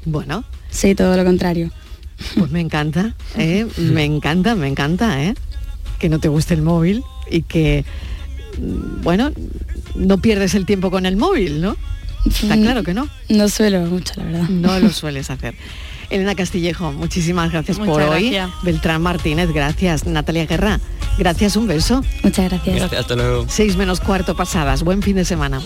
Bueno. 0.06 0.44
Sí, 0.72 0.96
todo 0.96 1.16
lo 1.18 1.24
contrario. 1.24 1.72
Pues 2.36 2.52
me 2.52 2.60
encanta, 2.60 3.16
¿eh? 3.38 3.66
me 3.78 4.04
encanta, 4.04 4.56
me 4.56 4.68
encanta, 4.68 5.24
¿eh? 5.24 5.36
que 6.00 6.10
no 6.10 6.20
te 6.20 6.28
guste 6.28 6.54
el 6.54 6.62
móvil 6.62 7.04
y 7.30 7.44
que, 7.44 7.86
mm, 8.58 9.04
bueno, 9.04 9.32
no 9.96 10.18
pierdes 10.20 10.56
el 10.56 10.66
tiempo 10.66 10.90
con 10.92 11.06
el 11.06 11.16
móvil, 11.16 11.62
¿no? 11.62 11.76
Está 12.26 12.56
Mm, 12.56 12.62
claro 12.64 12.84
que 12.84 12.94
no. 12.94 13.08
No 13.30 13.48
suelo 13.50 13.82
mucho, 13.82 14.14
la 14.18 14.24
verdad. 14.24 14.50
No 14.50 14.80
lo 14.80 14.90
sueles 14.90 15.30
hacer. 15.30 15.56
Elena 16.10 16.36
Castillejo, 16.36 16.92
muchísimas 16.92 17.52
gracias 17.52 17.78
Muchas 17.78 17.94
por 17.94 18.02
hoy. 18.04 18.32
gracias. 18.32 18.64
Beltrán 18.64 19.02
Martínez, 19.02 19.52
gracias. 19.54 20.06
Natalia 20.06 20.46
Guerra, 20.46 20.80
gracias, 21.18 21.56
un 21.56 21.68
beso. 21.68 22.04
Muchas 22.24 22.50
gracias. 22.50 22.76
Gracias, 22.76 23.02
hasta 23.02 23.16
luego. 23.16 23.46
Seis 23.48 23.76
menos 23.76 24.00
cuarto 24.00 24.36
pasadas. 24.36 24.84
Buen 24.84 25.02
fin 25.02 25.16
de 25.16 25.26
semana. 25.26 25.62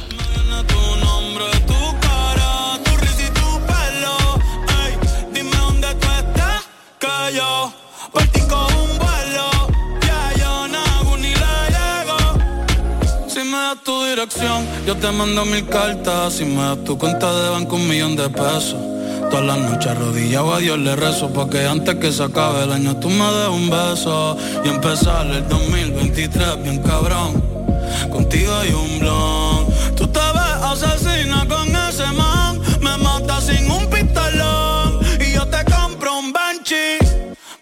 Tu 13.85 14.05
dirección, 14.05 14.65
yo 14.85 14.95
te 14.95 15.11
mando 15.11 15.43
mil 15.45 15.67
cartas. 15.67 16.33
Si 16.35 16.45
me 16.45 16.61
das 16.61 16.83
tu 16.85 16.97
cuenta 16.97 17.33
de 17.33 17.49
banco, 17.49 17.75
un 17.75 17.87
millón 17.87 18.15
de 18.15 18.29
pesos. 18.29 18.75
Todas 19.33 19.47
las 19.47 19.71
noches 19.71 19.87
arrodillado. 19.87 20.53
A 20.53 20.59
Dios 20.59 20.77
le 20.77 20.95
rezo 20.95 21.33
Porque 21.33 21.65
antes 21.65 21.95
que 21.95 22.11
se 22.11 22.21
acabe 22.21 22.65
el 22.65 22.71
año 22.71 22.97
tú 22.97 23.09
me 23.09 23.25
des 23.25 23.47
un 23.47 23.67
beso. 23.67 24.37
Y 24.63 24.69
empezar 24.69 25.25
el 25.25 25.47
2023 25.47 26.61
bien 26.61 26.83
cabrón. 26.83 27.43
Contigo 28.11 28.53
hay 28.53 28.71
un 28.73 28.99
blon. 28.99 29.65
Tú 29.97 30.05
te 30.05 30.19
ves 30.19 30.61
asesina 30.61 31.47
con 31.47 31.67
ese 31.67 32.05
man. 32.11 32.61
Me 32.79 32.95
mata 32.99 33.41
sin 33.41 33.71
un 33.71 33.89
pistolón. 33.89 34.99
Y 35.19 35.33
yo 35.33 35.47
te 35.47 35.65
compro 35.65 36.19
un 36.19 36.31
Benchi 36.31 36.99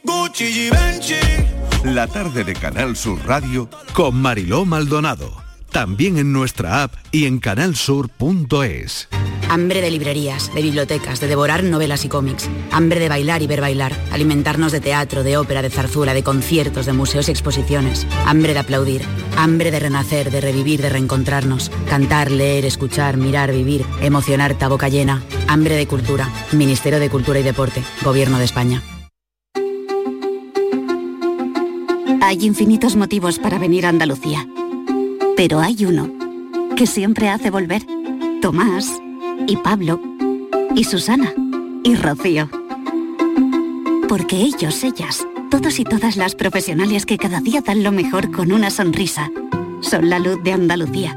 Gucci 0.03 0.69
y 0.74 1.88
La 1.88 2.05
tarde 2.07 2.43
de 2.43 2.53
Canal 2.53 2.97
Sur 2.97 3.17
Radio 3.26 3.69
Con 3.93 4.15
Mariló 4.17 4.65
Maldonado. 4.65 5.41
También 5.72 6.17
en 6.17 6.34
nuestra 6.34 6.84
app 6.84 6.95
y 7.13 7.28
en 7.28 7.39
canalsur.es. 7.39 9.07
Hambre 9.52 9.82
de 9.82 9.91
librerías, 9.91 10.49
de 10.54 10.62
bibliotecas, 10.62 11.20
de 11.20 11.28
devorar 11.28 11.62
novelas 11.66 12.06
y 12.06 12.08
cómics. 12.08 12.49
Hambre 12.72 13.02
de 13.02 13.10
bailar 13.10 13.41
y 13.41 13.47
ver 13.47 13.60
bailar. 13.60 13.93
Alimentarnos 14.14 14.72
de 14.72 14.80
teatro, 14.80 15.24
de 15.24 15.36
ópera, 15.36 15.62
de 15.62 15.70
zarzuela, 15.70 16.14
de 16.14 16.24
conciertos, 16.24 16.86
de 16.86 16.93
museos 16.93 17.28
y 17.28 17.32
exposiciones. 17.32 18.08
Hambre 18.26 18.54
de 18.54 18.60
aplaudir. 18.60 19.02
Hambre 19.36 19.70
de 19.70 19.82
renacer, 19.82 20.32
de 20.32 20.39
revivir, 20.39 20.82
de 20.82 20.88
reencontrarnos. 20.88 21.70
Cantar, 21.89 22.32
leer, 22.32 22.64
escuchar, 22.64 23.18
mirar, 23.18 23.52
vivir. 23.52 23.86
Emocionarte 24.02 24.64
a 24.64 24.70
boca 24.70 24.88
llena. 24.88 25.22
Hambre 25.49 25.76
de 25.76 25.86
cultura. 25.86 26.30
Ministerio 26.54 27.02
de 27.02 27.10
Cultura 27.10 27.41
y 27.41 27.43
Deporte. 27.43 27.84
Gobierno 28.06 28.39
de 28.39 28.45
España. 28.45 28.82
Hay 32.22 32.45
infinitos 32.45 32.95
motivos 32.95 33.38
para 33.38 33.60
venir 33.60 33.86
a 33.86 33.89
Andalucía. 33.89 34.47
Pero 35.36 35.60
hay 35.60 35.84
uno 35.84 36.10
que 36.78 36.88
siempre 36.88 37.28
hace 37.28 37.49
volver. 37.49 37.82
Tomás 38.41 39.02
y 39.47 39.57
Pablo 39.57 39.99
y 40.75 40.83
Susana 40.83 41.33
y 41.83 41.95
Rocío. 41.95 42.49
Porque 44.07 44.37
ellos, 44.37 44.83
ellas, 44.83 45.25
todos 45.49 45.79
y 45.79 45.83
todas 45.83 46.17
las 46.17 46.35
profesionales 46.35 47.05
que 47.05 47.17
cada 47.17 47.39
día 47.39 47.61
dan 47.61 47.83
lo 47.83 47.91
mejor 47.91 48.31
con 48.31 48.51
una 48.51 48.69
sonrisa, 48.69 49.29
son 49.81 50.09
la 50.09 50.19
luz 50.19 50.41
de 50.43 50.53
Andalucía. 50.53 51.15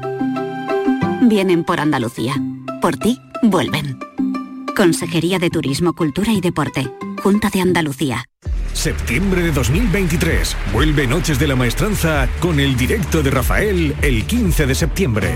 Vienen 1.21 1.63
por 1.63 1.79
Andalucía. 1.79 2.35
Por 2.81 2.97
ti, 2.97 3.19
vuelven. 3.41 3.97
Consejería 4.75 5.39
de 5.39 5.49
Turismo, 5.49 5.93
Cultura 5.93 6.31
y 6.31 6.41
Deporte. 6.41 6.91
Junta 7.21 7.49
de 7.49 7.61
Andalucía. 7.61 8.25
Septiembre 8.73 9.41
de 9.41 9.51
2023. 9.51 10.55
Vuelve 10.73 11.07
Noches 11.07 11.39
de 11.39 11.47
la 11.47 11.55
Maestranza 11.55 12.27
con 12.39 12.59
el 12.59 12.75
directo 12.75 13.23
de 13.23 13.31
Rafael 13.31 13.95
el 14.01 14.25
15 14.25 14.67
de 14.67 14.75
septiembre. 14.75 15.33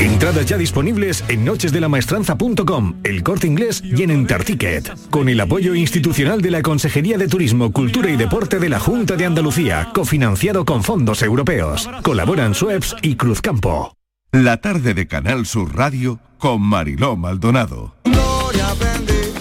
Entradas 0.00 0.44
ya 0.44 0.58
disponibles 0.58 1.24
en 1.28 1.44
nochesdelamaestranza.com, 1.44 2.96
el 3.02 3.22
corte 3.22 3.46
inglés 3.46 3.82
y 3.82 4.02
en 4.02 4.10
Enterticket. 4.10 4.92
Con 5.08 5.28
el 5.28 5.40
apoyo 5.40 5.74
institucional 5.74 6.42
de 6.42 6.50
la 6.50 6.62
Consejería 6.62 7.16
de 7.16 7.28
Turismo, 7.28 7.72
Cultura 7.72 8.10
y 8.10 8.16
Deporte 8.16 8.58
de 8.58 8.68
la 8.68 8.78
Junta 8.78 9.16
de 9.16 9.24
Andalucía, 9.24 9.90
cofinanciado 9.94 10.66
con 10.66 10.84
fondos 10.84 11.22
europeos. 11.22 11.88
Colaboran 12.02 12.54
Sueps 12.54 12.94
y 13.00 13.16
Cruzcampo. 13.16 13.94
La 14.32 14.58
tarde 14.58 14.92
de 14.92 15.06
Canal 15.06 15.46
Sur 15.46 15.74
Radio 15.74 16.20
con 16.36 16.60
Mariló 16.60 17.16
Maldonado. 17.16 17.94
Gloria 18.04 18.74
bendita, 18.74 19.40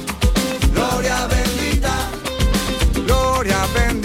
gloria 0.74 1.28
bendita, 1.28 2.10
gloria 3.06 3.58
bendita, 3.76 4.05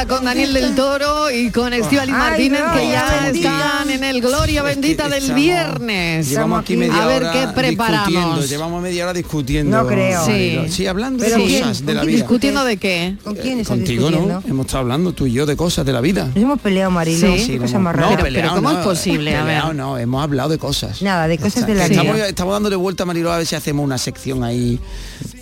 bendita 0.00 0.06
con 0.16 0.24
Daniel 0.24 0.52
del 0.52 0.74
Toro 0.74 1.30
y 1.30 1.50
con 1.50 1.72
Estivali 1.72 2.12
Martínez 2.12 2.60
que 2.74 2.88
ya 2.88 3.28
están 3.30 3.90
en 3.90 4.04
el 4.04 4.20
Gloria 4.20 4.62
bendita 4.62 5.08
del 5.08 5.32
viernes. 5.32 6.28
Llevamos 6.28 6.60
aquí 6.60 6.76
media 6.76 7.02
a 7.02 7.06
ver 7.06 7.22
hora 7.24 7.32
qué 7.32 7.48
preparamos. 7.54 8.48
Llevamos 8.48 8.82
media 8.82 9.04
hora 9.04 9.12
discutiendo. 9.12 9.76
No 9.82 9.86
creo. 9.86 10.24
Sí. 10.24 10.58
Sí, 10.68 10.86
hablando 10.86 11.22
¿Pero 11.24 11.38
de 11.38 11.44
quién? 11.44 11.60
cosas 11.62 11.80
de 11.80 11.86
¿Con 11.86 11.94
la 11.96 12.04
vida. 12.04 12.16
¿Discutiendo 12.16 12.64
de 12.64 12.76
qué? 12.76 13.16
¿Con 13.22 13.34
quién 13.34 13.64
Contigo, 13.64 14.10
¿no? 14.10 14.42
Hemos 14.46 14.66
estado 14.66 14.82
hablando 14.82 15.12
tú 15.12 15.26
y 15.26 15.32
yo 15.32 15.46
de 15.46 15.56
cosas 15.56 15.84
de 15.84 15.92
la 15.92 16.00
vida. 16.00 16.26
Nos 16.26 16.36
hemos 16.36 16.60
peleado, 16.60 16.90
Marilo. 16.90 17.36
Sí. 17.36 17.46
qué 17.46 17.58
cosa 17.58 17.76
hemos- 17.76 17.82
más 17.82 17.96
no, 17.96 18.02
rara. 18.02 18.08
Pero- 18.10 18.22
peleado, 18.24 18.54
pero 18.54 18.62
¿cómo 18.62 18.78
es 18.78 18.84
posible? 18.84 19.36
A 19.36 19.44
ver. 19.44 19.74
no, 19.74 19.98
hemos 19.98 20.22
hablado 20.22 20.48
de 20.48 20.58
cosas. 20.58 21.02
Nada, 21.02 21.28
de 21.28 21.38
cosas 21.38 21.66
de 21.66 21.74
la 21.74 21.88
vida. 21.88 22.28
estamos 22.28 22.52
dándole 22.54 22.76
vuelta, 22.76 23.04
Marilo, 23.04 23.32
a 23.32 23.38
ver 23.38 23.46
si 23.46 23.54
hacemos 23.56 23.84
una 23.84 23.98
sección 23.98 24.44
ahí 24.44 24.78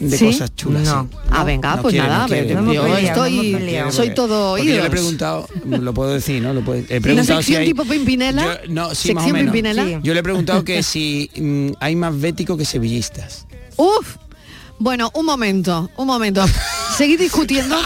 de 0.00 0.16
¿Sí? 0.16 0.26
cosas 0.26 0.54
chulas. 0.54 0.82
No. 0.82 1.08
sí. 1.10 1.18
Ah, 1.30 1.44
venga, 1.44 1.80
pues 1.82 1.94
nada, 1.94 2.26
estoy- 2.26 3.56
soy 3.90 4.14
todo 4.14 4.47
Yo 4.56 4.64
le 4.64 4.86
he 4.86 4.90
preguntado, 4.90 5.48
lo 5.64 5.92
puedo 5.94 6.10
decir, 6.14 6.40
¿no? 6.42 6.54
Lo 6.54 6.62
puedo, 6.64 6.78
he 6.88 6.94
¿Una 6.94 7.00
preguntado 7.00 7.40
si 7.42 7.46
sección 7.46 7.60
hay, 7.62 7.66
tipo 7.68 7.84
Pimpinela? 7.84 8.42
Yo- 8.64 8.72
no, 8.72 8.88
sí, 8.94 9.08
¿Sección 9.08 9.16
más 9.16 9.48
o 9.48 9.52
menos. 9.52 9.76
Sí. 9.86 9.96
Yo 10.02 10.14
le 10.14 10.20
he 10.20 10.22
preguntado 10.22 10.64
que 10.64 10.82
si 10.82 11.30
mm, 11.36 11.70
hay 11.80 11.94
más 11.96 12.18
béticos 12.18 12.56
que 12.56 12.64
sevillistas. 12.64 13.46
Uf. 13.76 14.16
Bueno, 14.78 15.10
un 15.14 15.26
momento, 15.26 15.90
un 15.96 16.06
momento. 16.06 16.44
Seguid 16.96 17.18
discutiendo 17.18 17.76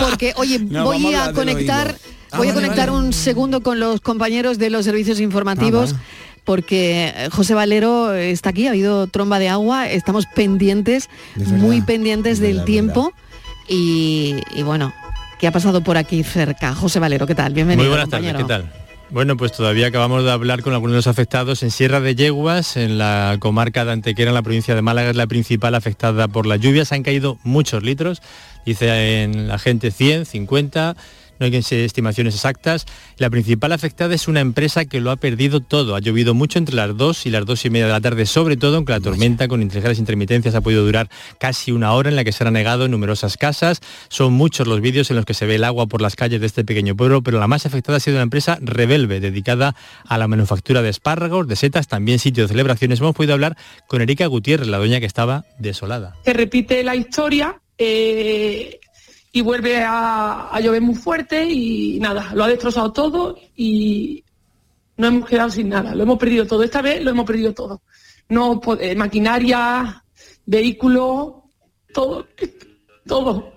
porque, 0.00 0.32
oye, 0.36 0.58
No, 0.60 0.84
voy 0.84 1.12
a 1.14 1.32
conectar. 1.32 1.96
Ah, 2.30 2.38
voy 2.38 2.48
a 2.48 2.54
conectar 2.54 2.90
vale. 2.90 3.06
un 3.06 3.12
segundo 3.12 3.62
con 3.62 3.78
los 3.80 4.00
compañeros 4.00 4.58
de 4.58 4.70
los 4.70 4.84
servicios 4.84 5.20
informativos. 5.20 5.94
Ah, 5.96 6.00
Porque 6.44 7.12
eh, 7.16 7.28
José 7.32 7.54
Valero 7.54 8.14
está 8.14 8.50
aquí, 8.50 8.66
ha 8.68 8.70
habido 8.70 9.08
tromba 9.08 9.40
de 9.40 9.48
agua, 9.48 9.88
estamos 9.88 10.26
pendientes, 10.34 11.08
muy 11.34 11.80
pendientes 11.82 12.38
del 12.38 12.64
tiempo 12.64 13.12
y, 13.68 14.36
y 14.54 14.62
bueno, 14.62 14.92
¿qué 15.38 15.46
ha 15.46 15.52
pasado 15.52 15.82
por 15.82 15.96
aquí 15.96 16.22
cerca? 16.22 16.74
José 16.74 16.98
Valero, 16.98 17.26
¿qué 17.26 17.34
tal? 17.34 17.52
Bienvenido. 17.52 17.84
Muy 17.84 17.90
buenas 17.90 18.08
tardes. 18.08 18.34
¿qué 18.34 18.44
tal? 18.44 18.70
Bueno, 19.08 19.36
pues 19.36 19.52
todavía 19.52 19.86
acabamos 19.86 20.24
de 20.24 20.32
hablar 20.32 20.62
con 20.62 20.72
algunos 20.72 20.94
de 20.94 20.98
los 20.98 21.06
afectados 21.06 21.62
en 21.62 21.70
Sierra 21.70 22.00
de 22.00 22.16
Yeguas, 22.16 22.76
en 22.76 22.98
la 22.98 23.36
comarca 23.38 23.84
de 23.84 23.92
Antequera, 23.92 24.30
en 24.30 24.34
la 24.34 24.42
provincia 24.42 24.74
de 24.74 24.82
Málaga, 24.82 25.10
es 25.10 25.16
la 25.16 25.28
principal 25.28 25.76
afectada 25.76 26.26
por 26.26 26.44
las 26.44 26.60
lluvias. 26.60 26.90
Han 26.90 27.04
caído 27.04 27.38
muchos 27.44 27.84
litros, 27.84 28.20
dice 28.64 29.22
en 29.22 29.46
la 29.46 29.60
gente 29.60 29.92
100, 29.92 30.26
50 30.26 30.96
no 31.38 31.46
hay 31.46 31.56
estimaciones 31.56 32.34
exactas. 32.34 32.86
La 33.18 33.30
principal 33.30 33.72
afectada 33.72 34.14
es 34.14 34.28
una 34.28 34.40
empresa 34.40 34.84
que 34.84 35.00
lo 35.00 35.10
ha 35.10 35.16
perdido 35.16 35.60
todo. 35.60 35.94
Ha 35.94 36.00
llovido 36.00 36.34
mucho 36.34 36.58
entre 36.58 36.76
las 36.76 36.96
2 36.96 37.26
y 37.26 37.30
las 37.30 37.44
2 37.46 37.64
y 37.66 37.70
media 37.70 37.86
de 37.86 37.92
la 37.92 38.00
tarde, 38.00 38.26
sobre 38.26 38.56
todo 38.56 38.76
aunque 38.76 38.92
la 38.92 39.00
tormenta 39.00 39.48
con 39.48 39.60
ligeras 39.60 39.98
intermitencias 39.98 40.54
ha 40.54 40.60
podido 40.60 40.84
durar 40.84 41.08
casi 41.38 41.72
una 41.72 41.92
hora 41.92 42.10
en 42.10 42.16
la 42.16 42.24
que 42.24 42.32
se 42.32 42.44
han 42.44 42.48
anegado 42.48 42.84
en 42.84 42.90
numerosas 42.90 43.36
casas. 43.36 43.80
Son 44.08 44.32
muchos 44.32 44.66
los 44.66 44.80
vídeos 44.80 45.10
en 45.10 45.16
los 45.16 45.24
que 45.24 45.34
se 45.34 45.46
ve 45.46 45.56
el 45.56 45.64
agua 45.64 45.86
por 45.86 46.00
las 46.00 46.16
calles 46.16 46.40
de 46.40 46.46
este 46.46 46.64
pequeño 46.64 46.96
pueblo, 46.96 47.22
pero 47.22 47.38
la 47.38 47.48
más 47.48 47.66
afectada 47.66 47.98
ha 47.98 48.00
sido 48.00 48.16
la 48.16 48.22
empresa 48.22 48.58
Rebelve, 48.60 49.20
dedicada 49.20 49.74
a 50.06 50.18
la 50.18 50.28
manufactura 50.28 50.82
de 50.82 50.90
espárragos, 50.90 51.48
de 51.48 51.56
setas, 51.56 51.88
también 51.88 52.18
sitio 52.18 52.44
de 52.44 52.48
celebraciones. 52.48 53.00
Hemos 53.00 53.14
podido 53.14 53.34
hablar 53.34 53.56
con 53.86 54.00
Erika 54.02 54.26
Gutiérrez, 54.26 54.68
la 54.68 54.78
doña 54.78 55.00
que 55.00 55.06
estaba 55.06 55.44
desolada. 55.58 56.14
Se 56.24 56.32
repite 56.32 56.82
la 56.82 56.96
historia. 56.96 57.60
Eh, 57.78 58.80
y 59.36 59.42
vuelve 59.42 59.84
a, 59.86 60.58
llover 60.62 60.80
muy 60.80 60.94
fuerte 60.94 61.44
y 61.44 62.00
nada, 62.00 62.30
lo 62.32 62.44
ha 62.44 62.48
destrozado 62.48 62.90
todo 62.90 63.36
y 63.54 64.24
no 64.96 65.08
hemos 65.08 65.28
quedado 65.28 65.50
sin 65.50 65.68
nada, 65.68 65.94
lo 65.94 66.04
hemos 66.04 66.18
perdido 66.18 66.46
todo. 66.46 66.62
Esta 66.62 66.80
vez 66.80 67.04
lo 67.04 67.10
hemos 67.10 67.26
perdido 67.26 67.52
todo. 67.52 67.82
No, 68.30 68.58
eh, 68.80 68.96
maquinaria, 68.96 70.02
vehículos, 70.46 71.34
todo, 71.92 72.26
todo. 73.06 73.52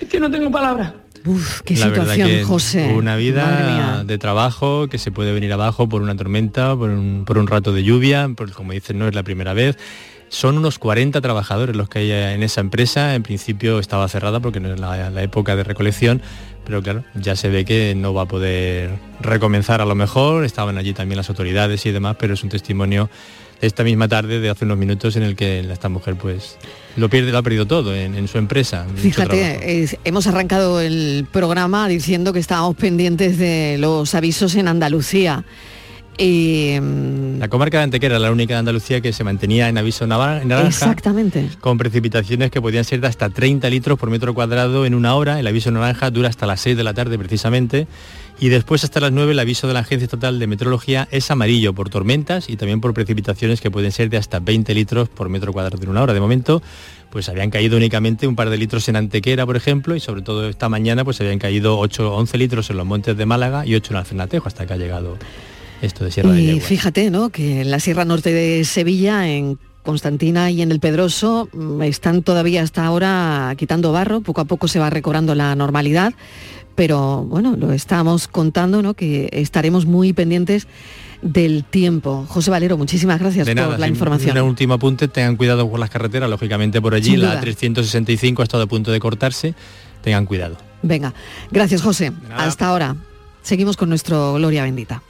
Es 0.00 0.08
que 0.08 0.18
no 0.18 0.30
tengo 0.30 0.50
palabras. 0.50 0.94
Uf, 1.26 1.60
qué 1.60 1.76
situación, 1.76 2.44
José. 2.44 2.94
Una 2.94 3.16
vida 3.16 4.04
de 4.04 4.16
trabajo 4.16 4.88
que 4.88 4.96
se 4.96 5.12
puede 5.12 5.34
venir 5.34 5.52
abajo 5.52 5.90
por 5.90 6.00
una 6.00 6.16
tormenta, 6.16 6.74
por 6.74 6.88
un, 6.88 7.26
por 7.26 7.36
un 7.36 7.48
rato 7.48 7.74
de 7.74 7.84
lluvia, 7.84 8.30
porque 8.34 8.54
como 8.54 8.72
dicen, 8.72 8.98
no 8.98 9.06
es 9.06 9.14
la 9.14 9.24
primera 9.24 9.52
vez. 9.52 9.76
Son 10.32 10.56
unos 10.56 10.78
40 10.78 11.20
trabajadores 11.20 11.76
los 11.76 11.90
que 11.90 11.98
hay 11.98 12.10
en 12.10 12.42
esa 12.42 12.62
empresa. 12.62 13.14
En 13.14 13.22
principio 13.22 13.78
estaba 13.78 14.08
cerrada 14.08 14.40
porque 14.40 14.60
no 14.60 14.72
es 14.72 14.80
la, 14.80 15.22
época 15.22 15.56
de 15.56 15.62
recolección, 15.62 16.22
pero 16.64 16.82
claro, 16.82 17.04
ya 17.14 17.36
se 17.36 17.50
ve 17.50 17.66
que 17.66 17.94
no 17.94 18.14
va 18.14 18.22
a 18.22 18.26
poder 18.26 18.92
recomenzar 19.20 19.82
a 19.82 19.84
lo 19.84 19.94
mejor. 19.94 20.46
Estaban 20.46 20.78
allí 20.78 20.94
también 20.94 21.18
las 21.18 21.28
autoridades 21.28 21.84
y 21.84 21.92
demás, 21.92 22.16
pero 22.18 22.32
es 22.32 22.42
un 22.42 22.48
testimonio 22.48 23.10
esta 23.60 23.84
misma 23.84 24.08
tarde 24.08 24.40
de 24.40 24.48
hace 24.48 24.64
unos 24.64 24.78
minutos 24.78 25.16
en 25.16 25.22
el 25.22 25.36
que 25.36 25.60
esta 25.60 25.90
mujer 25.90 26.16
pues 26.16 26.56
lo 26.96 27.10
pierde, 27.10 27.30
lo 27.30 27.36
ha 27.36 27.42
perdido 27.42 27.66
todo 27.66 27.94
en, 27.94 28.26
su 28.26 28.38
empresa. 28.38 28.86
Fíjate, 28.96 29.86
hemos 30.02 30.26
arrancado 30.26 30.80
el 30.80 31.26
programa 31.30 31.88
diciendo 31.88 32.32
que 32.32 32.38
estábamos 32.38 32.74
pendientes 32.76 33.36
de 33.36 33.76
los 33.78 34.14
avisos 34.14 34.54
en 34.54 34.66
Andalucía. 34.66 35.44
Mm, 36.18 37.38
la 37.38 37.48
comarca 37.48 37.78
de 37.78 37.84
Antequera 37.84 38.16
era 38.16 38.22
la 38.22 38.30
única 38.30 38.54
de 38.54 38.58
Andalucía 38.58 39.00
que 39.00 39.12
se 39.12 39.24
mantenía 39.24 39.68
en 39.68 39.78
aviso 39.78 40.06
naranja. 40.06 40.66
Exactamente. 40.66 41.48
Con 41.60 41.78
precipitaciones 41.78 42.50
que 42.50 42.60
podían 42.60 42.84
ser 42.84 43.00
de 43.00 43.06
hasta 43.06 43.30
30 43.30 43.68
litros 43.70 43.98
por 43.98 44.10
metro 44.10 44.34
cuadrado 44.34 44.84
en 44.84 44.94
una 44.94 45.14
hora. 45.14 45.40
El 45.40 45.46
aviso 45.46 45.70
naranja 45.70 46.10
dura 46.10 46.28
hasta 46.28 46.46
las 46.46 46.60
6 46.60 46.76
de 46.76 46.84
la 46.84 46.94
tarde 46.94 47.18
precisamente. 47.18 47.86
Y 48.38 48.48
después 48.48 48.82
hasta 48.82 48.98
las 48.98 49.12
9 49.12 49.32
el 49.32 49.38
aviso 49.38 49.68
de 49.68 49.74
la 49.74 49.80
Agencia 49.80 50.04
Estatal 50.04 50.38
de 50.38 50.46
Meteorología 50.46 51.06
es 51.10 51.30
amarillo 51.30 51.74
por 51.74 51.90
tormentas 51.90 52.48
y 52.48 52.56
también 52.56 52.80
por 52.80 52.92
precipitaciones 52.92 53.60
que 53.60 53.70
pueden 53.70 53.92
ser 53.92 54.10
de 54.10 54.16
hasta 54.16 54.40
20 54.40 54.74
litros 54.74 55.08
por 55.08 55.28
metro 55.28 55.52
cuadrado 55.52 55.82
en 55.82 55.88
una 55.88 56.02
hora. 56.02 56.12
De 56.12 56.20
momento, 56.20 56.60
pues 57.10 57.28
habían 57.28 57.50
caído 57.50 57.76
únicamente 57.76 58.26
un 58.26 58.34
par 58.34 58.50
de 58.50 58.56
litros 58.56 58.88
en 58.88 58.96
Antequera, 58.96 59.46
por 59.46 59.56
ejemplo, 59.56 59.94
y 59.94 60.00
sobre 60.00 60.22
todo 60.22 60.48
esta 60.48 60.68
mañana 60.68 61.04
pues 61.04 61.20
habían 61.20 61.38
caído 61.38 61.78
8 61.78 62.16
11 62.16 62.38
litros 62.38 62.70
en 62.70 62.78
los 62.78 62.86
montes 62.86 63.16
de 63.16 63.26
Málaga 63.26 63.64
y 63.64 63.74
8 63.76 63.92
en 63.92 63.96
Alfernatejo 63.98 64.48
hasta 64.48 64.66
que 64.66 64.72
ha 64.72 64.76
llegado 64.76 65.18
esto 65.82 66.04
de 66.04 66.10
Sierra 66.10 66.38
y 66.38 66.46
de 66.46 66.60
fíjate, 66.60 67.10
¿no? 67.10 67.30
Que 67.30 67.60
en 67.62 67.70
la 67.70 67.80
Sierra 67.80 68.04
Norte 68.04 68.32
de 68.32 68.64
Sevilla, 68.64 69.28
en 69.28 69.58
Constantina 69.82 70.50
y 70.50 70.62
en 70.62 70.70
el 70.70 70.80
Pedroso 70.80 71.48
mm, 71.52 71.82
están 71.82 72.22
todavía 72.22 72.62
hasta 72.62 72.84
ahora 72.84 73.54
quitando 73.56 73.92
barro, 73.92 74.20
poco 74.20 74.40
a 74.40 74.44
poco 74.44 74.68
se 74.68 74.78
va 74.78 74.90
recobrando 74.90 75.34
la 75.34 75.54
normalidad, 75.56 76.14
pero 76.74 77.24
bueno, 77.24 77.56
lo 77.56 77.72
estamos 77.72 78.28
contando, 78.28 78.82
¿no? 78.82 78.94
Que 78.94 79.28
estaremos 79.32 79.84
muy 79.84 80.12
pendientes 80.12 80.68
del 81.20 81.64
tiempo. 81.64 82.26
José 82.28 82.50
Valero, 82.50 82.76
muchísimas 82.76 83.20
gracias 83.20 83.48
por 83.48 83.78
la 83.78 83.88
información. 83.88 84.36
Un 84.38 84.48
último 84.48 84.74
apunte, 84.74 85.08
tengan 85.08 85.36
cuidado 85.36 85.70
con 85.70 85.80
las 85.80 85.90
carreteras, 85.90 86.30
lógicamente 86.30 86.80
por 86.80 86.94
allí 86.94 87.16
la 87.16 87.40
365 87.40 88.42
ha 88.42 88.44
estado 88.44 88.64
a 88.64 88.66
punto 88.66 88.90
de 88.90 89.00
cortarse, 89.00 89.54
tengan 90.02 90.26
cuidado. 90.26 90.56
Venga, 90.82 91.14
gracias 91.50 91.82
José. 91.82 92.12
Hasta 92.36 92.66
ahora. 92.66 92.96
Seguimos 93.42 93.76
con 93.76 93.88
nuestro 93.88 94.34
Gloria 94.34 94.62
Bendita. 94.62 95.02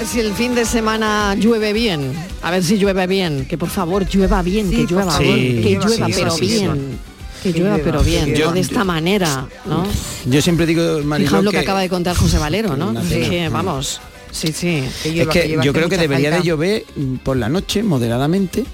Ver 0.00 0.08
si 0.08 0.20
el 0.20 0.32
fin 0.32 0.54
de 0.54 0.64
semana 0.64 1.34
llueve 1.34 1.74
bien. 1.74 2.14
A 2.40 2.50
ver 2.50 2.64
si 2.64 2.78
llueve 2.78 3.06
bien. 3.06 3.44
Que 3.44 3.58
por 3.58 3.68
favor 3.68 4.08
llueva 4.08 4.40
bien, 4.40 4.70
que 4.70 4.86
llueva, 4.86 5.18
que 5.18 5.78
llueva, 5.78 6.06
pero 6.14 6.36
bien. 6.38 6.98
Que 7.42 7.52
llueva, 7.52 7.78
pero 7.84 8.02
bien, 8.02 8.32
no 8.38 8.52
de 8.52 8.60
esta 8.60 8.82
manera, 8.82 9.46
¿no? 9.66 9.86
Yo 10.26 10.40
siempre 10.40 10.64
digo, 10.64 11.00
Fijaos 11.16 11.44
lo 11.44 11.50
que 11.50 11.58
acaba 11.58 11.80
de 11.80 11.90
contar 11.90 12.16
José 12.16 12.38
Valero, 12.38 12.76
¿no? 12.76 12.94
que, 13.08 13.48
vamos, 13.50 14.00
sí, 14.30 14.52
sí. 14.52 14.84
es 15.04 15.28
que, 15.28 15.58
yo 15.62 15.72
creo 15.72 15.88
que 15.88 15.98
debería 15.98 16.30
de 16.30 16.42
llover 16.42 16.84
por 17.22 17.36
la 17.36 17.50
noche, 17.50 17.82
moderadamente, 17.82 18.64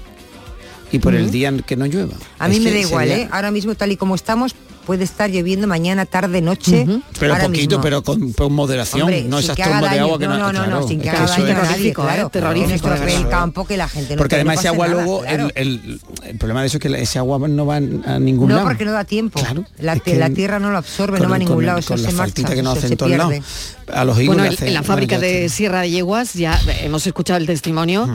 y 0.93 0.99
por 0.99 1.13
el 1.13 1.29
día 1.29 1.53
que 1.65 1.75
no 1.75 1.87
llueva. 1.87 2.15
A 2.39 2.47
mí 2.47 2.61
me 2.61 2.71
da 2.71 2.79
igual, 2.79 3.09
¿eh? 3.09 3.27
Ahora 3.31 3.51
mismo, 3.51 3.75
tal 3.75 3.91
y 3.91 3.97
como 3.97 4.15
estamos, 4.15 4.55
puede 4.87 5.03
estar 5.03 5.29
lloviendo 5.29 5.67
mañana, 5.67 6.05
tarde, 6.05 6.41
noche. 6.41 6.87
Pero 7.19 7.37
poquito, 7.37 7.81
pero 7.81 8.01
con, 8.01 8.33
moderación, 8.49 9.29
no 9.29 9.37
esas 9.37 9.57
tomas 9.57 9.91
de 9.91 9.99
agua 9.99 10.17
que 10.17 10.27
no. 10.27 10.37
No, 10.37 10.53
no, 10.53 10.65
no, 10.65 10.87
sin 10.87 11.01
que 11.01 11.09
haga 11.09 11.27
daño 11.27 11.45
a 11.45 11.63
nadie, 11.63 11.93
claro. 11.93 12.29
Terrorífico, 12.29 12.89
el 12.89 13.27
campo 13.27 13.65
que 13.65 13.75
la 13.75 13.89
gente 13.89 14.15
no 14.15 14.19
Porque 14.19 14.35
además 14.35 14.59
ese 14.59 14.69
agua 14.69 14.87
luego, 14.87 15.25
el, 15.25 15.99
problema 16.39 16.61
de 16.61 16.67
eso 16.67 16.77
es 16.77 16.81
que 16.81 17.01
ese 17.01 17.19
agua 17.19 17.37
no 17.49 17.65
va 17.65 17.75
a 17.75 17.79
ningún 17.81 18.49
lado. 18.49 18.61
No, 18.61 18.67
porque 18.67 18.85
no 18.85 18.93
da 18.93 19.03
tiempo. 19.03 19.41
La, 19.79 19.97
tierra 19.99 20.57
no 20.57 20.71
lo 20.71 20.77
absorbe, 20.77 21.19
no 21.19 21.29
va 21.29 21.35
a 21.35 21.39
ningún 21.39 21.65
lado, 21.65 21.79
eso 21.79 21.97
se 21.97 22.11
marcha, 22.13 22.45
que 22.45 22.63
no 22.63 22.75
se 22.77 22.95
pierde. 22.95 23.43
A 23.91 24.05
los 24.05 24.25
bueno, 24.25 24.45
en 24.45 24.73
la 24.73 24.83
fábrica 24.83 25.19
de 25.19 25.49
Sierra 25.49 25.81
de 25.81 25.91
Yeguas 25.91 26.33
ya 26.33 26.59
hemos 26.81 27.05
escuchado 27.05 27.39
el 27.39 27.45
testimonio 27.45 28.07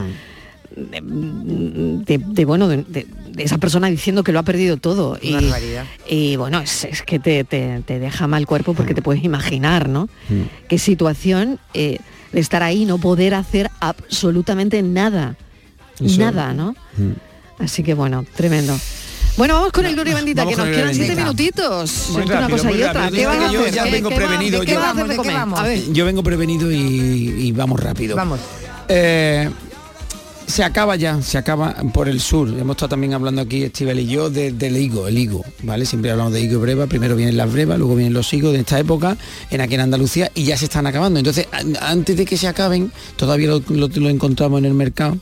de, 0.75 2.45
bueno 2.45 2.67
de, 2.67 3.05
esa 3.37 3.57
persona 3.57 3.87
diciendo 3.87 4.23
que 4.23 4.31
lo 4.31 4.39
ha 4.39 4.43
perdido 4.43 4.77
todo 4.77 5.17
y, 5.21 5.35
y, 6.07 6.35
bueno 6.35 6.59
es, 6.61 6.87
que 7.05 7.19
te, 7.19 7.43
deja 7.87 8.27
mal 8.27 8.45
cuerpo 8.45 8.73
porque 8.73 8.93
te 8.93 9.01
puedes 9.01 9.23
imaginar 9.23 9.89
no 9.89 10.09
mm. 10.29 10.67
qué 10.67 10.77
situación 10.77 11.59
eh, 11.73 11.99
de 12.31 12.39
estar 12.39 12.63
ahí 12.63 12.85
no 12.85 12.97
poder 12.97 13.33
hacer 13.33 13.69
absolutamente 13.79 14.81
nada 14.81 15.35
nada 15.99 16.53
no 16.53 16.75
mm. 16.97 17.63
así 17.63 17.83
que 17.83 17.93
bueno 17.93 18.25
tremendo 18.35 18.77
bueno, 19.35 19.55
vamos 19.55 19.71
con 19.71 19.83
el 19.85 19.95
Gloria 19.95 20.13
Bendita, 20.13 20.45
que 20.45 20.55
nos 20.55 20.67
quedan 20.67 20.93
siete 20.93 21.15
minutitos. 21.15 22.09
una 22.09 22.47
cosa 22.47 22.71
y 22.71 22.83
otra. 22.83 23.09
¿Qué 23.09 23.25
hacer? 23.25 23.51
Yo 23.51 23.67
ya 23.67 23.83
vengo 23.85 24.09
prevenido. 24.09 24.63
Yo 25.91 26.05
vengo 26.05 26.23
prevenido 26.23 26.71
y, 26.71 27.51
vamos 27.51 27.79
rápido. 27.79 28.15
Vamos. 28.15 28.39
Eh, 28.87 29.49
se 30.53 30.63
acaba 30.63 30.95
ya, 30.95 31.19
se 31.23 31.39
acaba 31.39 31.73
por 31.93 32.07
el 32.07 32.19
sur. 32.19 32.47
Hemos 32.47 32.75
estado 32.75 32.89
también 32.89 33.15
hablando 33.15 33.41
aquí, 33.41 33.63
Estival 33.63 33.99
y 33.99 34.05
yo, 34.05 34.29
del 34.29 34.77
higo, 34.77 35.07
el 35.07 35.17
higo, 35.17 35.43
¿vale? 35.63 35.83
Siempre 35.83 36.11
hablamos 36.11 36.31
de 36.31 36.41
higo 36.41 36.59
y 36.59 36.61
breva, 36.61 36.85
primero 36.85 37.15
vienen 37.15 37.37
las 37.37 37.51
brevas, 37.51 37.79
luego 37.79 37.95
vienen 37.95 38.13
los 38.13 38.31
higos 38.35 38.53
de 38.53 38.59
esta 38.59 38.77
época, 38.77 39.17
en 39.49 39.61
aquí 39.61 39.73
en 39.73 39.81
Andalucía, 39.81 40.29
y 40.35 40.43
ya 40.43 40.55
se 40.55 40.65
están 40.65 40.85
acabando. 40.85 41.17
Entonces, 41.17 41.47
antes 41.81 42.15
de 42.15 42.25
que 42.25 42.37
se 42.37 42.47
acaben, 42.47 42.91
todavía 43.15 43.49
lo, 43.67 44.09
encontramos 44.09 44.59
en 44.59 44.65
el 44.65 44.75
mercado. 44.75 45.17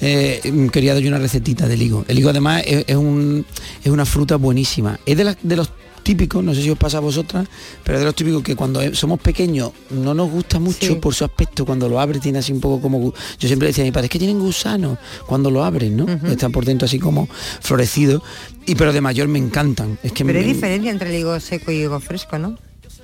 Eh, 0.00 0.40
quería 0.72 0.94
darle 0.94 1.08
una 1.08 1.18
recetita 1.18 1.68
del 1.68 1.82
higo. 1.82 2.06
El 2.08 2.18
higo 2.18 2.30
además 2.30 2.62
es, 2.64 2.86
es, 2.86 2.96
una 2.96 4.06
fruta 4.06 4.36
buenísima. 4.36 4.98
Es 5.04 5.18
de, 5.18 5.36
de 5.42 5.56
los 5.56 5.68
típico, 6.02 6.42
no 6.42 6.54
sé 6.54 6.62
si 6.62 6.70
os 6.70 6.78
pasa 6.78 6.98
a 6.98 7.00
vosotras, 7.00 7.48
pero 7.84 7.98
de 7.98 8.04
los 8.04 8.14
típicos 8.14 8.42
que 8.42 8.56
cuando 8.56 8.94
somos 8.94 9.20
pequeños 9.20 9.72
no 9.90 10.14
nos 10.14 10.30
gusta 10.30 10.58
mucho 10.58 11.00
por 11.00 11.14
su 11.14 11.24
aspecto, 11.24 11.64
cuando 11.64 11.88
lo 11.88 12.00
abre 12.00 12.18
tiene 12.18 12.38
así 12.38 12.52
un 12.52 12.60
poco 12.60 12.80
como... 12.80 13.12
Yo 13.38 13.48
siempre 13.48 13.68
decía 13.68 13.84
a 13.84 13.86
mi 13.86 13.92
padre, 13.92 14.06
es 14.06 14.10
que 14.10 14.18
tienen 14.18 14.38
gusanos 14.38 14.98
cuando 15.26 15.50
lo 15.50 15.64
abren, 15.64 15.96
¿no? 15.96 16.06
Están 16.28 16.52
por 16.52 16.64
dentro 16.64 16.86
así 16.86 16.98
como 16.98 17.28
florecidos, 17.60 18.22
y 18.66 18.74
pero 18.74 18.92
de 18.92 19.00
mayor 19.00 19.28
me 19.28 19.38
encantan. 19.38 19.98
Es 20.02 20.12
que 20.12 20.24
pero 20.24 20.38
hay 20.38 20.44
diferencia 20.44 20.90
entre 20.90 21.10
el 21.10 21.20
higo 21.20 21.38
seco 21.40 21.72
y 21.72 21.76
higo 21.76 22.00
fresco, 22.00 22.38
¿no? 22.38 22.58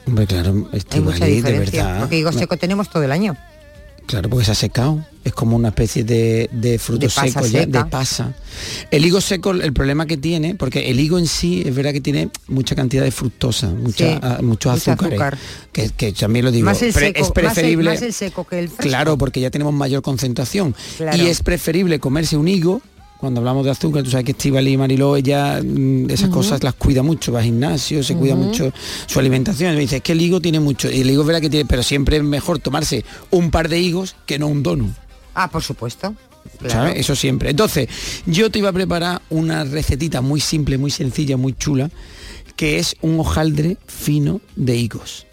Hombre, 0.07 0.27
claro, 0.27 0.69
hay 0.91 1.01
mucha 1.01 1.25
diferencia, 1.25 1.51
de 1.51 1.59
verdad. 1.59 2.01
Porque 2.01 2.19
higo 2.19 2.33
seco 2.33 2.57
tenemos 2.57 2.91
todo 2.91 3.03
el 3.03 3.13
año. 3.13 3.37
Claro, 4.07 4.31
porque 4.31 4.45
se 4.45 4.53
ha 4.53 4.55
secado. 4.55 5.05
Es 5.25 5.33
como 5.33 5.57
una 5.57 5.69
especie 5.69 6.05
de, 6.05 6.49
de 6.53 6.79
fruto 6.79 7.11
seco 7.11 7.45
ya, 7.47 7.67
de 7.67 7.85
pasa. 7.87 8.33
El 8.93 9.05
higo 9.05 9.21
seco, 9.21 9.51
el 9.51 9.73
problema 9.73 10.07
que 10.07 10.17
tiene, 10.17 10.55
porque 10.55 10.89
el 10.89 11.01
higo 11.01 11.19
en 11.19 11.27
sí 11.27 11.65
es 11.67 11.75
verdad 11.75 11.93
que 11.93 12.01
tiene 12.01 12.31
mucha 12.47 12.77
cantidad 12.77 13.03
de 13.03 13.11
fructosa, 13.11 13.69
mucha, 13.71 14.21
ah, 14.23 14.39
muchos 14.43 14.73
azúcares. 14.73 15.21
Que, 15.73 16.13
también 16.13 16.45
lo 16.45 16.53
digo. 16.53 16.71
es 16.71 17.31
preferible. 17.33 17.91
Más 17.91 18.03
el, 18.03 18.13
seco 18.13 18.45
que 18.45 18.61
el 18.61 18.69
fresco. 18.69 18.85
Claro, 18.85 19.19
porque 19.19 19.41
ya 19.41 19.51
tenemos 19.51 19.75
mayor 19.75 20.03
concentración. 20.03 20.77
Y 21.17 21.27
es 21.27 21.43
preferible 21.43 21.99
comerse 21.99 22.37
un 22.37 22.47
higo 22.47 22.81
Cuando 23.19 23.41
hablamos 23.41 23.65
de 23.65 23.71
azúcar, 23.71 24.03
tú 24.03 24.11
sabes 24.11 24.25
que 24.27 24.33
Estivali 24.33 24.73
y 24.73 24.77
Mariló, 24.77 25.17
ella 25.17 25.61
mm, 25.63 26.11
esas 26.11 26.29
cosas 26.29 26.63
las 26.63 26.75
cuida 26.75 27.03
mucho, 27.03 27.33
va 27.33 27.39
al 27.39 27.47
gimnasio, 27.47 28.03
se 28.03 28.15
cuida 28.15 28.35
mucho 28.35 28.73
su 29.07 29.19
alimentación. 29.19 29.75
Me 29.75 29.81
dice, 29.81 29.97
es 29.97 30.03
que 30.03 30.13
el 30.13 30.21
higo 30.21 30.41
tiene 30.41 30.61
mucho, 30.61 30.91
y 30.91 31.01
el 31.01 31.11
higo 31.11 31.23
es 31.23 31.27
verdad 31.27 31.41
que 31.41 31.51
tiene, 31.51 31.65
pero 31.65 31.83
siempre 31.83 32.19
es 32.19 32.23
mejor 32.23 32.59
tomarse 32.59 33.05
un 33.31 33.51
par 33.51 33.69
de 33.69 33.81
higos 33.81 34.17
que 34.27 34.39
no 34.39 34.49
un 34.49 34.63
donut. 34.63 34.93
Ah, 35.35 35.51
por 35.51 35.63
supuesto. 35.63 36.15
Claro. 36.59 36.73
¿sabes? 36.73 37.01
Eso 37.01 37.17
siempre. 37.17 37.51
Entonces, 37.51 37.89
yo 38.27 38.51
te 38.51 38.59
iba 38.59 38.69
a 38.69 38.73
preparar 38.73 39.23
una 39.31 39.65
recetita 39.65 40.21
muy 40.21 40.41
simple, 40.41 40.79
muy 40.79 40.91
sencilla, 40.91 41.37
muy 41.37 41.55
chula, 41.55 41.91
que 42.55 42.79
es 42.79 42.97
un 43.03 43.19
hojaldre 43.21 43.77
fino 43.87 44.41
de 44.57 44.77
higos. 44.77 45.26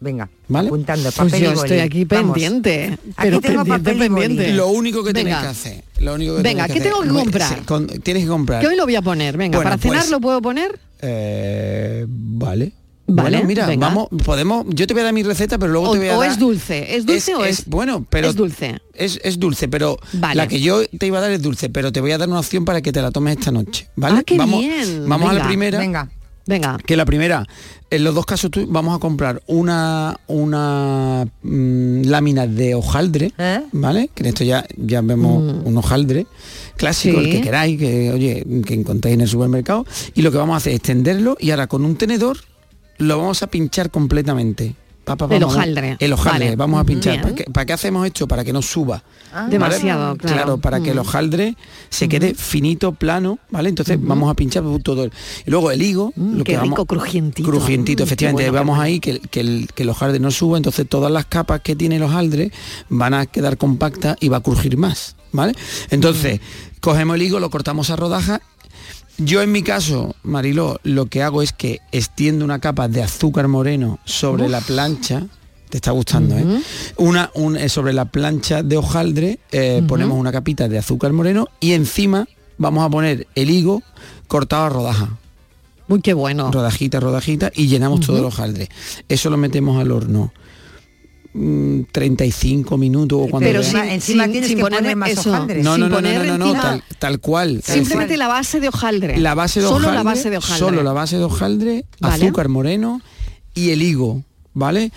Venga, 0.00 0.28
¿Vale? 0.48 0.68
apuntando 0.68 1.02
Pues 1.04 1.14
papel 1.14 1.34
y 1.40 1.44
yo 1.44 1.50
boli. 1.54 1.60
estoy 1.62 1.78
aquí 1.80 2.04
Vamos. 2.04 2.32
pendiente, 2.34 2.84
Aquí 2.92 3.00
pero 3.22 3.40
tengo 3.40 3.64
pendiente, 3.64 3.78
papel 3.90 4.02
y 4.02 4.08
boli. 4.08 4.20
pendiente. 4.26 4.52
Lo 4.54 4.68
único 4.68 5.04
que 5.04 5.12
Venga. 5.12 5.40
tienes 5.40 5.42
que 5.42 5.48
hacer. 5.48 5.84
Lo 6.00 6.14
único 6.14 6.36
que 6.36 6.42
Venga, 6.42 6.66
¿qué 6.68 6.80
tengo 6.80 7.00
que 7.02 7.08
comprar? 7.08 7.48
sí, 7.58 7.64
con- 7.64 7.86
tienes 7.86 8.22
que 8.24 8.28
comprar. 8.28 8.60
Que 8.60 8.66
hoy 8.68 8.76
lo 8.76 8.84
voy 8.84 8.96
a 8.96 9.02
poner, 9.02 9.36
venga, 9.36 9.56
Bueno, 9.58 9.70
para 9.70 9.80
cenar 9.82 9.98
pues- 10.00 10.10
lo 10.10 10.20
puedo 10.20 10.42
poner. 10.42 10.78
Eh, 11.02 12.04
vale. 12.08 12.72
Vale, 13.06 13.32
Bueno, 13.36 13.46
mira, 13.46 13.66
venga. 13.66 13.88
vamos, 13.88 14.08
podemos, 14.24 14.64
yo 14.70 14.86
te 14.86 14.94
voy 14.94 15.02
a 15.02 15.04
dar 15.04 15.12
mi 15.12 15.22
receta, 15.22 15.58
pero 15.58 15.70
luego 15.72 15.90
O, 15.90 15.92
te 15.92 15.98
voy 15.98 16.08
a 16.08 16.16
o 16.16 16.20
dar. 16.22 16.30
es 16.30 16.38
dulce, 16.38 16.96
¿es 16.96 17.04
dulce 17.04 17.34
o 17.34 17.44
es, 17.44 17.66
bueno, 17.66 18.06
pero 18.08 18.30
es 18.30 18.34
dulce? 18.34 18.80
Es, 18.94 19.20
es 19.22 19.38
dulce, 19.38 19.68
pero 19.68 19.98
Vale. 20.14 20.36
la 20.36 20.48
que 20.48 20.58
yo 20.58 20.86
te 20.88 21.06
iba 21.06 21.18
a 21.18 21.20
dar 21.20 21.30
es 21.30 21.42
dulce, 21.42 21.68
pero 21.68 21.92
te 21.92 22.00
voy 22.00 22.12
a 22.12 22.18
dar 22.18 22.30
una 22.30 22.38
opción 22.38 22.64
para 22.64 22.80
que 22.80 22.92
te 22.92 23.02
la 23.02 23.10
tomes 23.10 23.36
esta 23.36 23.50
noche, 23.50 23.88
¿vale? 23.94 24.20
Ah, 24.20 24.22
qué 24.24 24.38
vamos, 24.38 24.58
bien. 24.58 25.06
Vamos 25.06 25.28
a 25.28 25.32
la 25.34 25.38
Venga, 25.40 25.48
primera. 25.48 25.78
Venga. 25.80 26.08
Venga. 26.46 26.76
Que 26.84 26.96
la 26.96 27.04
primera, 27.06 27.46
en 27.90 28.04
los 28.04 28.14
dos 28.14 28.26
casos 28.26 28.50
tú- 28.50 28.66
vamos 28.68 28.94
a 28.94 28.98
comprar 28.98 29.42
una 29.46 30.18
una 30.26 31.26
mm, 31.42 32.02
lámina 32.04 32.46
de 32.46 32.74
hojaldre, 32.74 33.32
¿Eh? 33.38 33.62
¿vale? 33.72 34.10
Que 34.14 34.22
en 34.24 34.26
esto 34.28 34.44
ya 34.44 34.64
ya 34.76 35.00
vemos 35.00 35.64
un 35.64 35.76
hojaldre 35.78 36.26
clásico, 36.76 37.18
Sí. 37.20 37.24
el 37.26 37.30
que 37.32 37.40
queráis, 37.40 37.78
que 37.78 38.10
oye, 38.12 38.46
que 38.66 38.74
encontréis 38.74 39.14
en 39.14 39.20
el 39.22 39.28
supermercado, 39.28 39.86
y 40.14 40.20
lo 40.22 40.30
que 40.30 40.38
vamos 40.38 40.54
a 40.54 40.56
hacer 40.58 40.72
es 40.72 40.76
extenderlo 40.80 41.36
y 41.40 41.50
ahora 41.50 41.66
con 41.66 41.84
un 41.84 41.96
tenedor 41.96 42.36
lo 42.98 43.18
vamos 43.18 43.42
a 43.42 43.46
pinchar 43.46 43.90
completamente. 43.90 44.74
El 45.06 45.40
vamos, 45.40 45.54
hojaldre. 45.54 45.96
El 46.00 46.12
hojaldre, 46.12 46.44
Vale. 46.46 46.56
vamos 46.56 46.80
a 46.80 46.84
pinchar. 46.84 47.20
¿Para 47.20 47.34
qué, 47.34 47.44
para 47.44 47.66
qué 47.66 47.72
hacemos 47.74 48.06
esto? 48.06 48.26
Para 48.26 48.44
que 48.44 48.52
no 48.52 48.62
suba. 48.62 49.02
Ah. 49.32 49.40
¿vale? 49.42 49.50
Demasiado, 49.50 50.16
claro. 50.16 50.58
para 50.58 50.80
que 50.80 50.90
el 50.90 50.96
Mm. 50.96 51.00
hojaldre 51.00 51.56
se 51.90 52.08
quede 52.08 52.34
finito, 52.34 52.92
plano, 52.92 53.38
¿vale? 53.50 53.68
Entonces 53.68 53.98
vamos 54.00 54.30
a 54.30 54.34
pinchar 54.34 54.62
todo. 54.82 55.04
el- 55.04 55.12
Y 55.46 55.50
luego 55.50 55.70
el 55.70 55.82
higo, 55.82 56.12
lo 56.16 56.22
Mm, 56.22 56.36
qué 56.38 56.44
que 56.44 56.56
vamos, 56.56 56.70
rico, 56.70 56.86
crujientito. 56.86 57.48
Crujientito, 57.50 58.02
Mm, 58.02 58.06
qué 58.06 58.08
efectivamente. 58.08 58.50
bueno, 58.50 58.66
vamos 58.66 58.78
ahí 58.78 59.00
que, 59.00 59.10
el- 59.10 59.20
que 59.28 59.40
el, 59.40 59.68
que 59.74 59.82
el 59.82 59.88
hojaldre 59.90 60.20
no 60.20 60.30
suba, 60.30 60.56
entonces 60.56 60.88
todas 60.88 61.10
las 61.10 61.26
capas 61.26 61.60
que 61.60 61.74
tiene 61.76 61.96
el 61.96 62.02
hojaldre 62.04 62.52
van 62.88 63.12
a 63.14 63.26
quedar 63.26 63.56
compactas 63.58 64.16
y 64.20 64.28
va 64.28 64.36
a 64.38 64.40
crujir 64.40 64.76
más, 64.76 65.16
¿vale? 65.32 65.54
Entonces, 65.90 66.40
Mm. 66.40 66.80
cogemos 66.80 67.16
el 67.16 67.22
higo, 67.22 67.40
lo 67.40 67.50
cortamos 67.50 67.90
a 67.90 67.96
rodajas. 67.96 68.40
Yo 69.18 69.42
en 69.42 69.52
mi 69.52 69.62
caso, 69.62 70.16
Mariló, 70.22 70.80
lo 70.82 71.06
que 71.06 71.22
hago 71.22 71.42
es 71.42 71.52
que 71.52 71.80
extiendo 71.92 72.44
una 72.44 72.58
capa 72.58 72.88
de 72.88 73.02
azúcar 73.02 73.48
moreno 73.48 73.98
sobre 74.04 74.44
Uf. 74.44 74.50
la 74.50 74.60
plancha. 74.60 75.26
Te 75.70 75.78
está 75.78 75.90
gustando, 75.90 76.36
¿eh? 76.36 76.44
Una, 76.96 77.30
un, 77.34 77.56
eh, 77.56 77.68
sobre 77.68 77.92
la 77.92 78.04
plancha 78.04 78.62
de 78.62 78.76
hojaldre 78.76 79.40
eh, 79.50 79.82
ponemos 79.88 80.18
una 80.18 80.30
capita 80.30 80.68
de 80.68 80.78
azúcar 80.78 81.12
moreno 81.12 81.48
y 81.58 81.72
encima 81.72 82.28
vamos 82.58 82.84
a 82.84 82.90
poner 82.90 83.26
el 83.34 83.50
higo 83.50 83.82
cortado 84.28 84.64
a 84.66 84.68
rodajas 84.68 85.08
Uy, 85.88 86.00
qué 86.00 86.14
bueno. 86.14 86.50
rodajita, 86.52 87.00
rodajita 87.00 87.50
y 87.54 87.66
llenamos 87.66 88.00
todo 88.00 88.18
el 88.18 88.24
hojaldre. 88.24 88.68
Eso 89.08 89.30
lo 89.30 89.36
metemos 89.36 89.80
al 89.80 89.90
horno. 89.92 90.32
Mm, 91.34 91.80
35 91.92 92.78
minutos 92.78 93.18
o 93.22 93.28
cuando 93.28 93.46
Pero 93.48 93.60
veas. 93.60 93.66
encima, 93.74 93.92
encima 93.92 94.28
tienes 94.28 94.50
que 94.50 94.56
poner 94.56 94.78
poner 94.80 94.96
más 94.96 95.10
eso. 95.10 95.30
hojaldre. 95.30 95.62
no, 95.62 95.70
no, 95.70 95.72
sin 95.76 95.80
no, 95.80 95.88
no, 95.88 95.94
poner 95.96 96.26
no, 96.26 96.38
no, 96.38 96.54
no, 96.54 96.60
tal, 96.60 96.82
tal 96.98 97.20
cual. 97.20 97.62
tal 97.66 97.74
Simplemente 97.76 98.16
la 98.16 98.28
base 98.28 98.60
de 98.60 98.68
hojaldre. 98.68 99.18
la 99.18 99.34
base 99.34 99.60
de 99.60 99.66
Solo 99.66 99.76
hojaldre, 99.88 99.94
la 99.96 100.02
base 100.02 100.30
de 100.30 100.36
hojaldre. 100.38 100.58
solo 100.58 100.82
la 100.82 100.92
base 100.92 101.18
de 101.18 101.24
hojaldre, 101.24 101.84
Vale. 102.00 102.24
azúcar 102.24 102.48
moreno 102.48 103.00
y 103.54 103.70
el 103.70 103.82
higo, 103.82 104.22
¿vale? 104.54 104.90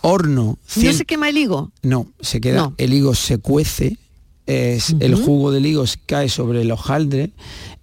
Horno. 0.00 0.42
¿No 0.44 0.58
100 0.66 0.94
se 0.94 1.04
quema 1.04 1.28
el 1.30 1.38
higo? 1.38 1.70
no, 1.82 2.08
se 2.20 2.40
queda, 2.40 2.56
No. 2.62 2.74
el 2.78 2.92
higo 2.92 3.14
se 3.14 3.38
cuece, 3.38 3.96
es, 4.46 4.94
el 5.00 5.14
jugo 5.14 5.50
del 5.52 5.64
higo 5.64 5.86
se 5.86 5.96
cae 6.04 6.28
sobre 6.28 6.60
el 6.60 6.70
hojaldre, 6.70 7.30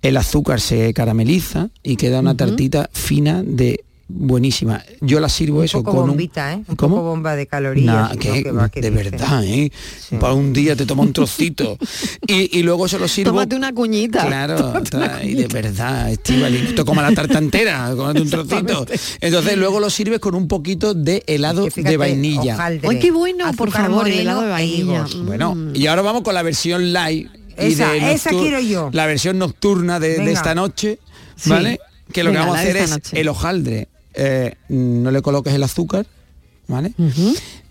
el 0.04 0.18
azúcar 0.18 0.62
se 0.62 0.93
carameliza 0.93 1.70
y 1.82 1.95
queda 1.95 2.20
una 2.20 2.38
tartita 2.38 2.89
fina 2.93 3.41
de 3.43 3.84
buenísima. 4.14 4.84
Yo 5.01 5.20
la 5.20 5.30
sirvo 5.30 5.59
Un 5.59 5.66
eso 5.66 5.80
poco 5.84 5.97
con 5.97 6.07
bombita, 6.09 6.53
¿eh? 6.53 6.64
Un 6.68 6.76
¿Cómo? 6.76 6.95
poco 6.97 7.07
bomba 7.09 7.36
de 7.36 7.47
calorías. 7.47 8.18
Que- 8.18 8.43
Que 8.43 8.51
va, 8.51 8.70
que 8.70 8.82
de 8.82 8.91
dice. 8.91 9.09
verdad, 9.12 9.43
¿eh? 9.43 9.72
Para 10.20 10.34
un 10.34 10.53
día 10.53 10.76
te 10.76 10.86
toma 10.86 11.03
un 11.03 11.14
trocito. 11.14 11.78
y, 12.28 12.57
y 12.59 12.64
luego 12.64 12.88
se 12.88 12.99
lo 12.99 13.07
sirvo. 13.07 13.32
Tómate 13.32 13.55
una 13.55 13.74
cuñita. 13.74 14.26
Claro, 14.26 14.74
una 14.93 15.24
y 15.24 15.34
de 15.36 15.47
verdad, 15.47 16.12
Estivali, 16.12 16.74
tú 16.76 16.86
como 16.86 17.01
la 17.01 17.12
tarta 17.14 17.38
entera, 17.38 17.91
cómate 17.95 18.22
un 18.22 18.30
trocito. 18.30 18.86
Entonces 19.22 19.57
luego 19.57 19.80
lo 19.80 19.89
sirves 19.89 20.20
con 20.20 20.36
un 20.36 20.47
poquito 20.47 20.93
de 20.93 21.24
helado 21.28 21.66
Que 21.66 21.72
fíjate, 21.72 21.91
de 21.91 21.97
vainilla. 21.97 22.57
Ay, 22.59 22.80
qué 22.99 23.12
bueno, 23.12 23.51
por 23.53 23.72
favor, 23.72 24.07
el 24.07 24.20
helado 24.20 24.41
de 24.41 24.47
e 24.47 24.51
vainilla. 24.51 25.03
Mm. 25.05 25.26
Bueno, 25.26 25.57
y 25.74 25.88
ahora 25.88 26.01
vamos 26.01 26.22
con 26.24 26.34
la 26.34 26.43
versión 26.43 26.93
light. 26.93 27.30
y 27.57 27.66
Esa, 27.66 27.91
de 27.91 28.14
esa 28.14 28.30
quiero 28.32 28.59
yo. 28.59 28.89
La 28.93 29.05
versión 29.05 29.38
nocturna 29.38 29.99
de, 29.99 30.18
de 30.20 30.32
esta 30.32 30.55
noche, 30.55 30.99
Sí. 31.36 31.49
¿vale? 31.49 31.80
Que 32.14 32.24
lo 32.24 32.30
Venga, 32.32 32.41
que 32.41 32.45
vamos 32.47 32.57
a 32.59 32.62
hacer 32.62 32.78
es 32.78 32.89
noche. 32.91 33.20
el 33.22 33.28
hojaldre. 33.30 33.88
Eh, 34.14 34.55
no 34.70 35.12
le 35.12 35.22
coloques 35.22 35.53
el 35.53 35.64
azúcar, 35.64 36.05
¿vale? 36.68 36.93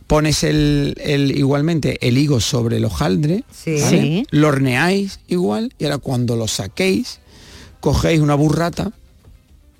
Pones 0.06 0.42
el, 0.42 0.94
el- 1.00 1.36
igualmente 1.36 1.98
el 2.06 2.18
higo 2.18 2.40
sobre 2.40 2.78
el 2.78 2.84
hojaldre, 2.84 3.44
Sí. 3.52 3.76
¿vale? 3.80 4.00
Sí. 4.00 4.26
lo 4.30 4.48
horneáis 4.48 5.20
igual 5.28 5.72
y 5.78 5.84
ahora 5.84 5.98
cuando 5.98 6.34
lo 6.36 6.48
saquéis, 6.48 7.20
cogéis 7.80 8.20
una 8.20 8.34
burrata, 8.34 8.90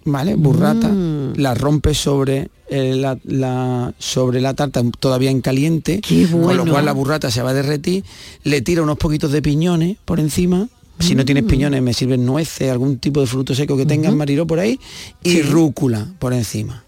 ¿vale? 0.04 0.34
Burrata, 0.36 0.88
Mm. 0.88 1.32
la 1.36 1.54
rompes 1.54 1.98
sobre 1.98 2.48
eh, 2.72 2.94
la, 2.94 3.18
la- 3.24 3.92
sobre 3.98 4.40
la 4.40 4.54
tarta 4.54 4.84
todavía 5.00 5.30
en 5.32 5.40
caliente, 5.40 6.00
Qué 6.00 6.28
con 6.30 6.42
bueno. 6.42 6.64
lo 6.64 6.70
cual 6.70 6.84
la 6.84 6.92
burrata 6.92 7.28
se 7.32 7.42
va 7.42 7.50
a 7.50 7.54
derretir, 7.54 8.04
le 8.44 8.60
tira 8.60 8.82
unos 8.82 8.96
poquitos 8.96 9.32
de 9.32 9.42
piñones 9.42 9.96
por 10.04 10.20
encima. 10.20 10.68
Si 11.00 11.14
no 11.14 11.22
Mm. 11.22 11.26
tienes 11.26 11.44
piñones, 11.44 11.82
me 11.82 11.94
sirven 11.94 12.24
nueces, 12.26 12.70
algún 12.70 12.98
tipo 12.98 13.20
de 13.20 13.26
fruto 13.26 13.54
seco 13.54 13.76
que 13.76 13.86
tengas, 13.86 14.14
mariló 14.14 14.46
por 14.46 14.58
ahí, 14.60 14.78
y 15.24 15.30
Sí. 15.30 15.42
rúcula 15.42 16.06
por 16.18 16.32
encima. 16.34 16.84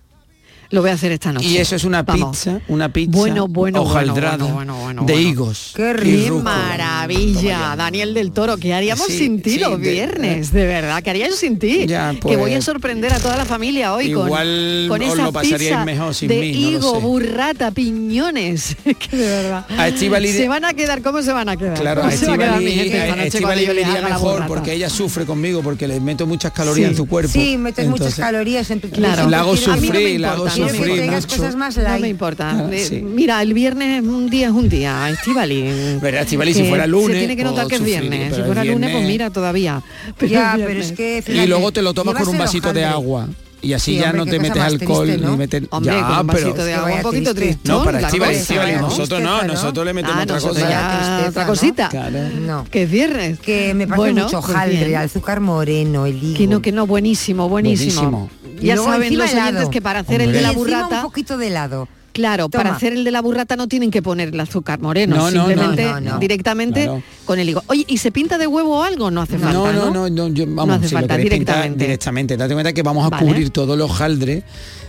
Lo 0.72 0.80
voy 0.80 0.90
a 0.90 0.94
hacer 0.94 1.12
esta 1.12 1.32
noche. 1.32 1.46
Y 1.46 1.58
eso 1.58 1.76
es 1.76 1.84
una 1.84 2.02
Vamos. 2.02 2.30
pizza, 2.36 2.60
una 2.68 2.90
pizza 2.92 3.10
Bueno, 3.16 3.46
bueno, 3.46 3.82
hojaldrada 3.82 4.36
bueno, 4.38 4.54
bueno, 4.54 4.76
bueno, 4.80 5.04
de 5.04 5.12
bueno. 5.12 5.28
higos. 5.28 5.72
Qué 5.76 5.94
¡Qué 6.02 6.30
maravilla! 6.32 7.76
Daniel 7.76 8.14
del 8.14 8.32
Toro, 8.32 8.56
¿qué 8.56 8.74
haríamos 8.74 9.06
Sí, 9.06 9.18
sin 9.18 9.42
ti 9.42 9.50
sí, 9.52 9.58
los 9.58 9.78
de- 9.80 9.90
viernes? 9.92 10.52
De 10.52 10.66
verdad, 10.66 11.02
¿qué 11.02 11.10
haría 11.10 11.28
yo 11.28 11.36
sin 11.36 11.58
ti? 11.58 11.86
Ya, 11.86 12.12
que 12.12 12.18
pues, 12.20 12.38
voy 12.38 12.54
a 12.54 12.62
sorprender 12.62 13.12
a 13.12 13.18
toda 13.18 13.36
la 13.36 13.44
familia 13.44 13.94
hoy 13.94 14.12
con, 14.12 14.26
igual 14.26 14.86
con 14.88 15.02
os 15.02 15.12
esa 15.12 15.22
lo 15.24 15.32
pizza 15.32 15.84
mejor 15.84 16.14
sin 16.14 16.28
de 16.28 16.40
mí, 16.40 16.52
no 16.52 16.70
lo 16.70 16.76
higo, 16.78 16.94
sé. 16.94 17.00
burrata, 17.00 17.70
piñones. 17.70 18.76
que 18.84 19.16
de 19.16 19.26
verdad. 19.28 19.66
A 19.76 19.88
Estíbaliz- 19.88 20.36
Se 20.36 20.48
van 20.48 20.64
a 20.64 20.72
quedar, 20.74 21.02
¿cómo 21.02 21.22
se 21.22 21.32
van 21.32 21.48
a 21.48 21.56
quedar? 21.56 21.78
Claro, 21.78 22.00
a 22.02 22.04
¿Cómo 22.06 22.16
se 22.16 22.26
va 22.26 22.34
a 22.34 22.38
quedar 22.38 22.60
mi 22.60 22.66
Estíbaliz 22.66 22.82
gente 22.82 22.98
esta 22.98 23.12
a 23.12 23.16
noche 23.16 23.28
Estíbaliz 23.28 23.64
cuando 23.66 23.66
yo 23.66 23.74
le 23.74 23.80
iría 23.98 24.08
mejor 24.08 24.46
porque 24.46 24.72
ella 24.72 24.88
sufre 24.90 25.26
conmigo 25.26 25.60
porque 25.62 25.86
le 25.86 26.00
meto 26.00 26.26
muchas 26.26 26.52
calorías 26.52 26.90
en 26.90 26.96
su 26.96 27.06
cuerpo. 27.06 27.30
Sí, 27.32 27.58
metes 27.58 27.86
muchas 27.88 28.14
calorías 28.14 28.70
en 28.70 28.80
tu 28.80 28.88
Claro. 28.88 29.28
La 29.28 29.40
hago 29.40 29.56
sufrir, 29.56 30.18
la 30.20 30.32
hago 30.32 30.44
me 30.44 30.61
sufrir 30.68 31.00
que 31.02 31.10
mucho. 31.10 31.28
cosas 31.28 31.56
más 31.56 31.76
No 31.76 31.82
light. 31.84 32.00
me 32.02 32.08
importa. 32.08 32.50
Ah, 32.50 32.70
sí. 32.76 32.96
Mira, 33.02 33.42
el 33.42 33.54
viernes 33.54 34.02
un 34.02 34.28
día 34.30 34.46
es 34.48 34.52
un 34.52 34.68
día, 34.68 35.08
Estivali. 35.10 35.98
Verá, 36.00 36.22
Estíbaliz, 36.22 36.56
si 36.56 36.64
fuera 36.64 36.86
lunes, 36.86 37.12
Se 37.12 37.18
tiene 37.18 37.36
que 37.36 37.44
notar 37.44 37.66
que 37.66 37.76
es 37.76 37.84
viernes. 37.84 38.20
pero 38.30 38.36
Si 38.36 38.42
fuera 38.42 38.64
lunes, 38.64 38.90
pues 38.92 39.06
mira, 39.06 39.30
todavía. 39.30 39.82
Pero 40.18 40.32
ya, 40.32 40.54
es 40.56 40.64
pero 40.66 40.80
es 40.80 40.92
que... 40.92 41.18
Y 41.18 41.22
fíjate, 41.22 41.46
luego 41.48 41.72
te 41.72 41.82
lo 41.82 41.94
tomas 41.94 42.14
con 42.16 42.28
un 42.28 42.38
vasito 42.38 42.72
de 42.72 42.84
agua. 42.84 43.28
Y 43.64 43.74
así 43.74 43.92
Sí, 43.92 43.98
ya 44.00 44.06
hombre, 44.06 44.18
no 44.18 44.26
te 44.26 44.40
metes 44.40 44.60
alcohol 44.60 45.06
triste, 45.06 45.24
¿no? 45.24 45.30
ni 45.30 45.36
metes. 45.36 45.62
Hombre, 45.70 45.94
ya, 45.94 46.00
con 46.04 46.18
un 46.18 46.26
pero. 46.26 46.46
vasito 46.48 46.64
de 46.64 46.74
agua 46.74 46.94
un 46.96 47.02
poquito 47.02 47.32
triste. 47.32 47.60
No, 47.68 47.84
para 47.84 48.00
Estíbaliz, 48.00 48.50
¿no? 48.50 48.80
nosotros 48.80 49.22
no, 49.22 49.28
Tristeza, 49.38 49.46
¿no? 49.46 49.52
nosotros 49.54 49.86
le 49.86 49.92
metemos 49.92 50.16
Ah, 50.18 50.22
otra 50.24 50.40
cosa. 50.40 50.60
ya 50.68 50.98
Tristeza, 50.98 51.28
otra 51.28 51.42
¿no? 51.44 51.48
cosita. 51.48 52.10
No. 52.40 52.64
Que 52.68 52.82
es 52.82 52.90
viernes. 52.90 53.38
Que 53.38 53.72
me 53.74 53.86
parece 53.86 53.96
Bueno, 54.00 54.24
mucho 54.24 54.40
pues 54.40 54.56
azúcar 54.96 55.38
moreno, 55.38 56.06
el 56.06 56.20
higo. 56.20 56.36
Que 56.38 56.46
no, 56.48 56.60
que 56.60 56.72
no, 56.72 56.88
buenísimo, 56.88 57.48
buenísimo. 57.48 58.00
Buenísimo. 58.02 58.30
Y 58.62 58.66
Ya 58.66 58.74
luego 58.76 58.90
saben 58.90 59.18
los 59.18 59.30
helado. 59.30 59.48
oyentes 59.48 59.68
que 59.70 59.82
para 59.82 60.00
hacer 60.00 60.20
el 60.22 60.32
de 60.32 60.40
la 60.40 60.52
burrata, 60.52 60.96
un 60.96 61.02
poquito 61.02 61.36
de 61.38 61.48
helado. 61.48 61.88
claro, 62.12 62.48
para 62.50 62.74
hacer 62.74 62.92
el 62.92 63.04
de 63.04 63.10
la 63.10 63.22
burrata 63.22 63.56
no 63.56 63.68
tienen 63.68 63.90
que 63.90 64.02
poner 64.02 64.28
el 64.28 64.38
azúcar 64.40 64.78
moreno, 64.80 65.16
No, 65.16 65.30
no, 65.30 65.30
no, 65.30 65.46
simplemente 65.46 65.84
no, 65.86 66.00
no. 66.00 66.18
directamente 66.18 66.84
Claro. 66.84 67.02
con 67.24 67.38
el 67.38 67.48
higo. 67.48 67.62
Oye, 67.68 67.84
¿y 67.88 67.96
se 67.98 68.12
pinta 68.12 68.36
de 68.38 68.46
huevo 68.46 68.80
o 68.80 68.82
algo? 68.82 69.10
No 69.10 69.22
hace 69.22 69.38
falta, 69.38 69.52
No, 69.54 69.72
¿no? 69.72 69.90
no, 69.90 70.08
no, 70.08 70.28
no, 70.28 70.28
yo- 70.28 70.44
vamos, 70.48 70.76
hace 70.76 70.88
si 70.88 70.94
lo 70.94 71.00
falta, 71.00 71.16
queréis 71.16 71.30
pintar 71.32 71.54
directamente. 71.56 71.84
directamente. 71.84 72.36
Date 72.36 72.52
cuenta 72.54 72.72
que 72.74 72.82
vamos 72.82 73.06
a 73.06 73.08
Vale. 73.10 73.26
cubrir 73.26 73.50
todo 73.50 73.74
el 73.74 73.80
hojaldre 73.80 74.42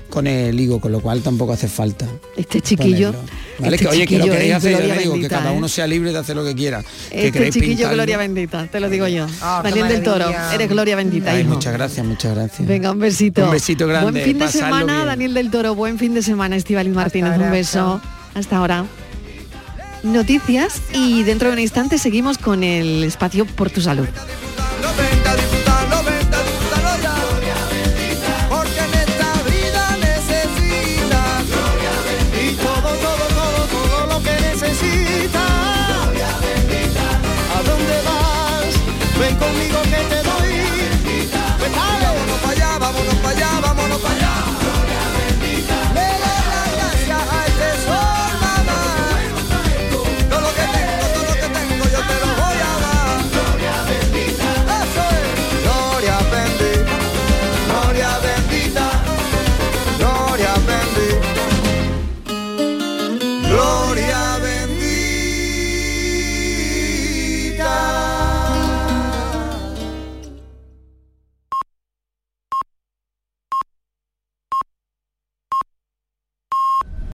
con 0.10 0.28
el 0.28 0.60
higo, 0.60 0.80
con 0.80 0.91
lo 0.91 0.99
cual 0.99 1.22
tampoco 1.22 1.54
hace 1.54 1.68
falta. 1.68 2.06
Este 2.38 2.62
chiquillo, 2.62 3.12
ponerlo. 3.14 3.30
¿Vale? 3.60 3.76
este 3.76 3.86
que 3.86 3.91
oye, 3.91 4.08
que 4.08 4.18
lo 4.20 4.26
queréis 4.26 4.54
hacer, 4.54 4.72
yo 4.72 4.95
digo, 4.95 5.12
bendita, 5.14 5.20
que 5.22 5.41
cada 5.41 5.54
¿eh? 5.54 5.58
uno 5.58 5.68
sea 5.68 5.88
libre 5.88 6.12
de 6.12 6.18
hacer 6.20 6.36
lo 6.36 6.43
que 6.43 6.54
quiera. 6.56 6.84
Este 7.10 7.49
chiquillo 7.51 7.70
pintarlo. 7.70 7.93
Gloria 7.95 8.18
Bendita, 8.18 8.68
te 8.68 8.80
lo 8.80 8.89
digo 8.89 9.08
yo. 9.08 9.26
Ah, 9.41 9.62
Daniel 9.64 9.88
del 9.88 10.04
Toro, 10.04 10.32
eres 10.54 10.70
Gloria 10.70 10.95
Bendita, 10.95 11.32
Ay, 11.32 11.41
hijo. 11.41 11.49
muchas 11.54 11.74
gracias, 11.74 12.06
muchas 12.06 12.36
gracias. 12.36 12.68
Venga, 12.68 12.91
un 12.91 12.99
besito. 12.99 13.45
Un 13.45 13.51
besito 13.51 13.88
grande, 13.88 14.12
Buen 14.12 14.24
fin 14.24 14.39
de 14.39 14.47
semana, 14.47 14.93
bien. 14.95 15.08
Daniel 15.08 15.34
del 15.34 15.51
Toro. 15.51 15.76
Buen 15.76 15.97
fin 15.97 16.14
de 16.14 16.22
semana, 16.22 16.56
Estivaliz 16.56 16.93
Martínez. 16.93 17.34
ahora, 17.34 17.45
un 17.45 17.51
beso. 17.51 18.01
Hasta 18.36 18.58
ahora. 18.58 18.86
noticias 20.04 20.82
y 20.93 21.24
dentro 21.24 21.47
de 21.47 21.54
un 21.54 21.60
instante 21.60 21.97
seguimos 21.97 22.38
con 22.38 22.64
el 22.64 23.04
espacio 23.04 23.45
por 23.45 23.70
tu 23.70 23.82
salud. 23.82 24.08